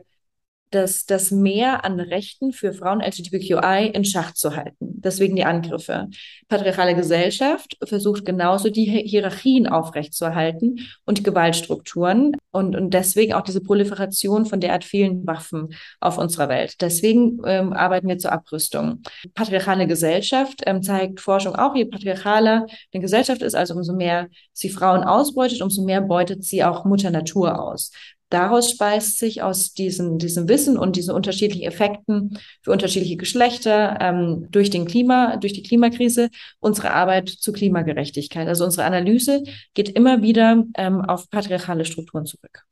das, 0.70 1.07
das 1.07 1.31
Mehr 1.31 1.85
an 1.85 2.00
Rechten 2.00 2.52
für 2.52 2.72
Frauen 2.72 3.00
LGBTQI 3.00 3.90
in 3.92 4.05
Schach 4.05 4.35
zu 4.35 4.57
halten. 4.57 4.74
Deswegen 4.81 5.37
die 5.37 5.44
Angriffe. 5.44 6.09
Patriarchale 6.49 6.95
Gesellschaft 6.95 7.76
versucht 7.84 8.24
genauso 8.24 8.68
die 8.70 8.84
Hierarchien 8.84 9.66
aufrechtzuerhalten 9.68 10.80
und 11.05 11.22
Gewaltstrukturen 11.22 12.32
und, 12.51 12.74
und 12.74 12.91
deswegen 12.95 13.34
auch 13.34 13.43
diese 13.43 13.61
Proliferation 13.61 14.47
von 14.47 14.61
derart 14.61 14.84
vielen 14.84 15.26
Waffen 15.26 15.74
auf 16.01 16.18
unserer 16.18 16.49
Welt. 16.49 16.74
Deswegen 16.80 17.41
ähm, 17.45 17.72
arbeiten 17.72 18.09
wir 18.09 18.18
zur 18.18 18.32
Abrüstung. 18.32 19.03
Patriarchale 19.34 19.86
Gesellschaft 19.86 20.62
ähm, 20.66 20.82
zeigt 20.82 21.20
Forschung 21.20 21.55
auch, 21.55 21.76
je 21.76 21.84
patriarchaler 21.84 22.66
eine 22.93 23.03
Gesellschaft 23.03 23.43
ist, 23.43 23.55
also 23.55 23.74
umso 23.74 23.95
mehr 23.95 24.28
sie 24.53 24.70
Frauen 24.70 25.05
ausbeutet, 25.05 25.62
umso 25.62 25.84
mehr 25.84 26.01
beutet 26.01 26.45
sie 26.45 26.64
auch 26.64 26.84
Mutter 26.84 27.11
Natur 27.11 27.61
aus 27.61 27.93
daraus 28.29 28.70
speist 28.70 29.18
sich 29.18 29.43
aus 29.43 29.72
diesem, 29.72 30.18
diesem 30.18 30.49
Wissen 30.49 30.79
und 30.79 30.97
diesen 30.97 31.14
unterschiedlichen 31.14 31.66
Effekten 31.66 32.39
für 32.62 32.72
unterschiedliche 32.72 33.16
Geschlechter 33.16 33.99
ähm, 34.01 34.49
durch 34.51 34.70
den 34.70 34.87
Klima, 34.87 35.37
durch 35.37 35.53
die 35.53 35.62
Klimakrise 35.62 36.31
unsere 36.59 36.93
Arbeit 36.93 37.29
zu 37.29 37.53
Klimagerechtigkeit. 37.53 38.49
Also 38.49 38.64
unsere 38.64 38.85
Analyse 38.85 39.43
geht 39.74 39.89
immer 39.91 40.22
wieder 40.22 40.64
ähm, 40.77 41.03
auf 41.03 41.31
patriarchale 41.31 41.85
Strukturen 41.85 42.27
zurück. 42.27 42.64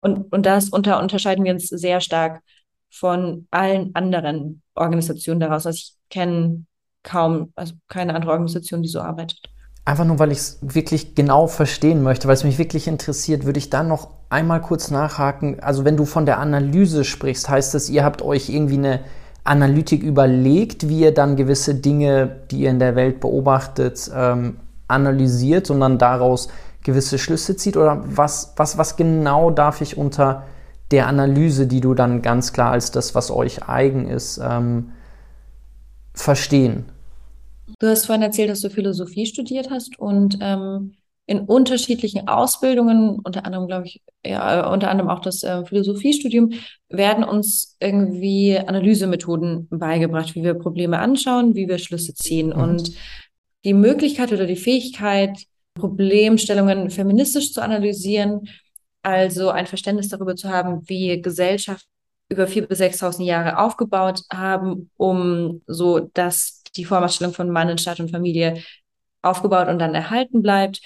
Und, 0.00 0.32
und 0.32 0.46
das 0.46 0.70
unter, 0.70 1.00
unterscheiden 1.00 1.44
wir 1.44 1.52
uns 1.52 1.68
sehr 1.68 2.00
stark 2.00 2.42
von 2.90 3.46
allen 3.50 3.94
anderen 3.94 4.62
Organisationen 4.74 5.40
daraus. 5.40 5.66
Also 5.66 5.76
ich 5.76 5.92
kenne 6.10 6.64
kaum, 7.02 7.52
also 7.56 7.74
keine 7.88 8.14
andere 8.14 8.32
Organisation, 8.32 8.82
die 8.82 8.88
so 8.88 9.00
arbeitet 9.00 9.52
einfach 9.84 10.04
nur, 10.04 10.18
weil 10.18 10.32
ich 10.32 10.38
es 10.38 10.58
wirklich 10.60 11.14
genau 11.14 11.46
verstehen 11.46 12.02
möchte, 12.02 12.28
weil 12.28 12.34
es 12.34 12.44
mich 12.44 12.58
wirklich 12.58 12.86
interessiert, 12.86 13.44
würde 13.44 13.58
ich 13.58 13.70
dann 13.70 13.88
noch 13.88 14.08
einmal 14.30 14.60
kurz 14.60 14.90
nachhaken. 14.90 15.60
Also 15.60 15.84
wenn 15.84 15.96
du 15.96 16.04
von 16.04 16.26
der 16.26 16.38
Analyse 16.38 17.04
sprichst, 17.04 17.48
heißt 17.48 17.74
das, 17.74 17.90
ihr 17.90 18.04
habt 18.04 18.22
euch 18.22 18.48
irgendwie 18.48 18.78
eine 18.78 19.00
Analytik 19.44 20.02
überlegt, 20.02 20.88
wie 20.88 21.00
ihr 21.00 21.12
dann 21.12 21.36
gewisse 21.36 21.74
Dinge, 21.74 22.36
die 22.50 22.60
ihr 22.60 22.70
in 22.70 22.78
der 22.78 22.94
Welt 22.94 23.20
beobachtet, 23.20 24.10
ähm, 24.14 24.56
analysiert 24.86 25.68
und 25.70 25.80
dann 25.80 25.98
daraus 25.98 26.48
gewisse 26.84 27.18
Schlüsse 27.18 27.56
zieht? 27.56 27.76
Oder 27.76 28.02
was, 28.04 28.52
was, 28.56 28.78
was 28.78 28.96
genau 28.96 29.50
darf 29.50 29.80
ich 29.80 29.96
unter 29.98 30.44
der 30.92 31.08
Analyse, 31.08 31.66
die 31.66 31.80
du 31.80 31.94
dann 31.94 32.22
ganz 32.22 32.52
klar 32.52 32.70
als 32.70 32.92
das, 32.92 33.16
was 33.16 33.32
euch 33.32 33.68
eigen 33.68 34.08
ist, 34.08 34.38
ähm, 34.38 34.92
verstehen? 36.14 36.84
Du 37.78 37.86
hast 37.86 38.06
vorhin 38.06 38.22
erzählt, 38.22 38.50
dass 38.50 38.60
du 38.60 38.70
Philosophie 38.70 39.26
studiert 39.26 39.70
hast 39.70 39.98
und 39.98 40.38
ähm, 40.40 40.94
in 41.26 41.40
unterschiedlichen 41.40 42.28
Ausbildungen, 42.28 43.20
unter 43.22 43.46
anderem, 43.46 43.66
glaube 43.66 43.86
ich, 43.86 44.02
ja, 44.24 44.70
unter 44.70 44.90
anderem 44.90 45.08
auch 45.08 45.20
das 45.20 45.42
äh, 45.42 45.64
Philosophiestudium, 45.64 46.52
werden 46.88 47.24
uns 47.24 47.76
irgendwie 47.80 48.58
Analysemethoden 48.58 49.68
beigebracht, 49.70 50.34
wie 50.34 50.42
wir 50.42 50.54
Probleme 50.54 50.98
anschauen, 50.98 51.54
wie 51.54 51.68
wir 51.68 51.78
Schlüsse 51.78 52.14
ziehen. 52.14 52.48
Mhm. 52.48 52.62
Und 52.62 52.92
die 53.64 53.74
Möglichkeit 53.74 54.32
oder 54.32 54.46
die 54.46 54.56
Fähigkeit, 54.56 55.38
Problemstellungen 55.74 56.90
feministisch 56.90 57.52
zu 57.52 57.62
analysieren, 57.62 58.48
also 59.02 59.50
ein 59.50 59.66
Verständnis 59.66 60.08
darüber 60.08 60.36
zu 60.36 60.48
haben, 60.48 60.82
wie 60.88 61.20
Gesellschaft 61.22 61.86
über 62.28 62.44
4.000 62.44 62.66
bis 62.66 62.80
6.000 62.80 63.24
Jahre 63.24 63.58
aufgebaut 63.58 64.22
haben, 64.32 64.90
um 64.96 65.62
so 65.66 66.00
dass 66.00 66.61
die 66.76 66.84
Vormachtstellung 66.84 67.34
von 67.34 67.50
Mann 67.50 67.68
in 67.68 67.78
Staat 67.78 68.00
und 68.00 68.10
Familie 68.10 68.62
aufgebaut 69.22 69.68
und 69.68 69.78
dann 69.78 69.94
erhalten 69.94 70.42
bleibt, 70.42 70.80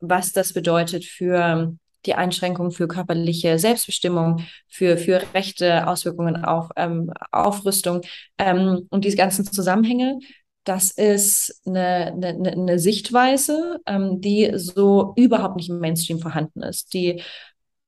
was 0.00 0.32
das 0.32 0.52
bedeutet 0.52 1.04
für 1.04 1.74
die 2.06 2.14
Einschränkung 2.14 2.70
für 2.70 2.88
körperliche 2.88 3.58
Selbstbestimmung, 3.58 4.46
für, 4.68 4.96
für 4.96 5.22
rechte 5.34 5.86
Auswirkungen 5.86 6.44
auf 6.44 6.70
ähm, 6.76 7.12
Aufrüstung 7.30 8.02
ähm, 8.38 8.86
und 8.90 9.04
diese 9.04 9.16
ganzen 9.16 9.44
Zusammenhänge. 9.44 10.18
Das 10.64 10.90
ist 10.90 11.60
eine, 11.66 12.12
eine, 12.12 12.52
eine 12.52 12.78
Sichtweise, 12.78 13.80
ähm, 13.86 14.20
die 14.20 14.52
so 14.54 15.12
überhaupt 15.16 15.56
nicht 15.56 15.68
im 15.68 15.78
Mainstream 15.80 16.20
vorhanden 16.20 16.62
ist, 16.62 16.94
die 16.94 17.22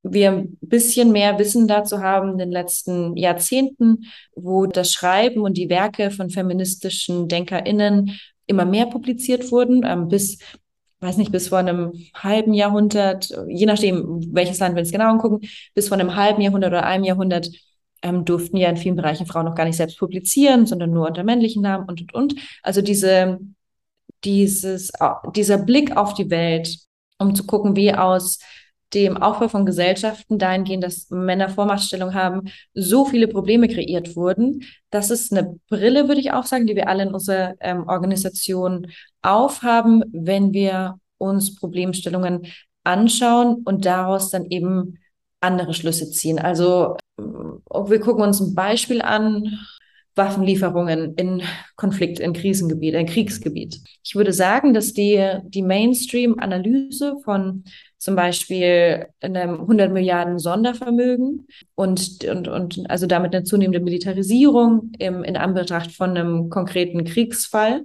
wir 0.02 0.30
ein 0.32 0.58
bisschen 0.60 1.12
mehr 1.12 1.38
Wissen 1.38 1.68
dazu 1.68 2.00
haben 2.00 2.32
in 2.32 2.38
den 2.38 2.50
letzten 2.50 3.16
Jahrzehnten, 3.16 4.06
wo 4.34 4.66
das 4.66 4.92
Schreiben 4.92 5.42
und 5.42 5.56
die 5.56 5.68
Werke 5.68 6.10
von 6.10 6.30
feministischen 6.30 7.28
DenkerInnen 7.28 8.18
immer 8.46 8.64
mehr 8.64 8.86
publiziert 8.86 9.52
wurden, 9.52 9.82
ähm, 9.84 10.08
bis, 10.08 10.38
weiß 11.00 11.16
nicht, 11.16 11.32
bis 11.32 11.48
vor 11.48 11.58
einem 11.58 11.92
halben 12.14 12.52
Jahrhundert, 12.52 13.32
je 13.48 13.66
nachdem, 13.66 14.34
welches 14.34 14.58
Land 14.58 14.74
wir 14.74 14.80
uns 14.80 14.92
genau 14.92 15.10
angucken, 15.10 15.46
bis 15.74 15.88
vor 15.88 15.98
einem 15.98 16.16
halben 16.16 16.42
Jahrhundert 16.42 16.72
oder 16.72 16.84
einem 16.84 17.04
Jahrhundert 17.04 17.48
ähm, 18.02 18.24
durften 18.24 18.56
ja 18.56 18.68
in 18.68 18.76
vielen 18.76 18.96
Bereichen 18.96 19.26
Frauen 19.26 19.46
noch 19.46 19.54
gar 19.54 19.64
nicht 19.64 19.76
selbst 19.76 19.98
publizieren, 19.98 20.66
sondern 20.66 20.90
nur 20.90 21.06
unter 21.06 21.22
männlichen 21.22 21.62
Namen 21.62 21.88
und, 21.88 22.00
und, 22.00 22.14
und. 22.14 22.34
Also 22.62 22.82
diese, 22.82 23.38
dieses, 24.24 24.90
dieser 25.34 25.58
Blick 25.58 25.96
auf 25.96 26.14
die 26.14 26.30
Welt, 26.30 26.78
um 27.18 27.34
zu 27.36 27.46
gucken, 27.46 27.76
wie 27.76 27.94
aus 27.94 28.40
dem 28.94 29.16
Aufbau 29.16 29.48
von 29.48 29.66
Gesellschaften 29.66 30.38
dahingehend, 30.38 30.84
dass 30.84 31.10
Männer 31.10 31.48
Vormachtstellung 31.48 32.14
haben, 32.14 32.50
so 32.74 33.04
viele 33.04 33.28
Probleme 33.28 33.68
kreiert 33.68 34.16
wurden. 34.16 34.64
Das 34.90 35.10
ist 35.10 35.32
eine 35.32 35.58
Brille, 35.68 36.08
würde 36.08 36.20
ich 36.20 36.32
auch 36.32 36.44
sagen, 36.44 36.66
die 36.66 36.76
wir 36.76 36.88
alle 36.88 37.04
in 37.04 37.14
unserer 37.14 37.54
ähm, 37.60 37.86
Organisation 37.88 38.88
aufhaben, 39.22 40.04
wenn 40.12 40.52
wir 40.52 40.98
uns 41.18 41.54
Problemstellungen 41.54 42.46
anschauen 42.84 43.62
und 43.64 43.84
daraus 43.84 44.30
dann 44.30 44.46
eben 44.46 44.98
andere 45.40 45.74
Schlüsse 45.74 46.10
ziehen. 46.10 46.38
Also 46.38 46.96
äh, 47.18 47.22
wir 47.22 48.00
gucken 48.00 48.24
uns 48.24 48.40
ein 48.40 48.54
Beispiel 48.54 49.02
an, 49.02 49.58
Waffenlieferungen 50.14 51.14
in 51.14 51.42
Konflikt, 51.76 52.20
in 52.20 52.32
Krisengebiet, 52.32 52.94
in 52.94 53.06
Kriegsgebiet. 53.06 53.80
Ich 54.04 54.14
würde 54.14 54.32
sagen, 54.32 54.74
dass 54.74 54.92
die, 54.92 55.38
die 55.44 55.62
Mainstream-Analyse 55.62 57.16
von 57.24 57.64
zum 57.96 58.16
Beispiel 58.16 59.06
einem 59.20 59.60
100 59.60 59.92
Milliarden 59.92 60.38
Sondervermögen 60.38 61.46
und, 61.74 62.24
und, 62.24 62.48
und 62.48 62.90
also 62.90 63.06
damit 63.06 63.34
eine 63.34 63.44
zunehmende 63.44 63.80
Militarisierung 63.80 64.92
im, 64.98 65.22
in 65.22 65.36
Anbetracht 65.36 65.92
von 65.92 66.10
einem 66.10 66.50
konkreten 66.50 67.04
Kriegsfall 67.04 67.84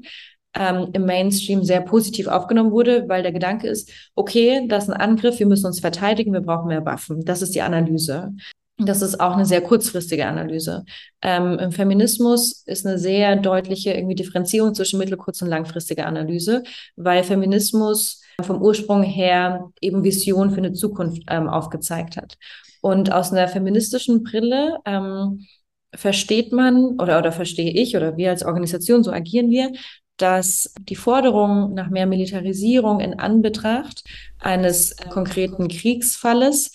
ähm, 0.55 0.89
im 0.93 1.05
Mainstream 1.05 1.63
sehr 1.63 1.81
positiv 1.81 2.27
aufgenommen 2.27 2.71
wurde, 2.71 3.07
weil 3.07 3.21
der 3.21 3.31
Gedanke 3.31 3.67
ist, 3.67 3.91
okay, 4.15 4.65
das 4.67 4.85
ist 4.85 4.89
ein 4.89 4.99
Angriff, 4.99 5.39
wir 5.39 5.45
müssen 5.45 5.67
uns 5.67 5.79
verteidigen, 5.79 6.33
wir 6.33 6.41
brauchen 6.41 6.67
mehr 6.67 6.85
Waffen. 6.85 7.23
Das 7.23 7.41
ist 7.41 7.53
die 7.53 7.61
Analyse. 7.61 8.33
Das 8.79 9.01
ist 9.01 9.19
auch 9.19 9.33
eine 9.33 9.45
sehr 9.45 9.61
kurzfristige 9.61 10.27
Analyse. 10.27 10.85
Ähm, 11.23 11.57
Im 11.57 11.71
Feminismus 11.71 12.63
ist 12.67 12.85
eine 12.85 12.99
sehr 12.99 13.35
deutliche 13.35 13.93
irgendwie 13.93 14.13
Differenzierung 14.15 14.75
zwischen 14.75 14.99
mittel-, 14.99 15.17
kurz- 15.17 15.41
und 15.41 15.47
langfristiger 15.47 16.05
Analyse, 16.05 16.63
weil 16.95 17.23
Feminismus 17.23 18.21
vom 18.43 18.61
Ursprung 18.61 19.01
her 19.01 19.71
eben 19.81 20.03
Vision 20.03 20.51
für 20.51 20.57
eine 20.57 20.73
Zukunft 20.73 21.23
ähm, 21.27 21.49
aufgezeigt 21.49 22.17
hat. 22.17 22.37
Und 22.81 23.11
aus 23.11 23.31
einer 23.31 23.47
feministischen 23.47 24.23
Brille 24.23 24.77
ähm, 24.85 25.47
versteht 25.95 26.51
man 26.51 26.99
oder, 26.99 27.17
oder 27.17 27.31
verstehe 27.31 27.71
ich 27.71 27.97
oder 27.97 28.15
wir 28.15 28.29
als 28.29 28.43
Organisation, 28.43 29.03
so 29.03 29.11
agieren 29.11 29.49
wir, 29.49 29.71
dass 30.17 30.73
die 30.79 30.95
Forderung 30.95 31.73
nach 31.73 31.89
mehr 31.89 32.05
Militarisierung 32.05 32.99
in 32.99 33.19
Anbetracht 33.19 34.03
eines 34.39 34.95
konkreten 35.09 35.67
Kriegsfalles 35.67 36.71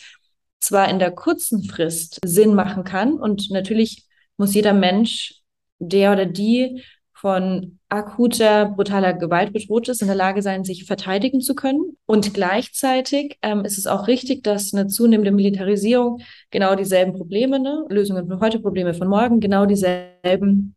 zwar 0.63 0.89
in 0.89 0.99
der 0.99 1.11
kurzen 1.11 1.65
Frist 1.65 2.19
Sinn 2.25 2.55
machen 2.55 2.85
kann 2.85 3.15
und 3.15 3.51
natürlich 3.51 4.07
muss 4.37 4.55
jeder 4.55 4.73
Mensch, 4.73 5.35
der 5.79 6.13
oder 6.13 6.27
die 6.27 6.83
von 7.13 7.79
akuter, 7.89 8.67
brutaler 8.67 9.13
Gewalt 9.13 9.53
bedroht 9.53 9.89
ist, 9.89 10.03
in 10.03 10.09
der 10.09 10.17
Lage 10.17 10.43
sein, 10.43 10.65
sich 10.65 10.87
verteidigen 10.87 11.41
zu 11.41 11.55
können. 11.55 11.97
Und 12.05 12.35
gleichzeitig 12.35 13.39
ähm, 13.43 13.65
ist 13.65 13.79
es 13.79 13.87
auch 13.87 14.09
richtig, 14.09 14.43
dass 14.43 14.75
eine 14.75 14.89
zunehmende 14.89 15.31
Militarisierung 15.31 16.21
genau 16.51 16.75
dieselben 16.75 17.13
Probleme, 17.13 17.61
ne, 17.61 17.85
Lösungen 17.89 18.27
von 18.27 18.41
heute, 18.41 18.59
Probleme 18.59 18.93
von 18.93 19.07
morgen, 19.07 19.39
genau 19.39 19.67
dieselben 19.67 20.75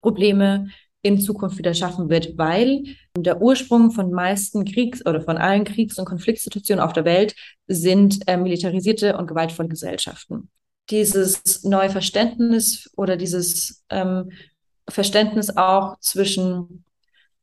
Probleme 0.00 0.68
in 1.04 1.20
Zukunft 1.20 1.58
wieder 1.58 1.74
schaffen 1.74 2.08
wird, 2.08 2.36
weil 2.38 2.82
der 3.16 3.40
Ursprung 3.40 3.90
von 3.92 4.10
meisten 4.10 4.64
Kriegs- 4.64 5.04
oder 5.04 5.20
von 5.20 5.36
allen 5.36 5.64
Kriegs- 5.64 5.98
und 5.98 6.06
Konfliktsituationen 6.06 6.82
auf 6.82 6.94
der 6.94 7.04
Welt 7.04 7.34
sind 7.68 8.26
äh, 8.26 8.38
militarisierte 8.38 9.16
und 9.16 9.26
gewaltvolle 9.26 9.68
Gesellschaften. 9.68 10.48
Dieses 10.90 11.62
neue 11.62 11.90
Verständnis 11.90 12.90
oder 12.96 13.16
dieses 13.16 13.84
ähm, 13.90 14.32
Verständnis 14.88 15.56
auch 15.56 15.98
zwischen 16.00 16.84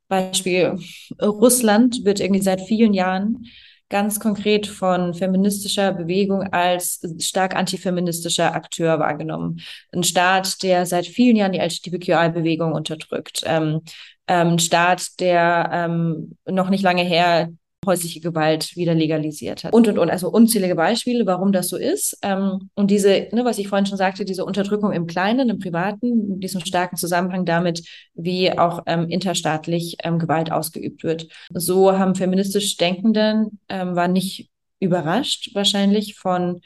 Beispiel 0.07 0.77
Russland 1.21 2.03
wird 2.03 2.19
irgendwie 2.19 2.41
seit 2.41 2.61
vielen 2.61 2.93
Jahren 2.93 3.45
ganz 3.91 4.19
konkret 4.19 4.65
von 4.65 5.13
feministischer 5.13 5.91
Bewegung 5.91 6.41
als 6.51 7.01
stark 7.19 7.55
antifeministischer 7.55 8.55
Akteur 8.55 8.97
wahrgenommen. 8.97 9.59
Ein 9.91 10.03
Staat, 10.03 10.63
der 10.63 10.87
seit 10.87 11.05
vielen 11.05 11.35
Jahren 11.35 11.51
die 11.51 11.59
LGBTQI-Bewegung 11.59 12.71
unterdrückt. 12.71 13.43
Ähm, 13.45 13.81
ähm, 14.27 14.53
ein 14.53 14.59
Staat, 14.59 15.19
der 15.19 15.69
ähm, 15.71 16.37
noch 16.45 16.69
nicht 16.69 16.83
lange 16.83 17.03
her 17.03 17.49
häusliche 17.85 18.19
Gewalt 18.19 18.75
wieder 18.75 18.93
legalisiert 18.93 19.63
hat. 19.63 19.73
Und, 19.73 19.87
und, 19.87 19.97
und, 19.97 20.09
also 20.09 20.29
unzählige 20.29 20.75
Beispiele, 20.75 21.25
warum 21.25 21.51
das 21.51 21.69
so 21.69 21.77
ist. 21.77 22.17
Ähm, 22.21 22.69
und 22.75 22.91
diese, 22.91 23.27
ne, 23.31 23.43
was 23.43 23.57
ich 23.57 23.67
vorhin 23.67 23.87
schon 23.87 23.97
sagte, 23.97 24.23
diese 24.23 24.45
Unterdrückung 24.45 24.91
im 24.91 25.07
Kleinen, 25.07 25.49
im 25.49 25.59
Privaten, 25.59 26.39
diesen 26.39 26.63
starken 26.65 26.97
Zusammenhang 26.97 27.45
damit, 27.45 27.83
wie 28.13 28.57
auch 28.57 28.83
ähm, 28.85 29.07
interstaatlich 29.09 29.97
ähm, 30.03 30.19
Gewalt 30.19 30.51
ausgeübt 30.51 31.03
wird. 31.03 31.27
So 31.53 31.97
haben 31.97 32.13
feministisch 32.15 32.77
Denkenden, 32.77 33.59
ähm, 33.67 33.95
war 33.95 34.07
nicht 34.07 34.49
überrascht 34.79 35.51
wahrscheinlich 35.53 36.15
von 36.15 36.61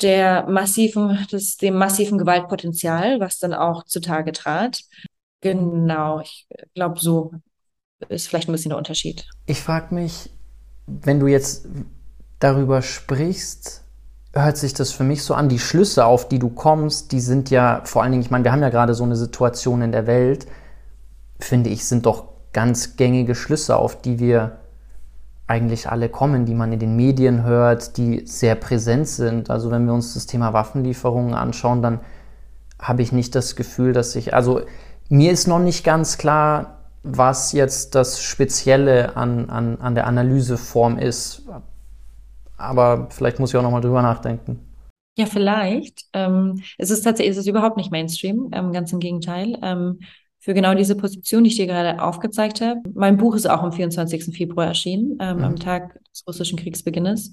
der 0.00 0.46
massiven, 0.48 1.26
des, 1.32 1.56
dem 1.56 1.74
massiven 1.74 2.18
Gewaltpotenzial, 2.18 3.20
was 3.20 3.38
dann 3.38 3.54
auch 3.54 3.84
zutage 3.84 4.32
trat. 4.32 4.80
Genau, 5.40 6.20
ich 6.20 6.46
glaube, 6.74 7.00
so 7.00 7.32
ist 8.08 8.28
vielleicht 8.28 8.48
ein 8.48 8.52
bisschen 8.52 8.70
der 8.70 8.78
Unterschied. 8.78 9.26
Ich 9.46 9.60
frage 9.60 9.94
mich, 9.94 10.30
wenn 10.86 11.20
du 11.20 11.26
jetzt 11.26 11.66
darüber 12.38 12.82
sprichst, 12.82 13.82
hört 14.32 14.56
sich 14.56 14.74
das 14.74 14.90
für 14.90 15.04
mich 15.04 15.22
so 15.22 15.34
an, 15.34 15.48
die 15.48 15.58
Schlüsse, 15.58 16.04
auf 16.04 16.28
die 16.28 16.38
du 16.38 16.50
kommst, 16.50 17.12
die 17.12 17.20
sind 17.20 17.50
ja 17.50 17.82
vor 17.84 18.02
allen 18.02 18.12
Dingen, 18.12 18.22
ich 18.22 18.30
meine, 18.30 18.44
wir 18.44 18.52
haben 18.52 18.62
ja 18.62 18.68
gerade 18.68 18.94
so 18.94 19.04
eine 19.04 19.16
Situation 19.16 19.82
in 19.82 19.92
der 19.92 20.06
Welt, 20.06 20.46
finde 21.38 21.70
ich, 21.70 21.86
sind 21.86 22.06
doch 22.06 22.24
ganz 22.52 22.96
gängige 22.96 23.34
Schlüsse, 23.34 23.76
auf 23.76 24.00
die 24.00 24.18
wir 24.18 24.58
eigentlich 25.46 25.88
alle 25.88 26.08
kommen, 26.08 26.46
die 26.46 26.54
man 26.54 26.72
in 26.72 26.78
den 26.78 26.96
Medien 26.96 27.44
hört, 27.44 27.96
die 27.96 28.26
sehr 28.26 28.54
präsent 28.54 29.08
sind. 29.08 29.50
Also 29.50 29.70
wenn 29.70 29.84
wir 29.86 29.92
uns 29.92 30.14
das 30.14 30.26
Thema 30.26 30.52
Waffenlieferungen 30.52 31.34
anschauen, 31.34 31.82
dann 31.82 32.00
habe 32.78 33.02
ich 33.02 33.12
nicht 33.12 33.34
das 33.34 33.54
Gefühl, 33.54 33.92
dass 33.92 34.16
ich, 34.16 34.34
also 34.34 34.62
mir 35.08 35.32
ist 35.32 35.46
noch 35.46 35.58
nicht 35.58 35.84
ganz 35.84 36.16
klar, 36.16 36.73
was 37.04 37.52
jetzt 37.52 37.94
das 37.94 38.22
Spezielle 38.22 39.16
an, 39.16 39.50
an, 39.50 39.76
an 39.78 39.94
der 39.94 40.06
Analyseform 40.06 40.98
ist. 40.98 41.46
Aber 42.56 43.08
vielleicht 43.10 43.38
muss 43.38 43.50
ich 43.50 43.56
auch 43.56 43.62
noch 43.62 43.70
mal 43.70 43.82
drüber 43.82 44.02
nachdenken. 44.02 44.58
Ja, 45.16 45.26
vielleicht. 45.26 46.06
Ähm, 46.12 46.62
es 46.78 46.90
ist 46.90 47.02
tatsächlich, 47.02 47.32
es 47.32 47.38
ist 47.38 47.46
überhaupt 47.46 47.76
nicht 47.76 47.92
Mainstream, 47.92 48.48
ähm, 48.52 48.72
ganz 48.72 48.92
im 48.92 49.00
Gegenteil. 49.00 49.58
Ähm, 49.62 50.00
für 50.40 50.54
genau 50.54 50.74
diese 50.74 50.96
Position, 50.96 51.44
die 51.44 51.50
ich 51.50 51.56
dir 51.56 51.66
gerade 51.66 52.02
aufgezeigt 52.02 52.60
habe. 52.60 52.80
Mein 52.94 53.16
Buch 53.16 53.34
ist 53.34 53.46
auch 53.46 53.62
am 53.62 53.72
24. 53.72 54.36
Februar 54.36 54.66
erschienen, 54.66 55.16
ähm, 55.20 55.38
mhm. 55.38 55.44
am 55.44 55.56
Tag 55.56 56.00
des 56.10 56.26
russischen 56.26 56.58
Kriegsbeginnes. 56.58 57.32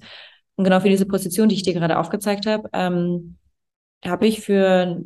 Und 0.56 0.64
genau 0.64 0.80
für 0.80 0.88
diese 0.88 1.06
Position, 1.06 1.48
die 1.48 1.54
ich 1.54 1.62
dir 1.62 1.74
gerade 1.74 1.98
aufgezeigt 1.98 2.46
habe, 2.46 2.68
ähm, 2.72 3.36
habe 4.04 4.26
ich 4.26 4.40
für, 4.40 5.02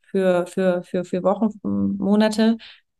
für, 0.00 0.46
für, 0.46 0.82
für, 0.82 1.04
für 1.04 1.22
Wochen, 1.22 1.50
Monate 1.62 2.56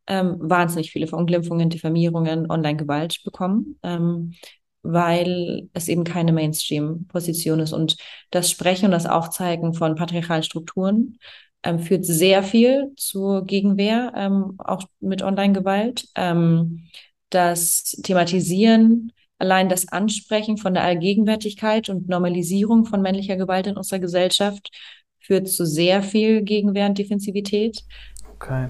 ähm, 0.09 0.37
wahnsinnig 0.39 0.91
viele 0.91 1.07
Verunglimpfungen, 1.07 1.69
Diffamierungen, 1.69 2.49
Online-Gewalt 2.49 3.23
bekommen, 3.23 3.79
ähm, 3.83 4.33
weil 4.81 5.69
es 5.73 5.87
eben 5.87 6.03
keine 6.03 6.33
Mainstream-Position 6.33 7.59
ist. 7.59 7.73
Und 7.73 7.95
das 8.31 8.49
Sprechen 8.49 8.85
und 8.85 8.91
das 8.91 9.05
Aufzeigen 9.05 9.73
von 9.73 9.95
patriarchalen 9.95 10.43
Strukturen 10.43 11.19
ähm, 11.63 11.79
führt 11.79 12.05
sehr 12.05 12.43
viel 12.43 12.91
zur 12.97 13.45
Gegenwehr, 13.45 14.13
ähm, 14.15 14.55
auch 14.57 14.83
mit 14.99 15.21
Online-Gewalt. 15.21 16.05
Ähm, 16.15 16.87
das 17.29 17.83
Thematisieren, 18.03 19.11
allein 19.37 19.69
das 19.69 19.87
Ansprechen 19.89 20.57
von 20.57 20.73
der 20.73 20.83
Allgegenwärtigkeit 20.83 21.89
und 21.89 22.09
Normalisierung 22.09 22.85
von 22.85 23.01
männlicher 23.01 23.37
Gewalt 23.37 23.67
in 23.67 23.77
unserer 23.77 23.99
Gesellschaft 23.99 24.71
führt 25.19 25.47
zu 25.47 25.65
sehr 25.65 26.01
viel 26.01 26.41
Gegenwehr 26.41 26.87
und 26.87 26.97
Defensivität. 26.97 27.83
Okay. 28.33 28.69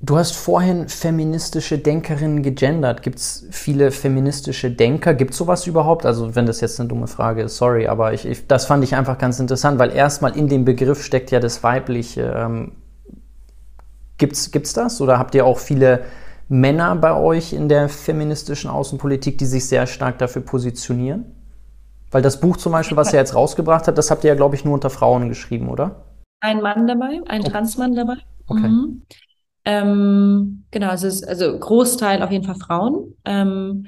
Du 0.00 0.16
hast 0.16 0.36
vorhin 0.36 0.88
feministische 0.88 1.76
Denkerinnen 1.76 2.44
gegendert. 2.44 3.02
Gibt 3.02 3.18
es 3.18 3.46
viele 3.50 3.90
feministische 3.90 4.70
Denker? 4.70 5.12
Gibt 5.12 5.32
es 5.32 5.38
sowas 5.38 5.66
überhaupt? 5.66 6.06
Also 6.06 6.36
wenn 6.36 6.46
das 6.46 6.60
jetzt 6.60 6.78
eine 6.78 6.88
dumme 6.88 7.08
Frage 7.08 7.42
ist, 7.42 7.56
sorry, 7.56 7.88
aber 7.88 8.12
ich, 8.12 8.24
ich, 8.24 8.46
das 8.46 8.66
fand 8.66 8.84
ich 8.84 8.94
einfach 8.94 9.18
ganz 9.18 9.40
interessant, 9.40 9.80
weil 9.80 9.90
erstmal 9.90 10.36
in 10.36 10.46
dem 10.46 10.64
Begriff 10.64 11.02
steckt 11.02 11.32
ja 11.32 11.40
das 11.40 11.64
Weibliche. 11.64 12.32
Ähm, 12.36 12.72
gibt's, 14.18 14.52
gibt's 14.52 14.72
das? 14.72 15.00
Oder 15.00 15.18
habt 15.18 15.34
ihr 15.34 15.44
auch 15.44 15.58
viele 15.58 16.04
Männer 16.48 16.94
bei 16.94 17.12
euch 17.12 17.52
in 17.52 17.68
der 17.68 17.88
feministischen 17.88 18.70
Außenpolitik, 18.70 19.36
die 19.36 19.46
sich 19.46 19.66
sehr 19.66 19.88
stark 19.88 20.18
dafür 20.18 20.42
positionieren? 20.42 21.24
Weil 22.12 22.22
das 22.22 22.38
Buch 22.38 22.56
zum 22.56 22.70
Beispiel, 22.70 22.96
was 22.96 23.12
ihr 23.12 23.18
jetzt 23.18 23.34
rausgebracht 23.34 23.88
habt, 23.88 23.98
das 23.98 24.12
habt 24.12 24.22
ihr 24.22 24.28
ja, 24.28 24.36
glaube 24.36 24.54
ich, 24.54 24.64
nur 24.64 24.74
unter 24.74 24.90
Frauen 24.90 25.28
geschrieben, 25.28 25.68
oder? 25.68 26.04
Ein 26.40 26.62
Mann 26.62 26.86
dabei, 26.86 27.20
ein 27.26 27.40
okay. 27.40 27.50
Transmann 27.50 27.96
dabei. 27.96 28.14
Okay. 28.46 28.68
Mhm. 28.68 29.02
Ähm, 29.68 30.64
genau, 30.70 30.92
es 30.92 31.02
ist, 31.02 31.28
also 31.28 31.58
Großteil 31.58 32.22
auf 32.22 32.30
jeden 32.30 32.44
Fall 32.44 32.54
Frauen, 32.54 33.14
ähm, 33.26 33.86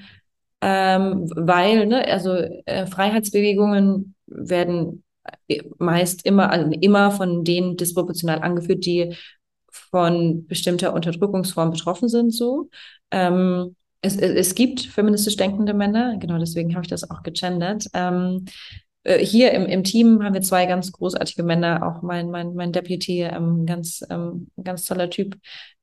ähm, 0.60 1.30
weil, 1.34 1.86
ne, 1.86 2.06
also 2.06 2.32
äh, 2.34 2.86
Freiheitsbewegungen 2.86 4.14
werden 4.26 5.04
meist 5.78 6.26
immer, 6.26 6.50
also 6.50 6.70
immer 6.70 7.10
von 7.12 7.44
denen 7.44 7.78
disproportional 7.78 8.42
angeführt, 8.42 8.84
die 8.84 9.16
von 9.70 10.46
bestimmter 10.46 10.92
Unterdrückungsform 10.92 11.70
betroffen 11.70 12.10
sind, 12.10 12.34
so. 12.34 12.68
Ähm, 13.10 13.74
es, 14.02 14.16
es, 14.16 14.48
es 14.48 14.54
gibt 14.54 14.82
feministisch 14.82 15.36
denkende 15.36 15.72
Männer, 15.72 16.18
genau 16.18 16.36
deswegen 16.38 16.74
habe 16.74 16.84
ich 16.84 16.90
das 16.90 17.10
auch 17.10 17.22
gegendert. 17.22 17.86
Ähm, 17.94 18.44
äh, 18.44 18.89
hier 19.04 19.52
im, 19.52 19.66
im 19.66 19.84
Team 19.84 20.22
haben 20.22 20.34
wir 20.34 20.42
zwei 20.42 20.66
ganz 20.66 20.92
großartige 20.92 21.42
Männer, 21.42 21.86
auch 21.86 22.02
mein, 22.02 22.30
mein, 22.30 22.54
mein 22.54 22.72
Deputy, 22.72 23.22
ähm, 23.22 23.66
ganz, 23.66 24.04
ähm, 24.10 24.48
ganz 24.62 24.84
toller 24.84 25.10
Typ. 25.10 25.36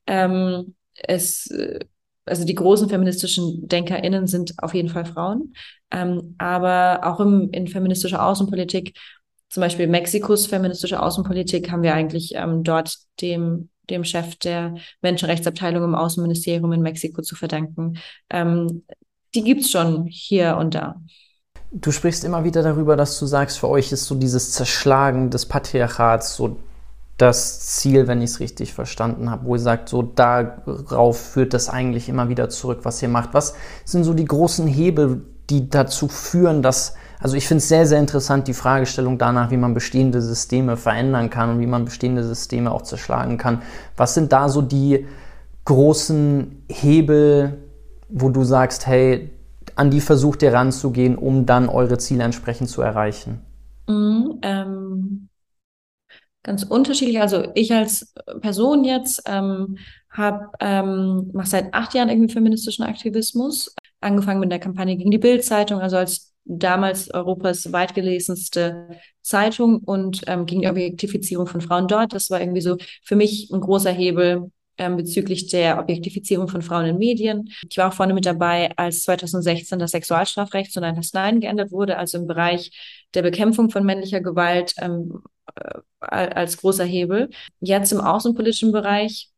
Ähm, 0.05 0.75
es, 0.93 1.49
äh, 1.51 1.79
also 2.25 2.45
die 2.45 2.55
großen 2.55 2.89
feministischen 2.89 3.67
DenkerInnen 3.67 4.27
sind 4.27 4.53
auf 4.61 4.73
jeden 4.73 4.89
Fall 4.89 5.05
Frauen, 5.05 5.53
ähm, 5.91 6.35
aber 6.37 7.01
auch 7.03 7.19
im, 7.19 7.49
in 7.51 7.67
feministischer 7.67 8.25
Außenpolitik, 8.25 8.97
zum 9.49 9.61
Beispiel 9.61 9.87
Mexikos 9.87 10.45
feministische 10.45 11.01
Außenpolitik, 11.01 11.71
haben 11.71 11.83
wir 11.83 11.93
eigentlich 11.93 12.35
ähm, 12.35 12.63
dort 12.63 12.97
dem 13.21 13.69
dem 13.89 14.03
Chef 14.03 14.35
der 14.35 14.75
Menschenrechtsabteilung 15.01 15.83
im 15.83 15.95
Außenministerium 15.95 16.73
in 16.73 16.81
Mexiko 16.81 17.21
zu 17.21 17.35
verdanken. 17.35 17.97
Ähm, 18.29 18.83
die 19.33 19.43
gibt's 19.43 19.71
schon 19.71 20.05
hier 20.07 20.57
und 20.57 20.75
da. 20.75 21.01
Du 21.71 21.91
sprichst 21.91 22.23
immer 22.23 22.45
wieder 22.45 22.63
darüber, 22.63 22.95
dass 22.95 23.19
du 23.19 23.25
sagst, 23.25 23.59
für 23.59 23.67
euch 23.67 23.91
ist 23.91 24.05
so 24.05 24.15
dieses 24.15 24.51
Zerschlagen 24.51 25.29
des 25.29 25.45
Patriarchats 25.45 26.35
so 26.35 26.57
das 27.17 27.59
Ziel, 27.59 28.07
wenn 28.07 28.21
ich 28.21 28.31
es 28.31 28.39
richtig 28.39 28.73
verstanden 28.73 29.29
habe, 29.29 29.45
wo 29.45 29.55
ihr 29.55 29.59
sagt, 29.59 29.89
so 29.89 30.01
darauf 30.01 31.19
führt 31.19 31.53
das 31.53 31.67
eigentlich 31.67 32.09
immer 32.09 32.29
wieder 32.29 32.47
zurück, 32.49 32.79
was 32.83 33.01
ihr 33.01 33.09
macht. 33.09 33.33
Was 33.33 33.55
sind 33.85 34.03
so 34.03 34.13
die 34.13 34.25
großen 34.25 34.67
Hebel, 34.67 35.25
die 35.49 35.69
dazu 35.69 36.07
führen, 36.07 36.61
dass, 36.61 36.93
also 37.19 37.35
ich 37.35 37.47
finde 37.47 37.59
es 37.59 37.67
sehr, 37.67 37.87
sehr 37.87 37.99
interessant, 37.99 38.47
die 38.47 38.53
Fragestellung 38.53 39.17
danach, 39.17 39.51
wie 39.51 39.57
man 39.57 39.73
bestehende 39.73 40.21
Systeme 40.21 40.77
verändern 40.77 41.29
kann 41.29 41.49
und 41.49 41.59
wie 41.59 41.67
man 41.67 41.85
bestehende 41.85 42.23
Systeme 42.23 42.71
auch 42.71 42.83
zerschlagen 42.83 43.37
kann. 43.37 43.61
Was 43.97 44.13
sind 44.13 44.31
da 44.31 44.47
so 44.47 44.61
die 44.61 45.05
großen 45.65 46.63
Hebel, 46.69 47.57
wo 48.09 48.29
du 48.29 48.43
sagst, 48.43 48.85
hey, 48.87 49.31
an 49.77 49.91
die 49.91 50.01
versucht 50.01 50.41
ihr 50.43 50.53
ranzugehen, 50.53 51.17
um 51.17 51.45
dann 51.45 51.69
eure 51.69 51.97
Ziele 51.97 52.23
entsprechend 52.23 52.69
zu 52.69 52.81
erreichen? 52.81 53.41
Mm, 53.87 54.39
ähm, 54.41 55.29
ganz 56.43 56.63
unterschiedlich. 56.63 57.19
Also 57.19 57.51
ich 57.55 57.73
als 57.73 58.13
Person 58.41 58.83
jetzt 58.83 59.23
ähm, 59.25 59.77
habe 60.09 60.49
ähm, 60.59 61.29
mache 61.33 61.47
seit 61.47 61.73
acht 61.73 61.93
Jahren 61.93 62.09
irgendwie 62.09 62.33
feministischen 62.33 62.85
Aktivismus, 62.85 63.75
angefangen 64.01 64.39
mit 64.39 64.51
der 64.51 64.59
Kampagne 64.59 64.97
gegen 64.97 65.11
die 65.11 65.17
Bild-Zeitung, 65.17 65.79
also 65.81 65.97
als 65.97 66.33
damals 66.45 67.13
Europas 67.13 67.71
weitgelesenste 67.71 68.87
Zeitung 69.21 69.79
und 69.79 70.21
ähm, 70.27 70.45
gegen 70.45 70.61
die 70.61 70.69
Objektifizierung 70.69 71.45
von 71.47 71.61
Frauen 71.61 71.87
dort. 71.87 72.13
Das 72.13 72.29
war 72.29 72.39
irgendwie 72.39 72.61
so 72.61 72.77
für 73.03 73.15
mich 73.15 73.49
ein 73.51 73.59
großer 73.59 73.91
Hebel, 73.91 74.49
bezüglich 74.77 75.47
der 75.47 75.79
Objektifizierung 75.79 76.47
von 76.47 76.61
Frauen 76.61 76.85
in 76.85 76.97
Medien. 76.97 77.49
Ich 77.69 77.77
war 77.77 77.89
auch 77.89 77.93
vorne 77.93 78.13
mit 78.13 78.25
dabei, 78.25 78.71
als 78.77 79.01
2016 79.03 79.79
das 79.79 79.91
Sexualstrafrecht 79.91 80.71
zu 80.71 80.79
Nein 80.79 81.01
Nein 81.13 81.39
geändert 81.39 81.71
wurde, 81.71 81.97
also 81.97 82.17
im 82.19 82.27
Bereich 82.27 82.71
der 83.13 83.23
Bekämpfung 83.23 83.69
von 83.69 83.85
männlicher 83.85 84.21
Gewalt 84.21 84.73
ähm, 84.79 85.23
äh, 85.55 85.79
als 86.01 86.57
großer 86.57 86.85
Hebel. 86.85 87.29
Jetzt 87.59 87.91
im 87.91 88.01
außenpolitischen 88.01 88.71
Bereich 88.71 89.31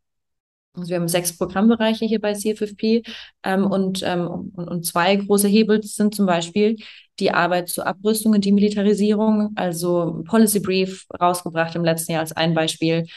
also 0.74 0.90
wir 0.90 0.98
haben 0.98 1.08
sechs 1.08 1.36
Programmbereiche 1.38 2.06
hier 2.06 2.22
bei 2.22 2.34
CFFP 2.34 3.04
ähm, 3.44 3.66
und, 3.66 4.04
ähm, 4.04 4.52
und, 4.56 4.68
und, 4.68 4.86
zwei 4.86 5.16
große 5.16 5.48
Hebel 5.48 5.82
sind 5.84 6.16
zum 6.16 6.26
Beispiel 6.26 6.78
die 7.20 7.32
Arbeit 7.32 7.70
zur 7.70 7.86
Abrüstung 7.88 8.34
und 8.34 8.46
Demilitarisierung, 8.46 9.52
also 9.56 10.24
Policy 10.28 10.60
Brief 10.60 11.06
rausgebracht 11.20 11.76
im 11.76 11.84
letzten 11.84 12.14
Jahr 12.14 12.22
als 12.22 12.32
ein 12.32 12.54
Beispiel, 12.54 13.08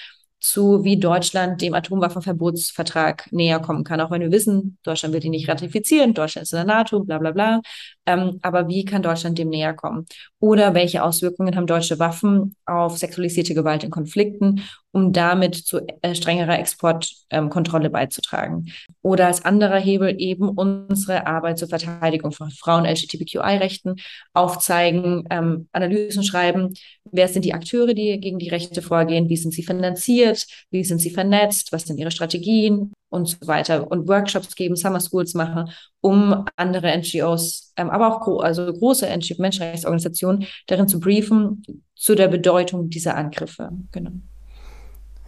zu, 0.42 0.84
wie 0.84 0.98
Deutschland 0.98 1.62
dem 1.62 1.74
Atomwaffenverbotsvertrag 1.74 3.30
näher 3.32 3.60
kommen 3.60 3.84
kann. 3.84 4.00
Auch 4.00 4.10
wenn 4.10 4.20
wir 4.20 4.32
wissen, 4.32 4.78
Deutschland 4.82 5.14
wird 5.14 5.24
ihn 5.24 5.30
nicht 5.30 5.48
ratifizieren, 5.48 6.14
Deutschland 6.14 6.44
ist 6.44 6.52
in 6.52 6.56
der 6.56 6.64
NATO, 6.66 7.04
bla 7.04 7.18
bla 7.18 7.30
bla. 7.30 7.60
Ähm, 8.04 8.40
aber 8.42 8.68
wie 8.68 8.84
kann 8.84 9.02
Deutschland 9.02 9.38
dem 9.38 9.48
näher 9.48 9.74
kommen? 9.74 10.06
Oder 10.40 10.74
welche 10.74 11.04
Auswirkungen 11.04 11.54
haben 11.54 11.68
deutsche 11.68 12.00
Waffen 12.00 12.56
auf 12.66 12.98
sexualisierte 12.98 13.54
Gewalt 13.54 13.84
in 13.84 13.90
Konflikten, 13.90 14.62
um 14.90 15.12
damit 15.12 15.54
zu 15.54 15.86
äh, 16.02 16.14
strengerer 16.14 16.58
Exportkontrolle 16.58 17.86
ähm, 17.86 17.92
beizutragen? 17.92 18.72
Oder 19.02 19.28
als 19.28 19.44
anderer 19.44 19.78
Hebel 19.78 20.16
eben 20.18 20.48
unsere 20.48 21.26
Arbeit 21.28 21.58
zur 21.58 21.68
Verteidigung 21.68 22.32
von 22.32 22.50
Frauen, 22.50 22.86
LGBTQI-Rechten 22.86 23.96
aufzeigen, 24.32 25.24
ähm, 25.30 25.68
Analysen 25.72 26.24
schreiben. 26.24 26.74
Wer 27.04 27.28
sind 27.28 27.44
die 27.44 27.54
Akteure, 27.54 27.94
die 27.94 28.18
gegen 28.18 28.40
die 28.40 28.48
Rechte 28.48 28.82
vorgehen? 28.82 29.28
Wie 29.28 29.36
sind 29.36 29.52
sie 29.52 29.62
finanziert? 29.62 30.46
Wie 30.70 30.82
sind 30.82 30.98
sie 30.98 31.10
vernetzt? 31.10 31.72
Was 31.72 31.84
sind 31.84 31.98
ihre 31.98 32.10
Strategien? 32.10 32.92
Und 33.12 33.28
so 33.28 33.46
weiter. 33.46 33.90
Und 33.90 34.08
Workshops 34.08 34.56
geben, 34.56 34.74
Summer 34.74 35.00
Schools 35.00 35.34
machen, 35.34 35.70
um 36.00 36.46
andere 36.56 36.96
NGOs, 36.96 37.74
ähm, 37.76 37.90
aber 37.90 38.08
auch 38.08 38.20
gro 38.20 38.38
also 38.38 38.72
große 38.72 39.06
NGO, 39.06 39.34
Menschenrechtsorganisationen 39.38 40.46
darin 40.66 40.88
zu 40.88 40.98
briefen 40.98 41.62
zu 41.94 42.14
der 42.14 42.28
Bedeutung 42.28 42.88
dieser 42.88 43.14
Angriffe. 43.14 43.68
Genau. 43.92 44.12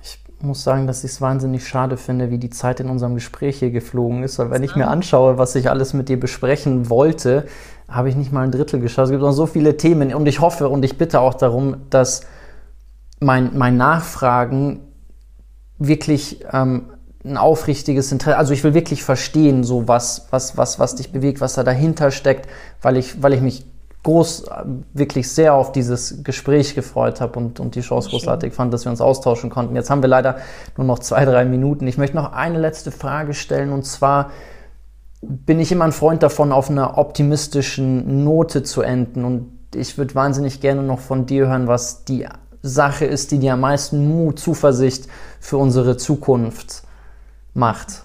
Ich 0.02 0.18
muss 0.40 0.64
sagen, 0.64 0.86
dass 0.86 1.04
ich 1.04 1.10
es 1.10 1.20
wahnsinnig 1.20 1.68
schade 1.68 1.98
finde, 1.98 2.30
wie 2.30 2.38
die 2.38 2.48
Zeit 2.48 2.80
in 2.80 2.88
unserem 2.88 3.14
Gespräch 3.14 3.58
hier 3.58 3.70
geflogen 3.70 4.22
ist. 4.22 4.38
Weil 4.38 4.50
wenn 4.50 4.62
ich 4.62 4.76
mir 4.76 4.88
anschaue, 4.88 5.36
was 5.36 5.54
ich 5.54 5.68
alles 5.68 5.92
mit 5.92 6.08
dir 6.08 6.18
besprechen 6.18 6.88
wollte, 6.88 7.46
habe 7.86 8.08
ich 8.08 8.16
nicht 8.16 8.32
mal 8.32 8.44
ein 8.44 8.50
Drittel 8.50 8.80
geschafft. 8.80 9.06
Es 9.06 9.10
gibt 9.10 9.22
noch 9.22 9.32
so 9.32 9.46
viele 9.46 9.76
Themen 9.76 10.14
und 10.14 10.26
ich 10.26 10.40
hoffe 10.40 10.70
und 10.70 10.84
ich 10.86 10.96
bitte 10.96 11.20
auch 11.20 11.34
darum, 11.34 11.76
dass 11.90 12.22
mein, 13.20 13.50
mein 13.56 13.76
Nachfragen 13.76 14.80
wirklich 15.78 16.44
ähm, 16.52 16.90
ein 17.24 17.36
aufrichtiges 17.36 18.12
Interesse, 18.12 18.36
also 18.36 18.52
ich 18.52 18.62
will 18.64 18.74
wirklich 18.74 19.02
verstehen, 19.02 19.64
so 19.64 19.88
was, 19.88 20.26
was, 20.30 20.56
was, 20.56 20.78
was 20.78 20.94
dich 20.94 21.10
bewegt, 21.10 21.40
was 21.40 21.54
da 21.54 21.62
dahinter 21.62 22.10
steckt, 22.10 22.48
weil 22.82 22.96
ich, 22.96 23.22
weil 23.22 23.32
ich 23.32 23.40
mich 23.40 23.64
groß, 24.02 24.44
wirklich 24.92 25.30
sehr 25.30 25.54
auf 25.54 25.72
dieses 25.72 26.22
Gespräch 26.22 26.74
gefreut 26.74 27.22
habe 27.22 27.38
und, 27.38 27.58
und 27.58 27.74
die 27.74 27.80
Chance 27.80 28.10
großartig 28.10 28.52
fand, 28.52 28.72
dass 28.72 28.84
wir 28.84 28.90
uns 28.90 29.00
austauschen 29.00 29.48
konnten. 29.48 29.74
Jetzt 29.74 29.88
haben 29.88 30.02
wir 30.02 30.08
leider 30.08 30.36
nur 30.76 30.86
noch 30.86 30.98
zwei, 30.98 31.24
drei 31.24 31.46
Minuten. 31.46 31.86
Ich 31.86 31.96
möchte 31.96 32.14
noch 32.14 32.32
eine 32.32 32.58
letzte 32.58 32.90
Frage 32.90 33.32
stellen 33.32 33.72
und 33.72 33.84
zwar 33.84 34.30
bin 35.22 35.58
ich 35.58 35.72
immer 35.72 35.86
ein 35.86 35.92
Freund 35.92 36.22
davon, 36.22 36.52
auf 36.52 36.68
einer 36.68 36.98
optimistischen 36.98 38.24
Note 38.24 38.62
zu 38.62 38.82
enden 38.82 39.24
und 39.24 39.50
ich 39.74 39.96
würde 39.96 40.14
wahnsinnig 40.14 40.60
gerne 40.60 40.82
noch 40.82 41.00
von 41.00 41.24
dir 41.24 41.48
hören, 41.48 41.66
was 41.66 42.04
die 42.04 42.26
Sache 42.60 43.06
ist, 43.06 43.32
die 43.32 43.38
dir 43.38 43.54
am 43.54 43.60
meisten 43.60 44.06
Mut, 44.06 44.38
Zuversicht 44.38 45.08
für 45.40 45.56
unsere 45.56 45.96
Zukunft 45.96 46.82
macht. 47.54 48.04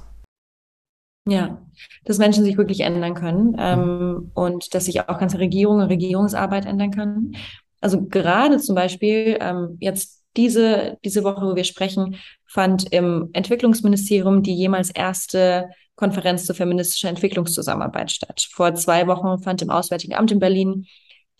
Ja, 1.27 1.61
dass 2.05 2.17
Menschen 2.17 2.43
sich 2.43 2.57
wirklich 2.57 2.79
ändern 2.81 3.13
können 3.13 3.55
ähm, 3.59 3.79
mhm. 3.79 4.31
und 4.33 4.73
dass 4.73 4.85
sich 4.85 5.01
auch 5.01 5.19
ganze 5.19 5.39
Regierungen 5.39 5.83
und 5.83 5.89
Regierungsarbeit 5.89 6.65
ändern 6.65 6.91
können. 6.91 7.35
Also 7.81 8.01
gerade 8.01 8.57
zum 8.57 8.75
Beispiel 8.75 9.37
ähm, 9.39 9.77
jetzt 9.79 10.23
diese, 10.37 10.97
diese 11.03 11.23
Woche, 11.23 11.45
wo 11.45 11.55
wir 11.55 11.63
sprechen, 11.63 12.15
fand 12.47 12.91
im 12.91 13.29
Entwicklungsministerium 13.33 14.43
die 14.43 14.55
jemals 14.55 14.89
erste 14.89 15.69
Konferenz 15.95 16.45
zur 16.45 16.55
feministischer 16.55 17.09
Entwicklungszusammenarbeit 17.09 18.11
statt. 18.11 18.47
Vor 18.51 18.73
zwei 18.75 19.05
Wochen 19.07 19.43
fand 19.43 19.61
im 19.61 19.69
Auswärtigen 19.69 20.15
Amt 20.15 20.31
in 20.31 20.39
Berlin 20.39 20.85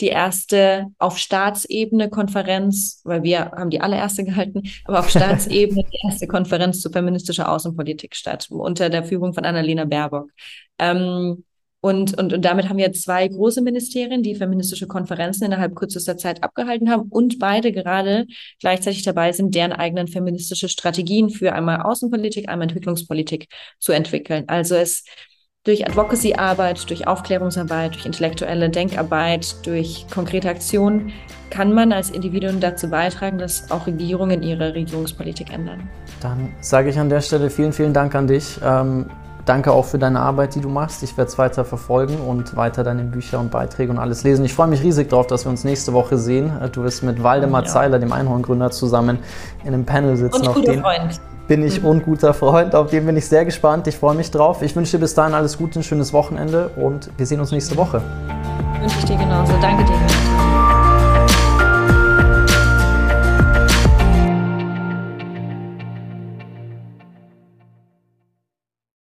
die 0.01 0.07
erste 0.07 0.87
auf 0.97 1.17
Staatsebene 1.17 2.09
Konferenz, 2.09 3.01
weil 3.03 3.23
wir 3.23 3.51
haben 3.51 3.69
die 3.69 3.81
allererste 3.81 4.23
gehalten, 4.23 4.63
aber 4.85 4.99
auf 4.99 5.09
Staatsebene 5.09 5.83
die 5.83 6.07
erste 6.07 6.27
Konferenz 6.27 6.81
zu 6.81 6.89
feministischer 6.89 7.51
Außenpolitik 7.51 8.15
statt, 8.15 8.47
unter 8.49 8.89
der 8.89 9.03
Führung 9.03 9.33
von 9.33 9.45
Annalena 9.45 9.85
Baerbock. 9.85 10.29
Ähm, 10.77 11.43
und, 11.81 12.17
und, 12.17 12.33
und 12.33 12.43
damit 12.43 12.67
haben 12.67 12.77
wir 12.77 12.91
zwei 12.91 13.25
große 13.27 13.61
Ministerien, 13.61 14.21
die 14.21 14.35
feministische 14.35 14.85
Konferenzen 14.85 15.45
innerhalb 15.45 15.75
kürzester 15.75 16.17
Zeit 16.17 16.43
abgehalten 16.43 16.89
haben 16.89 17.03
und 17.09 17.39
beide 17.39 17.71
gerade 17.71 18.25
gleichzeitig 18.59 19.03
dabei 19.03 19.31
sind, 19.31 19.55
deren 19.55 19.71
eigenen 19.71 20.07
feministische 20.07 20.67
Strategien 20.67 21.29
für 21.29 21.53
einmal 21.53 21.81
Außenpolitik, 21.83 22.49
einmal 22.49 22.67
Entwicklungspolitik 22.67 23.47
zu 23.79 23.93
entwickeln. 23.93 24.43
Also 24.47 24.75
es 24.75 25.05
durch 25.65 25.85
Advocacy-Arbeit, 25.85 26.89
durch 26.89 27.07
Aufklärungsarbeit, 27.07 27.93
durch 27.93 28.05
intellektuelle 28.05 28.69
Denkarbeit, 28.69 29.65
durch 29.65 30.05
konkrete 30.13 30.49
Aktionen 30.49 31.11
kann 31.49 31.73
man 31.73 31.91
als 31.91 32.11
Individuum 32.11 32.59
dazu 32.59 32.89
beitragen, 32.89 33.37
dass 33.39 33.69
auch 33.71 33.87
Regierungen 33.87 34.43
ihre 34.43 34.73
Regierungspolitik 34.73 35.51
ändern. 35.51 35.89
Dann 36.21 36.53
sage 36.61 36.89
ich 36.89 36.99
an 36.99 37.09
der 37.09 37.21
Stelle 37.21 37.49
vielen, 37.49 37.73
vielen 37.73 37.93
Dank 37.93 38.15
an 38.15 38.27
dich. 38.27 38.59
Ähm, 38.63 39.09
danke 39.49 39.71
auch 39.71 39.85
für 39.85 39.97
deine 39.97 40.19
Arbeit, 40.19 40.53
die 40.53 40.61
du 40.61 40.69
machst. 40.69 41.01
Ich 41.01 41.17
werde 41.17 41.29
es 41.29 41.37
weiter 41.37 41.65
verfolgen 41.65 42.17
und 42.19 42.55
weiter 42.55 42.83
deine 42.83 43.03
Bücher 43.03 43.39
und 43.39 43.49
Beiträge 43.49 43.91
und 43.91 43.97
alles 43.97 44.23
lesen. 44.23 44.45
Ich 44.45 44.53
freue 44.53 44.67
mich 44.67 44.83
riesig 44.83 45.09
darauf, 45.09 45.25
dass 45.25 45.45
wir 45.45 45.49
uns 45.49 45.63
nächste 45.63 45.91
Woche 45.91 46.17
sehen. 46.17 46.51
Du 46.71 46.83
wirst 46.83 47.03
mit 47.03 47.23
Waldemar 47.23 47.63
ja. 47.63 47.67
Zeiler, 47.67 47.97
dem 47.97 48.13
Einhorngründer, 48.13 48.69
zusammen 48.69 49.19
in 49.63 49.73
einem 49.73 49.85
Panel 49.85 50.15
sitzen. 50.15 50.47
Und 50.47 50.53
guter 50.53 50.75
Freund 50.75 51.19
bin 51.47 51.63
ich 51.63 51.81
mhm. 51.81 51.87
und 51.87 52.05
guter 52.05 52.33
Freund. 52.35 52.75
Auf 52.75 52.91
den 52.91 53.07
bin 53.07 53.17
ich 53.17 53.27
sehr 53.27 53.43
gespannt. 53.43 53.87
Ich 53.87 53.97
freue 53.97 54.15
mich 54.15 54.29
drauf. 54.29 54.61
Ich 54.61 54.75
wünsche 54.75 54.97
dir 54.97 55.01
bis 55.01 55.15
dahin 55.15 55.33
alles 55.33 55.57
Gute, 55.57 55.79
ein 55.79 55.83
schönes 55.83 56.13
Wochenende 56.13 56.69
und 56.75 57.09
wir 57.17 57.25
sehen 57.25 57.39
uns 57.39 57.51
nächste 57.51 57.75
Woche. 57.75 58.01
Wünsche 58.79 58.99
ich 58.99 59.05
dir 59.05 59.17
genauso. 59.17 59.53
Danke 59.59 59.83
dir. 59.83 60.38